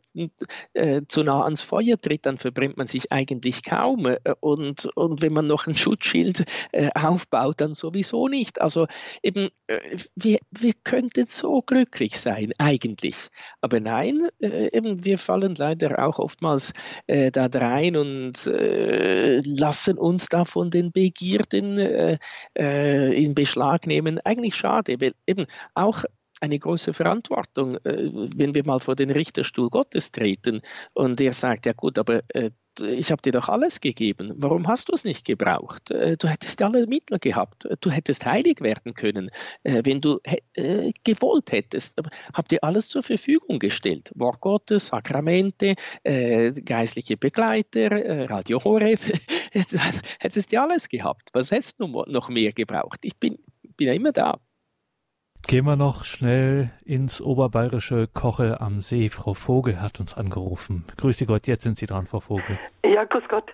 äh, 0.73 1.03
zu 1.09 1.23
nah 1.25 1.45
ans 1.45 1.61
Feuer 1.61 2.01
tritt, 2.01 2.25
dann 2.25 2.39
verbrennt 2.39 2.79
man 2.79 2.87
sich 2.87 3.13
eigentlich 3.13 3.63
kaum. 3.63 4.07
Äh, 4.07 4.19
und, 4.41 4.87
und 4.95 5.21
wenn 5.21 5.35
man 5.35 5.47
noch 5.47 5.67
ein 5.67 5.75
Schutzschild 5.75 6.45
äh, 6.73 6.89
aufbaut, 6.95 7.61
dann 7.61 7.75
sowieso 7.75 8.29
nicht. 8.29 8.63
Also 8.63 8.87
eben, 9.23 9.51
äh, 9.67 9.99
wir, 10.15 10.39
wir 10.51 10.73
könnten 10.85 11.27
so 11.29 11.61
glücklich 11.61 12.19
sein, 12.19 12.53
eigentlich. 12.59 13.17
Aber 13.61 13.79
nein, 13.81 14.29
eben, 14.41 15.05
wir 15.05 15.19
fallen 15.19 15.55
leider 15.55 16.03
auch 16.05 16.19
oftmals 16.19 16.73
da 17.07 17.47
rein 17.47 17.97
und 17.97 18.35
lassen 18.45 19.99
uns 19.99 20.27
da 20.27 20.45
von 20.45 20.71
den 20.71 20.93
Begierden 20.93 22.19
in 22.55 23.35
Beschlag 23.35 23.87
nehmen. 23.87 24.21
Eigentlich 24.25 24.55
schade, 24.55 25.01
weil 25.01 25.13
eben 25.27 25.47
auch 25.75 26.05
eine 26.41 26.59
große 26.59 26.93
Verantwortung, 26.93 27.77
äh, 27.85 28.11
wenn 28.13 28.55
wir 28.55 28.65
mal 28.67 28.81
vor 28.81 28.95
den 28.95 29.11
Richterstuhl 29.11 29.71
Gottes 29.71 30.13
treten 30.13 30.61
und 30.93 31.21
er 31.21 31.33
sagt, 31.33 31.67
ja 31.67 31.73
gut, 31.73 31.99
aber 31.99 32.21
äh, 32.29 32.51
ich 32.79 33.11
habe 33.11 33.23
dir 33.23 33.33
doch 33.33 33.49
alles 33.49 33.81
gegeben, 33.81 34.35
warum 34.37 34.69
hast 34.69 34.91
du 34.91 34.93
es 34.93 35.05
nicht 35.05 35.25
gebraucht? 35.25 35.91
Äh, 35.91 36.19
du 36.19 36.29
hättest 36.29 36.61
alle 36.61 36.87
Mittel 36.87 37.19
gehabt, 37.19 37.67
du 37.81 37.91
hättest 37.91 38.27
heilig 38.27 38.61
werden 38.61 38.93
können, 38.93 39.31
wenn 39.63 40.03
du 40.03 40.21
gewollt 41.05 41.53
hättest. 41.53 41.95
Habt 42.35 42.53
ihr 42.53 42.63
alles 42.63 42.89
zur 42.89 43.03
Verfügung 43.03 43.59
gestellt? 43.59 44.13
Wort 44.15 44.43
Gottes, 44.43 44.89
Sakramente, 44.89 45.75
geistliche 46.05 47.17
Begleiter, 47.17 48.29
Radio 48.29 48.63
Horeb, 48.63 49.01
hättest 50.21 50.53
du 50.53 50.61
alles 50.61 50.91
gehabt. 50.91 51.31
Was 51.33 51.51
hättest 51.51 51.81
du 51.81 51.87
noch 51.87 52.29
mehr 52.29 52.53
gebraucht? 52.53 52.99
Ich 53.03 53.17
bin, 53.17 53.39
bin 53.77 53.87
ja 53.87 53.95
immer 53.95 54.13
da. 54.13 54.39
Gehen 55.49 55.65
wir 55.65 55.77
noch 55.77 56.05
schnell 56.05 56.71
ins 56.85 57.23
oberbayerische 57.23 58.09
Koche 58.13 58.61
am 58.61 58.81
See. 58.81 59.09
Frau 59.09 59.33
Vogel 59.33 59.81
hat 59.81 60.01
uns 60.01 60.19
angerufen. 60.19 60.85
Grüße 60.97 61.25
Gott, 61.25 61.47
jetzt 61.47 61.63
sind 61.63 61.79
Sie 61.79 61.87
dran, 61.87 62.09
Frau 62.09 62.19
Vogel. 62.19 62.59
Ja, 62.85 63.05
grüß 63.05 63.23
Gott. 63.29 63.49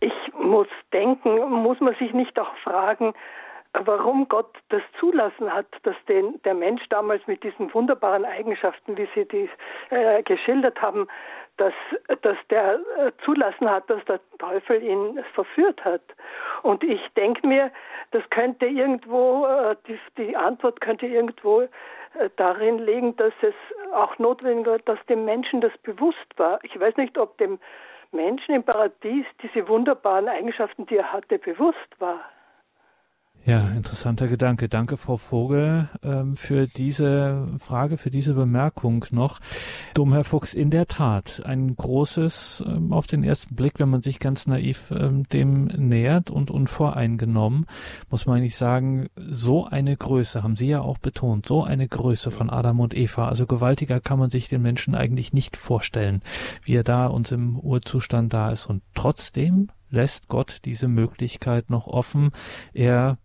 Ich 0.00 0.12
muss 0.40 0.68
denken, 0.90 1.38
muss 1.50 1.80
man 1.80 1.94
sich 1.96 2.14
nicht 2.14 2.38
auch 2.38 2.56
fragen, 2.64 3.12
warum 3.74 4.26
Gott 4.28 4.56
das 4.70 4.80
zulassen 4.98 5.52
hat, 5.52 5.66
dass 5.82 5.96
den, 6.08 6.40
der 6.46 6.54
Mensch 6.54 6.82
damals 6.88 7.26
mit 7.26 7.42
diesen 7.42 7.74
wunderbaren 7.74 8.24
Eigenschaften, 8.24 8.96
wie 8.96 9.08
Sie 9.14 9.26
die 9.28 9.50
äh, 9.90 10.22
geschildert 10.22 10.80
haben, 10.80 11.08
dass, 11.58 11.74
dass 12.22 12.36
der 12.50 12.80
äh, 12.96 13.12
zulassen 13.24 13.68
hat, 13.68 13.88
dass 13.90 14.04
der 14.06 14.20
Teufel 14.38 14.82
ihn 14.82 15.22
verführt 15.34 15.84
hat. 15.84 16.02
Und 16.62 16.82
ich 16.82 17.00
denke 17.16 17.46
mir, 17.46 17.70
das 18.12 18.22
könnte 18.30 18.66
irgendwo, 18.66 19.46
äh, 19.46 19.76
die, 19.86 19.98
die 20.16 20.36
Antwort 20.36 20.80
könnte 20.80 21.06
irgendwo 21.06 21.62
äh, 21.62 21.68
darin 22.36 22.78
liegen, 22.78 23.16
dass 23.16 23.34
es 23.42 23.54
auch 23.92 24.18
notwendig 24.18 24.66
war, 24.66 24.78
dass 24.78 24.98
dem 25.06 25.24
Menschen 25.24 25.60
das 25.60 25.76
bewusst 25.78 26.16
war. 26.36 26.58
Ich 26.62 26.78
weiß 26.78 26.96
nicht, 26.96 27.18
ob 27.18 27.36
dem 27.38 27.58
Menschen 28.12 28.54
im 28.54 28.62
Paradies 28.62 29.26
diese 29.42 29.68
wunderbaren 29.68 30.28
Eigenschaften, 30.28 30.86
die 30.86 30.96
er 30.96 31.12
hatte, 31.12 31.38
bewusst 31.38 32.00
war. 32.00 32.20
Ja, 33.44 33.66
interessanter 33.70 34.28
Gedanke. 34.28 34.68
Danke, 34.68 34.98
Frau 34.98 35.16
Vogel, 35.16 35.88
ähm, 36.02 36.36
für 36.36 36.66
diese 36.66 37.48
Frage, 37.58 37.96
für 37.96 38.10
diese 38.10 38.34
Bemerkung 38.34 39.06
noch. 39.10 39.40
Dumm, 39.94 40.12
Herr 40.12 40.24
Fuchs, 40.24 40.52
in 40.52 40.70
der 40.70 40.86
Tat 40.86 41.42
ein 41.46 41.74
großes, 41.74 42.62
ähm, 42.66 42.92
auf 42.92 43.06
den 43.06 43.24
ersten 43.24 43.54
Blick, 43.54 43.78
wenn 43.78 43.88
man 43.88 44.02
sich 44.02 44.18
ganz 44.18 44.46
naiv 44.46 44.90
ähm, 44.90 45.26
dem 45.30 45.64
nähert 45.64 46.30
und 46.30 46.50
unvoreingenommen, 46.50 47.64
muss 48.10 48.26
man 48.26 48.36
eigentlich 48.36 48.56
sagen, 48.56 49.08
so 49.16 49.64
eine 49.64 49.96
Größe, 49.96 50.42
haben 50.42 50.56
Sie 50.56 50.68
ja 50.68 50.82
auch 50.82 50.98
betont, 50.98 51.46
so 51.46 51.64
eine 51.64 51.88
Größe 51.88 52.30
von 52.30 52.50
Adam 52.50 52.80
und 52.80 52.94
Eva, 52.94 53.28
also 53.28 53.46
gewaltiger 53.46 54.00
kann 54.00 54.18
man 54.18 54.28
sich 54.28 54.48
den 54.48 54.60
Menschen 54.60 54.94
eigentlich 54.94 55.32
nicht 55.32 55.56
vorstellen, 55.56 56.20
wie 56.64 56.74
er 56.74 56.84
da 56.84 57.06
uns 57.06 57.32
im 57.32 57.58
Urzustand 57.58 58.34
da 58.34 58.50
ist. 58.50 58.66
Und 58.66 58.82
trotzdem 58.94 59.68
lässt 59.90 60.28
Gott 60.28 60.60
diese 60.64 60.88
Möglichkeit 60.88 61.70
noch 61.70 61.86
offen. 61.86 62.32
Er 62.72 63.18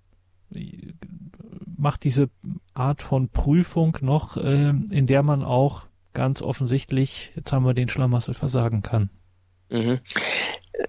macht 1.78 2.04
diese 2.04 2.30
Art 2.74 3.02
von 3.02 3.30
Prüfung 3.30 3.98
noch, 4.02 4.38
äh, 4.38 4.70
in 4.70 5.08
der 5.08 5.24
man 5.24 5.44
auch 5.44 5.88
ganz 6.14 6.42
offensichtlich, 6.42 7.32
jetzt 7.36 7.52
haben 7.52 7.66
wir 7.66 7.74
den 7.74 7.90
Schlamassel 7.90 8.34
versagen 8.34 8.82
kann. 8.82 9.10
Mhm. 9.70 10.00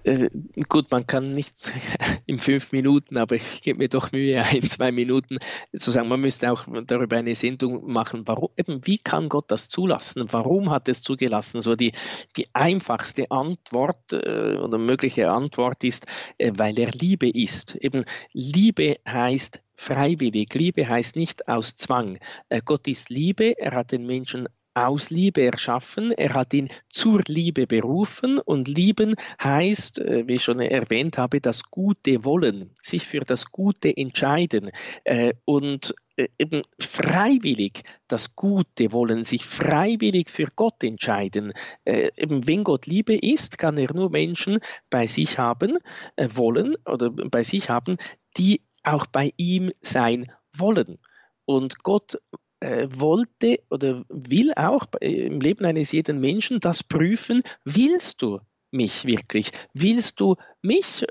Äh, 0.03 0.29
gut, 0.67 0.89
man 0.89 1.05
kann 1.05 1.33
nicht 1.33 1.71
in 2.25 2.39
fünf 2.39 2.71
Minuten, 2.71 3.17
aber 3.17 3.35
ich 3.35 3.61
gebe 3.61 3.79
mir 3.79 3.89
doch 3.89 4.11
Mühe, 4.11 4.43
in 4.53 4.67
zwei 4.67 4.91
Minuten 4.91 5.37
zu 5.77 5.91
sagen, 5.91 6.09
man 6.09 6.21
müsste 6.21 6.51
auch 6.51 6.65
darüber 6.85 7.17
eine 7.17 7.35
Sendung 7.35 7.91
machen, 7.91 8.23
warum, 8.25 8.49
eben, 8.57 8.85
wie 8.85 8.97
kann 8.97 9.29
Gott 9.29 9.51
das 9.51 9.69
zulassen? 9.69 10.25
Warum 10.31 10.71
hat 10.71 10.89
es 10.89 11.01
zugelassen? 11.01 11.61
So 11.61 11.75
die, 11.75 11.91
die 12.35 12.47
einfachste 12.53 13.29
Antwort 13.29 14.11
äh, 14.11 14.57
oder 14.57 14.77
mögliche 14.77 15.29
Antwort 15.29 15.83
ist, 15.83 16.07
äh, 16.37 16.51
weil 16.55 16.79
er 16.79 16.89
Liebe 16.91 17.29
ist. 17.29 17.75
Eben 17.75 18.05
Liebe 18.33 18.95
heißt 19.07 19.61
freiwillig. 19.75 20.53
Liebe 20.53 20.87
heißt 20.87 21.15
nicht 21.15 21.47
aus 21.49 21.75
Zwang. 21.75 22.17
Gott 22.63 22.87
ist 22.87 23.09
Liebe, 23.09 23.59
er 23.59 23.73
hat 23.73 23.91
den 23.91 24.05
Menschen 24.05 24.47
aus 24.75 25.09
Liebe 25.09 25.41
erschaffen, 25.41 26.11
er 26.11 26.33
hat 26.33 26.53
ihn 26.53 26.69
zur 26.89 27.21
Liebe 27.27 27.65
berufen 27.65 28.39
und 28.39 28.67
lieben 28.67 29.15
heißt, 29.41 29.99
äh, 29.99 30.27
wie 30.27 30.33
ich 30.33 30.43
schon 30.43 30.59
erwähnt 30.59 31.17
habe, 31.17 31.39
das 31.39 31.63
Gute 31.63 32.25
wollen, 32.25 32.71
sich 32.81 33.07
für 33.07 33.21
das 33.21 33.51
Gute 33.51 33.95
entscheiden 33.95 34.71
äh, 35.05 35.33
und 35.45 35.95
äh, 36.17 36.27
eben 36.37 36.61
freiwillig 36.77 37.83
das 38.09 38.35
Gute 38.35 38.91
wollen, 38.91 39.23
sich 39.23 39.45
freiwillig 39.45 40.29
für 40.29 40.47
Gott 40.55 40.83
entscheiden. 40.83 41.53
Eben 41.85 42.45
wenn 42.45 42.63
Gott 42.63 42.85
Liebe 42.85 43.15
ist, 43.15 43.57
kann 43.57 43.77
er 43.77 43.93
nur 43.93 44.09
Menschen 44.11 44.59
bei 44.89 45.07
sich 45.07 45.39
haben 45.39 45.77
wollen 46.17 46.75
oder 46.85 47.09
bei 47.09 47.43
sich 47.43 47.69
haben, 47.69 47.97
die 48.37 48.61
auch 48.83 49.07
bei 49.07 49.33
ihm 49.37 49.71
sein 49.81 50.31
wollen. 50.53 50.99
Und 51.45 51.83
Gott 51.83 52.17
äh, 52.65 52.87
wollte 52.91 53.59
oder 53.69 54.03
will 54.09 54.51
auch 54.55 54.87
im 54.99 55.39
Leben 55.39 55.65
eines 55.65 55.91
jeden 55.91 56.19
Menschen 56.19 56.59
das 56.59 56.81
prüfen, 56.81 57.43
willst 57.63 58.21
du 58.23 58.39
mich 58.71 59.05
wirklich? 59.05 59.51
Willst 59.73 60.19
du 60.19 60.35
mich? 60.63 61.05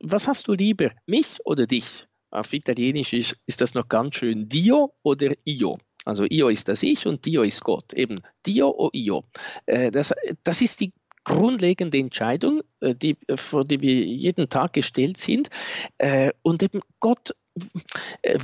Was 0.00 0.26
hast 0.26 0.48
du 0.48 0.54
lieber, 0.54 0.90
mich 1.06 1.26
oder 1.44 1.66
dich? 1.66 2.08
Auf 2.30 2.52
Italienisch 2.52 3.12
ist, 3.12 3.36
ist 3.46 3.60
das 3.60 3.74
noch 3.74 3.88
ganz 3.88 4.16
schön 4.16 4.48
Dio 4.48 4.94
oder 5.02 5.32
Io. 5.44 5.78
Also 6.06 6.24
Io 6.24 6.48
ist 6.48 6.68
das 6.68 6.82
Ich 6.82 7.06
und 7.06 7.24
Dio 7.24 7.42
ist 7.42 7.62
Gott. 7.62 7.92
Eben 7.92 8.20
Dio 8.46 8.70
oder 8.70 8.94
Io. 8.94 9.24
Äh, 9.66 9.90
das, 9.90 10.12
das 10.42 10.62
ist 10.62 10.80
die 10.80 10.92
grundlegende 11.22 11.98
Entscheidung, 11.98 12.62
äh, 12.80 12.94
die, 12.94 13.16
vor 13.36 13.64
die 13.64 13.80
wir 13.80 13.94
jeden 13.94 14.48
Tag 14.48 14.72
gestellt 14.72 15.18
sind. 15.18 15.50
Und 16.42 16.62
eben 16.62 16.80
Gott 16.98 17.30
äh, 17.30 17.34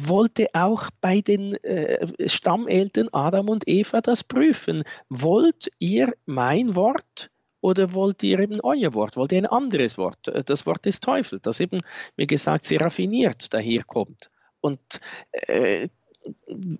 wollte 0.06 0.48
auch 0.52 0.88
bei 1.00 1.20
den 1.20 1.54
äh, 1.64 2.28
Stammeltern 2.28 3.08
Adam 3.12 3.48
und 3.48 3.66
Eva 3.66 4.00
das 4.00 4.24
prüfen. 4.24 4.84
Wollt 5.08 5.70
ihr 5.78 6.14
mein 6.26 6.74
Wort 6.76 7.30
oder 7.60 7.92
wollt 7.92 8.22
ihr 8.22 8.38
eben 8.38 8.60
euer 8.60 8.94
Wort? 8.94 9.16
Wollt 9.16 9.32
ihr 9.32 9.38
ein 9.38 9.46
anderes 9.46 9.98
Wort? 9.98 10.28
Äh, 10.28 10.44
das 10.44 10.66
Wort 10.66 10.84
des 10.86 11.00
Teufels, 11.00 11.42
das 11.42 11.60
eben, 11.60 11.80
wie 12.16 12.26
gesagt, 12.26 12.66
sehr 12.66 12.80
raffiniert 12.80 13.52
daherkommt. 13.52 14.30
Und 14.60 14.80
äh, 15.32 15.88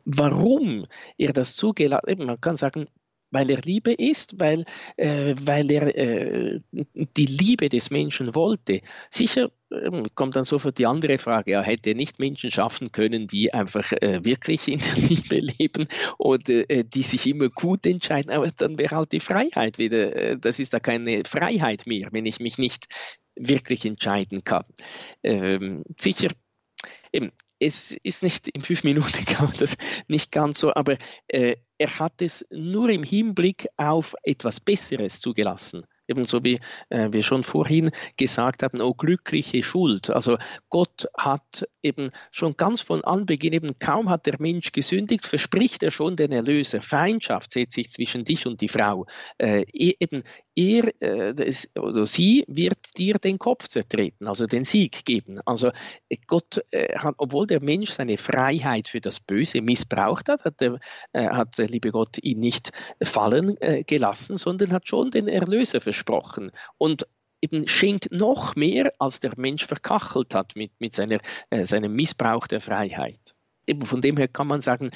warum 0.05 0.87
ihr 1.17 1.33
das 1.33 1.57
zugelassen, 1.57 2.27
man 2.27 2.41
kann 2.41 2.57
sagen, 2.57 2.89
weil 3.31 3.51
er 3.51 3.61
Liebe 3.63 3.93
ist, 3.93 4.39
weil, 4.39 4.65
äh, 4.97 5.35
weil 5.41 5.71
er 5.71 5.97
äh, 5.97 6.59
die 6.73 7.27
Liebe 7.27 7.69
des 7.69 7.91
Menschen 7.91 8.35
wollte. 8.35 8.81
Sicher 9.11 9.51
äh, 9.71 10.03
kommt 10.15 10.37
dann 10.37 10.45
sofort 10.45 10.79
die 10.79 10.87
andere 10.87 11.19
Frage, 11.19 11.53
ja, 11.53 11.63
hätte 11.63 11.91
er 11.91 11.97
nicht 11.97 12.19
Menschen 12.19 12.51
schaffen 12.51 12.93
können, 12.93 13.27
die 13.27 13.55
einfach 13.55 13.93
äh, 13.93 14.25
wirklich 14.25 14.69
in 14.69 14.81
der 14.81 14.95
Liebe 15.09 15.37
leben 15.37 15.89
oder 16.19 16.69
äh, 16.71 16.85
die 16.85 17.03
sich 17.03 17.27
immer 17.27 17.49
gut 17.49 17.87
entscheiden, 17.87 18.33
aber 18.33 18.51
dann 18.51 18.79
wäre 18.79 18.97
halt 18.97 19.13
die 19.13 19.21
Freiheit 19.21 19.79
wieder, 19.79 20.17
äh, 20.17 20.39
das 20.39 20.59
ist 20.59 20.75
da 20.75 20.81
keine 20.81 21.23
Freiheit 21.25 21.87
mehr, 21.87 22.09
wenn 22.13 22.27
ich 22.27 22.41
mich 22.41 22.59
nicht 22.59 22.87
wirklich 23.37 23.85
entscheiden 23.85 24.45
kann. 24.45 24.65
Ähm, 25.23 25.85
sicher, 25.99 26.29
eben, 27.13 27.33
es 27.61 27.93
ist 28.03 28.23
nicht 28.23 28.49
in 28.49 28.63
fünf 28.63 28.83
Minuten 28.83 29.25
kann 29.27 29.47
man 29.47 29.57
das 29.59 29.77
nicht 30.09 30.33
ganz 30.33 30.59
so, 30.59 30.75
aber 30.75 30.97
äh, 31.29 31.57
er 31.79 31.99
hat 31.99 32.21
es 32.21 32.47
nur 32.51 32.91
im 32.91 33.05
Hinblick 33.05 33.69
auf 33.77 34.15
etwas 34.23 34.61
Besseres 34.61 35.21
zugelassen 35.21 35.85
ebenso 36.11 36.45
wie 36.45 36.61
äh, 36.91 37.09
wir 37.11 37.23
schon 37.23 37.45
vorhin 37.45 37.91
gesagt 38.17 38.63
haben, 38.63 38.81
oh 38.81 38.93
glückliche 38.93 39.63
Schuld. 39.63 40.11
Also 40.11 40.37
Gott 40.69 41.09
hat 41.17 41.67
eben 41.83 42.11
schon 42.31 42.57
ganz 42.57 42.81
von 42.81 43.05
Anbeginn, 43.05 43.53
eben 43.53 43.79
kaum 43.79 44.11
hat 44.11 44.27
der 44.27 44.41
Mensch 44.41 44.73
gesündigt, 44.73 45.27
verspricht 45.27 45.83
er 45.83 45.91
schon 45.91 46.17
den 46.17 46.33
Erlöser. 46.33 46.81
Feindschaft 46.81 47.53
setzt 47.53 47.75
sich 47.75 47.91
zwischen 47.91 48.25
dich 48.25 48.47
und 48.47 48.61
die 48.61 48.69
Frau. 48.69 49.07
Äh, 49.39 49.65
e, 49.73 49.95
eben 49.99 50.23
er 50.55 50.93
äh, 51.01 51.53
oder 51.79 52.07
sie 52.07 52.45
wird 52.49 52.99
dir 52.99 53.15
den 53.15 53.39
Kopf 53.39 53.69
zertreten, 53.69 54.27
also 54.27 54.47
den 54.47 54.65
Sieg 54.65 55.05
geben. 55.05 55.41
Also 55.47 55.69
äh, 56.09 56.17
Gott 56.27 56.63
äh, 56.71 56.99
hat, 56.99 57.15
obwohl 57.19 57.47
der 57.47 57.63
Mensch 57.63 57.91
seine 57.91 58.19
Freiheit 58.19 58.89
für 58.89 59.01
das 59.01 59.21
Böse 59.21 59.63
missbraucht 59.63 60.29
hat, 60.29 60.45
hat 60.45 60.61
der, 60.61 60.81
äh, 61.13 61.29
hat 61.29 61.57
der 61.57 61.69
liebe 61.69 61.93
Gott 61.93 62.19
ihn 62.23 62.41
nicht 62.41 62.73
fallen 63.03 63.57
gelassen, 63.87 64.37
sondern 64.37 64.73
hat 64.73 64.89
schon 64.89 65.11
den 65.11 65.29
Erlöser 65.29 65.81
versprochen 65.81 66.00
gesprochen. 66.01 66.51
Und 66.79 67.07
eben 67.43 67.67
schenkt 67.69 68.11
noch 68.11 68.57
mehr, 68.57 68.93
als 68.99 69.21
der 69.21 69.33
Mensch 69.37 69.67
verkachelt 69.67 70.35
hat 70.35 70.57
mit, 70.57 70.73
mit 70.79 70.95
seiner, 70.95 71.21
äh, 71.51 71.65
seinem 71.65 71.95
Missbrauch 71.95 72.47
der 72.47 72.61
Freiheit. 72.61 73.35
Eben 73.67 73.87
von 73.87 74.01
dem 74.01 74.17
her 74.17 74.29
kann 74.29 74.47
man 74.47 74.61
sagen, 74.61 74.91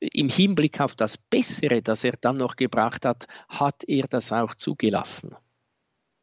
im 0.00 0.28
Hinblick 0.28 0.80
auf 0.80 0.94
das 0.96 1.16
Bessere, 1.16 1.80
das 1.80 2.04
er 2.04 2.14
dann 2.20 2.36
noch 2.36 2.56
gebracht 2.56 3.04
hat, 3.04 3.26
hat 3.48 3.84
er 3.86 4.06
das 4.08 4.32
auch 4.32 4.54
zugelassen. 4.54 5.36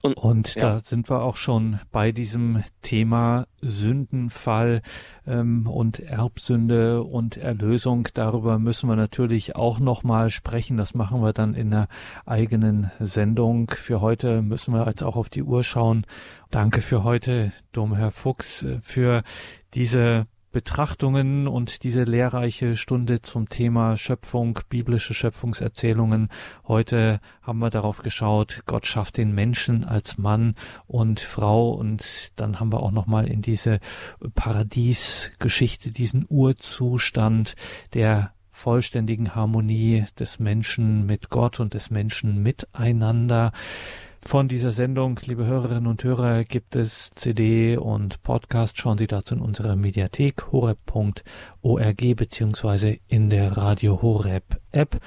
Und, 0.01 0.13
und 0.13 0.55
ja. 0.55 0.61
da 0.61 0.79
sind 0.79 1.09
wir 1.09 1.21
auch 1.23 1.35
schon 1.35 1.79
bei 1.91 2.13
diesem 2.13 2.63
Thema 2.81 3.47
Sündenfall 3.61 4.81
ähm, 5.27 5.67
und 5.67 5.99
Erbsünde 5.99 7.03
und 7.03 7.35
Erlösung. 7.35 8.07
Darüber 8.13 8.59
müssen 8.59 8.87
wir 8.87 8.95
natürlich 8.95 9.57
auch 9.57 9.79
nochmal 9.79 10.29
sprechen. 10.29 10.77
Das 10.77 10.93
machen 10.93 11.21
wir 11.21 11.33
dann 11.33 11.53
in 11.53 11.73
einer 11.73 11.89
eigenen 12.25 12.91
Sendung. 13.01 13.71
Für 13.71 13.99
heute 13.99 14.41
müssen 14.41 14.73
wir 14.73 14.85
jetzt 14.87 15.03
auch 15.03 15.17
auf 15.17 15.27
die 15.27 15.43
Uhr 15.43 15.65
schauen. 15.65 16.05
Danke 16.49 16.79
für 16.79 17.03
heute, 17.03 17.51
Domherr 17.73 18.11
Fuchs, 18.11 18.65
für 18.81 19.23
diese 19.73 20.23
Betrachtungen 20.51 21.47
und 21.47 21.83
diese 21.83 22.03
lehrreiche 22.03 22.75
Stunde 22.75 23.21
zum 23.21 23.49
Thema 23.49 23.97
Schöpfung, 23.97 24.59
biblische 24.67 25.13
Schöpfungserzählungen. 25.13 26.29
Heute 26.67 27.19
haben 27.41 27.59
wir 27.59 27.69
darauf 27.69 28.01
geschaut, 28.01 28.63
Gott 28.65 28.87
schafft 28.87 29.17
den 29.17 29.33
Menschen 29.33 29.83
als 29.83 30.17
Mann 30.17 30.55
und 30.87 31.19
Frau 31.19 31.71
und 31.71 32.31
dann 32.35 32.59
haben 32.59 32.73
wir 32.73 32.81
auch 32.81 32.91
nochmal 32.91 33.27
in 33.27 33.41
diese 33.41 33.79
Paradiesgeschichte, 34.33 35.91
diesen 35.91 36.25
Urzustand 36.27 37.55
der 37.93 38.33
vollständigen 38.51 39.35
Harmonie 39.35 40.05
des 40.19 40.39
Menschen 40.39 41.05
mit 41.05 41.29
Gott 41.29 41.59
und 41.59 41.73
des 41.73 41.91
Menschen 41.91 42.43
miteinander 42.43 43.53
von 44.25 44.47
dieser 44.47 44.71
Sendung. 44.71 45.19
Liebe 45.25 45.45
Hörerinnen 45.45 45.87
und 45.87 46.03
Hörer, 46.03 46.43
gibt 46.43 46.75
es 46.75 47.11
CD 47.11 47.77
und 47.77 48.21
Podcast. 48.23 48.77
Schauen 48.77 48.97
Sie 48.97 49.07
dazu 49.07 49.35
in 49.35 49.41
unserer 49.41 49.75
Mediathek 49.75 50.51
horeb.org 50.51 52.15
beziehungsweise 52.15 52.97
in 53.07 53.29
der 53.29 53.57
Radio 53.57 54.01
Horeb 54.01 54.59
App. 54.71 54.99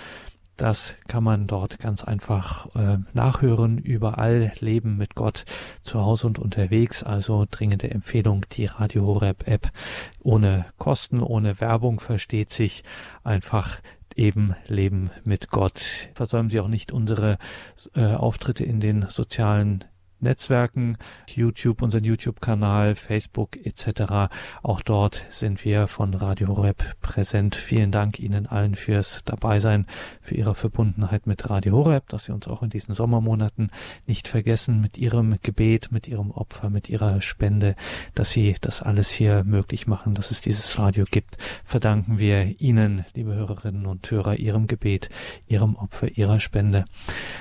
Das 0.56 0.94
kann 1.08 1.24
man 1.24 1.46
dort 1.46 1.78
ganz 1.78 2.04
einfach 2.04 2.74
äh, 2.76 2.98
nachhören. 3.14 3.78
Überall 3.78 4.52
Leben 4.60 4.96
mit 4.96 5.14
Gott 5.14 5.44
zu 5.82 6.00
Hause 6.00 6.26
und 6.26 6.38
unterwegs. 6.38 7.02
Also 7.02 7.46
dringende 7.50 7.90
Empfehlung, 7.90 8.44
die 8.52 8.66
Radio 8.66 9.06
Horeb 9.06 9.48
App 9.48 9.70
ohne 10.20 10.66
Kosten, 10.78 11.20
ohne 11.20 11.60
Werbung 11.60 12.00
versteht 12.00 12.52
sich 12.52 12.84
einfach 13.24 13.80
eben 14.18 14.54
Leben 14.66 15.10
mit 15.24 15.50
Gott. 15.50 15.82
Versäumen 16.14 16.50
Sie 16.50 16.60
auch 16.60 16.68
nicht 16.68 16.92
unsere 16.92 17.38
äh, 17.94 18.14
Auftritte 18.14 18.64
in 18.64 18.80
den 18.80 19.06
sozialen 19.08 19.84
Netzwerken, 20.22 20.96
YouTube, 21.26 21.82
unseren 21.82 22.04
YouTube-Kanal, 22.04 22.94
Facebook 22.94 23.56
etc. 23.64 24.32
Auch 24.62 24.80
dort 24.80 25.24
sind 25.30 25.64
wir 25.64 25.88
von 25.88 26.14
Radio 26.14 26.48
Horeb 26.48 26.84
präsent. 27.00 27.56
Vielen 27.56 27.90
Dank 27.90 28.20
Ihnen 28.20 28.46
allen 28.46 28.74
fürs 28.74 29.24
Dabeisein, 29.24 29.86
für 30.20 30.36
Ihre 30.36 30.54
Verbundenheit 30.54 31.26
mit 31.26 31.50
Radio 31.50 31.76
Horeb, 31.76 32.08
dass 32.08 32.26
Sie 32.26 32.32
uns 32.32 32.46
auch 32.46 32.62
in 32.62 32.70
diesen 32.70 32.94
Sommermonaten 32.94 33.70
nicht 34.06 34.28
vergessen 34.28 34.80
mit 34.80 34.96
Ihrem 34.96 35.38
Gebet, 35.42 35.90
mit 35.90 36.06
Ihrem 36.06 36.30
Opfer, 36.30 36.70
mit 36.70 36.88
Ihrer 36.88 37.20
Spende, 37.20 37.74
dass 38.14 38.30
Sie 38.30 38.54
das 38.60 38.80
alles 38.80 39.10
hier 39.10 39.42
möglich 39.44 39.86
machen, 39.86 40.14
dass 40.14 40.30
es 40.30 40.40
dieses 40.40 40.78
Radio 40.78 41.04
gibt. 41.10 41.36
Verdanken 41.64 42.18
wir 42.18 42.60
Ihnen, 42.60 43.04
liebe 43.14 43.34
Hörerinnen 43.34 43.86
und 43.86 44.08
Hörer, 44.10 44.36
Ihrem 44.36 44.68
Gebet, 44.68 45.08
Ihrem 45.48 45.74
Opfer, 45.74 46.08
Ihrer 46.16 46.38
Spende. 46.38 46.84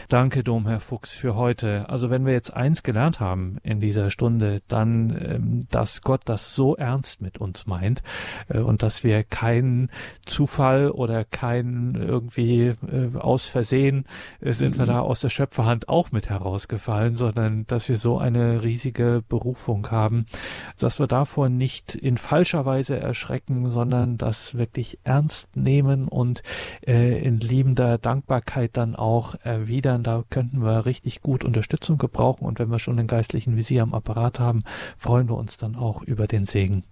Danke, 0.09 0.43
Domherr 0.43 0.79
Fuchs, 0.79 1.11
für 1.11 1.35
heute. 1.35 1.87
Also 1.87 2.09
wenn 2.09 2.25
wir 2.25 2.33
jetzt 2.33 2.53
ein 2.53 2.70
eins 2.71 2.83
gelernt 2.83 3.19
haben 3.19 3.57
in 3.63 3.81
dieser 3.81 4.09
Stunde, 4.09 4.61
dann, 4.69 5.09
ähm, 5.21 5.59
dass 5.69 6.01
Gott 6.01 6.21
das 6.25 6.55
so 6.55 6.75
ernst 6.77 7.21
mit 7.21 7.37
uns 7.39 7.67
meint 7.67 8.01
äh, 8.47 8.59
und 8.59 8.81
dass 8.81 9.03
wir 9.03 9.23
keinen 9.23 9.89
Zufall 10.25 10.89
oder 10.89 11.25
keinen 11.25 11.95
irgendwie 11.95 12.67
äh, 12.67 13.17
aus 13.17 13.45
Versehen 13.45 14.05
äh, 14.39 14.53
sind 14.53 14.79
wir 14.79 14.85
da 14.85 15.01
aus 15.01 15.19
der 15.19 15.29
Schöpferhand 15.29 15.89
auch 15.89 16.13
mit 16.13 16.29
herausgefallen, 16.29 17.17
sondern 17.17 17.67
dass 17.67 17.89
wir 17.89 17.97
so 17.97 18.17
eine 18.17 18.63
riesige 18.63 19.21
Berufung 19.27 19.91
haben, 19.91 20.25
dass 20.79 20.97
wir 20.99 21.07
davor 21.07 21.49
nicht 21.49 21.93
in 21.93 22.17
falscher 22.17 22.65
Weise 22.65 22.97
erschrecken, 22.97 23.69
sondern 23.69 24.17
das 24.17 24.55
wirklich 24.55 24.99
ernst 25.03 25.57
nehmen 25.57 26.07
und 26.07 26.41
in 26.81 27.39
liebender 27.39 27.97
Dankbarkeit 27.97 28.77
dann 28.77 28.95
auch 28.95 29.35
erwidern. 29.43 30.03
Da 30.03 30.23
könnten 30.29 30.63
wir 30.63 30.85
richtig 30.85 31.21
gut 31.21 31.43
Unterstützung 31.43 31.97
gebrauchen 31.97 32.45
und 32.45 32.60
wenn 32.61 32.69
wir 32.69 32.79
schon 32.79 32.97
den 32.97 33.07
geistlichen 33.07 33.57
Visier 33.57 33.81
am 33.83 33.93
Apparat 33.93 34.39
haben, 34.39 34.61
freuen 34.97 35.27
wir 35.27 35.35
uns 35.35 35.57
dann 35.57 35.75
auch 35.75 36.03
über 36.03 36.27
den 36.27 36.45
Segen. 36.45 36.83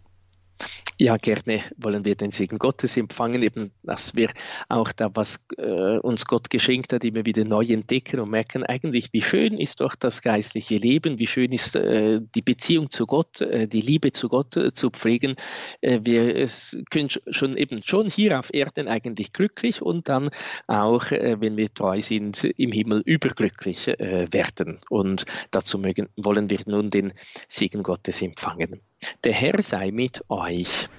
Ja, 1.01 1.15
gerne 1.15 1.61
wollen 1.77 2.03
wir 2.03 2.15
den 2.15 2.31
Segen 2.31 2.59
Gottes 2.59 2.97
empfangen, 2.97 3.41
eben, 3.41 3.71
dass 3.83 4.15
wir 4.15 4.31
auch 4.67 4.91
da, 4.91 5.09
was 5.13 5.45
äh, 5.57 5.97
uns 5.99 6.25
Gott 6.25 6.49
geschenkt 6.49 6.91
hat, 6.91 7.05
immer 7.05 7.25
wieder 7.25 7.45
neu 7.45 7.63
entdecken 7.63 8.19
und 8.19 8.29
merken, 8.29 8.63
eigentlich, 8.63 9.13
wie 9.13 9.21
schön 9.21 9.57
ist 9.57 9.79
doch 9.79 9.95
das 9.95 10.21
geistliche 10.21 10.75
Leben, 10.75 11.17
wie 11.17 11.27
schön 11.27 11.53
ist 11.53 11.77
äh, 11.77 12.19
die 12.35 12.41
Beziehung 12.41 12.89
zu 12.89 13.05
Gott, 13.05 13.39
äh, 13.39 13.69
die 13.69 13.79
Liebe 13.79 14.11
zu 14.11 14.27
Gott 14.27 14.57
äh, 14.57 14.73
zu 14.73 14.89
pflegen. 14.89 15.35
Äh, 15.79 16.01
wir 16.03 16.49
können 16.89 17.09
schon 17.09 17.55
eben 17.55 17.81
schon 17.81 18.09
hier 18.09 18.37
auf 18.37 18.53
Erden 18.53 18.89
eigentlich 18.89 19.31
glücklich 19.31 19.81
und 19.81 20.09
dann 20.09 20.29
auch, 20.67 21.11
äh, 21.11 21.37
wenn 21.39 21.55
wir 21.55 21.73
treu 21.73 22.01
sind, 22.01 22.43
im 22.43 22.73
Himmel 22.73 23.01
überglücklich 23.05 23.87
werden. 23.87 24.79
Und 24.89 25.25
dazu 25.51 25.79
mögen, 25.79 26.09
wollen 26.17 26.49
wir 26.49 26.59
nun 26.65 26.89
den 26.89 27.13
Segen 27.47 27.83
Gottes 27.83 28.21
empfangen. 28.21 28.81
Der 29.23 29.33
Herr 29.33 29.61
sei 29.61 29.91
mit 29.91 30.23
euch. 30.29 30.89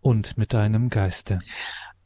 Und 0.00 0.38
mit 0.38 0.54
deinem 0.54 0.88
Geiste. 0.88 1.38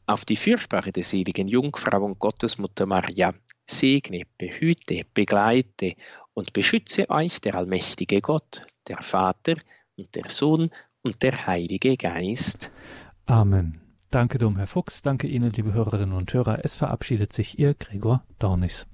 Auf 0.05 0.25
die 0.25 0.35
Fürsprache 0.35 0.91
der 0.91 1.03
seligen 1.03 1.47
Jungfrau 1.47 2.03
und 2.03 2.19
Gottesmutter 2.19 2.85
Maria 2.85 3.33
segne, 3.65 4.23
behüte, 4.37 5.01
begleite 5.13 5.95
und 6.33 6.53
beschütze 6.53 7.09
euch 7.09 7.41
der 7.41 7.55
allmächtige 7.55 8.21
Gott, 8.21 8.65
der 8.87 9.01
Vater 9.01 9.55
und 9.97 10.13
der 10.13 10.29
Sohn 10.29 10.69
und 11.01 11.23
der 11.23 11.47
Heilige 11.47 11.97
Geist. 11.97 12.69
Amen. 13.25 13.81
Danke, 14.11 14.37
Dom 14.37 14.57
Herr 14.57 14.67
Fuchs. 14.67 15.01
Danke 15.01 15.27
Ihnen, 15.27 15.51
liebe 15.51 15.73
Hörerinnen 15.73 16.13
und 16.13 16.33
Hörer. 16.33 16.63
Es 16.63 16.75
verabschiedet 16.75 17.33
sich 17.33 17.59
Ihr 17.59 17.73
Gregor 17.73 18.23
Dornis. 18.39 18.87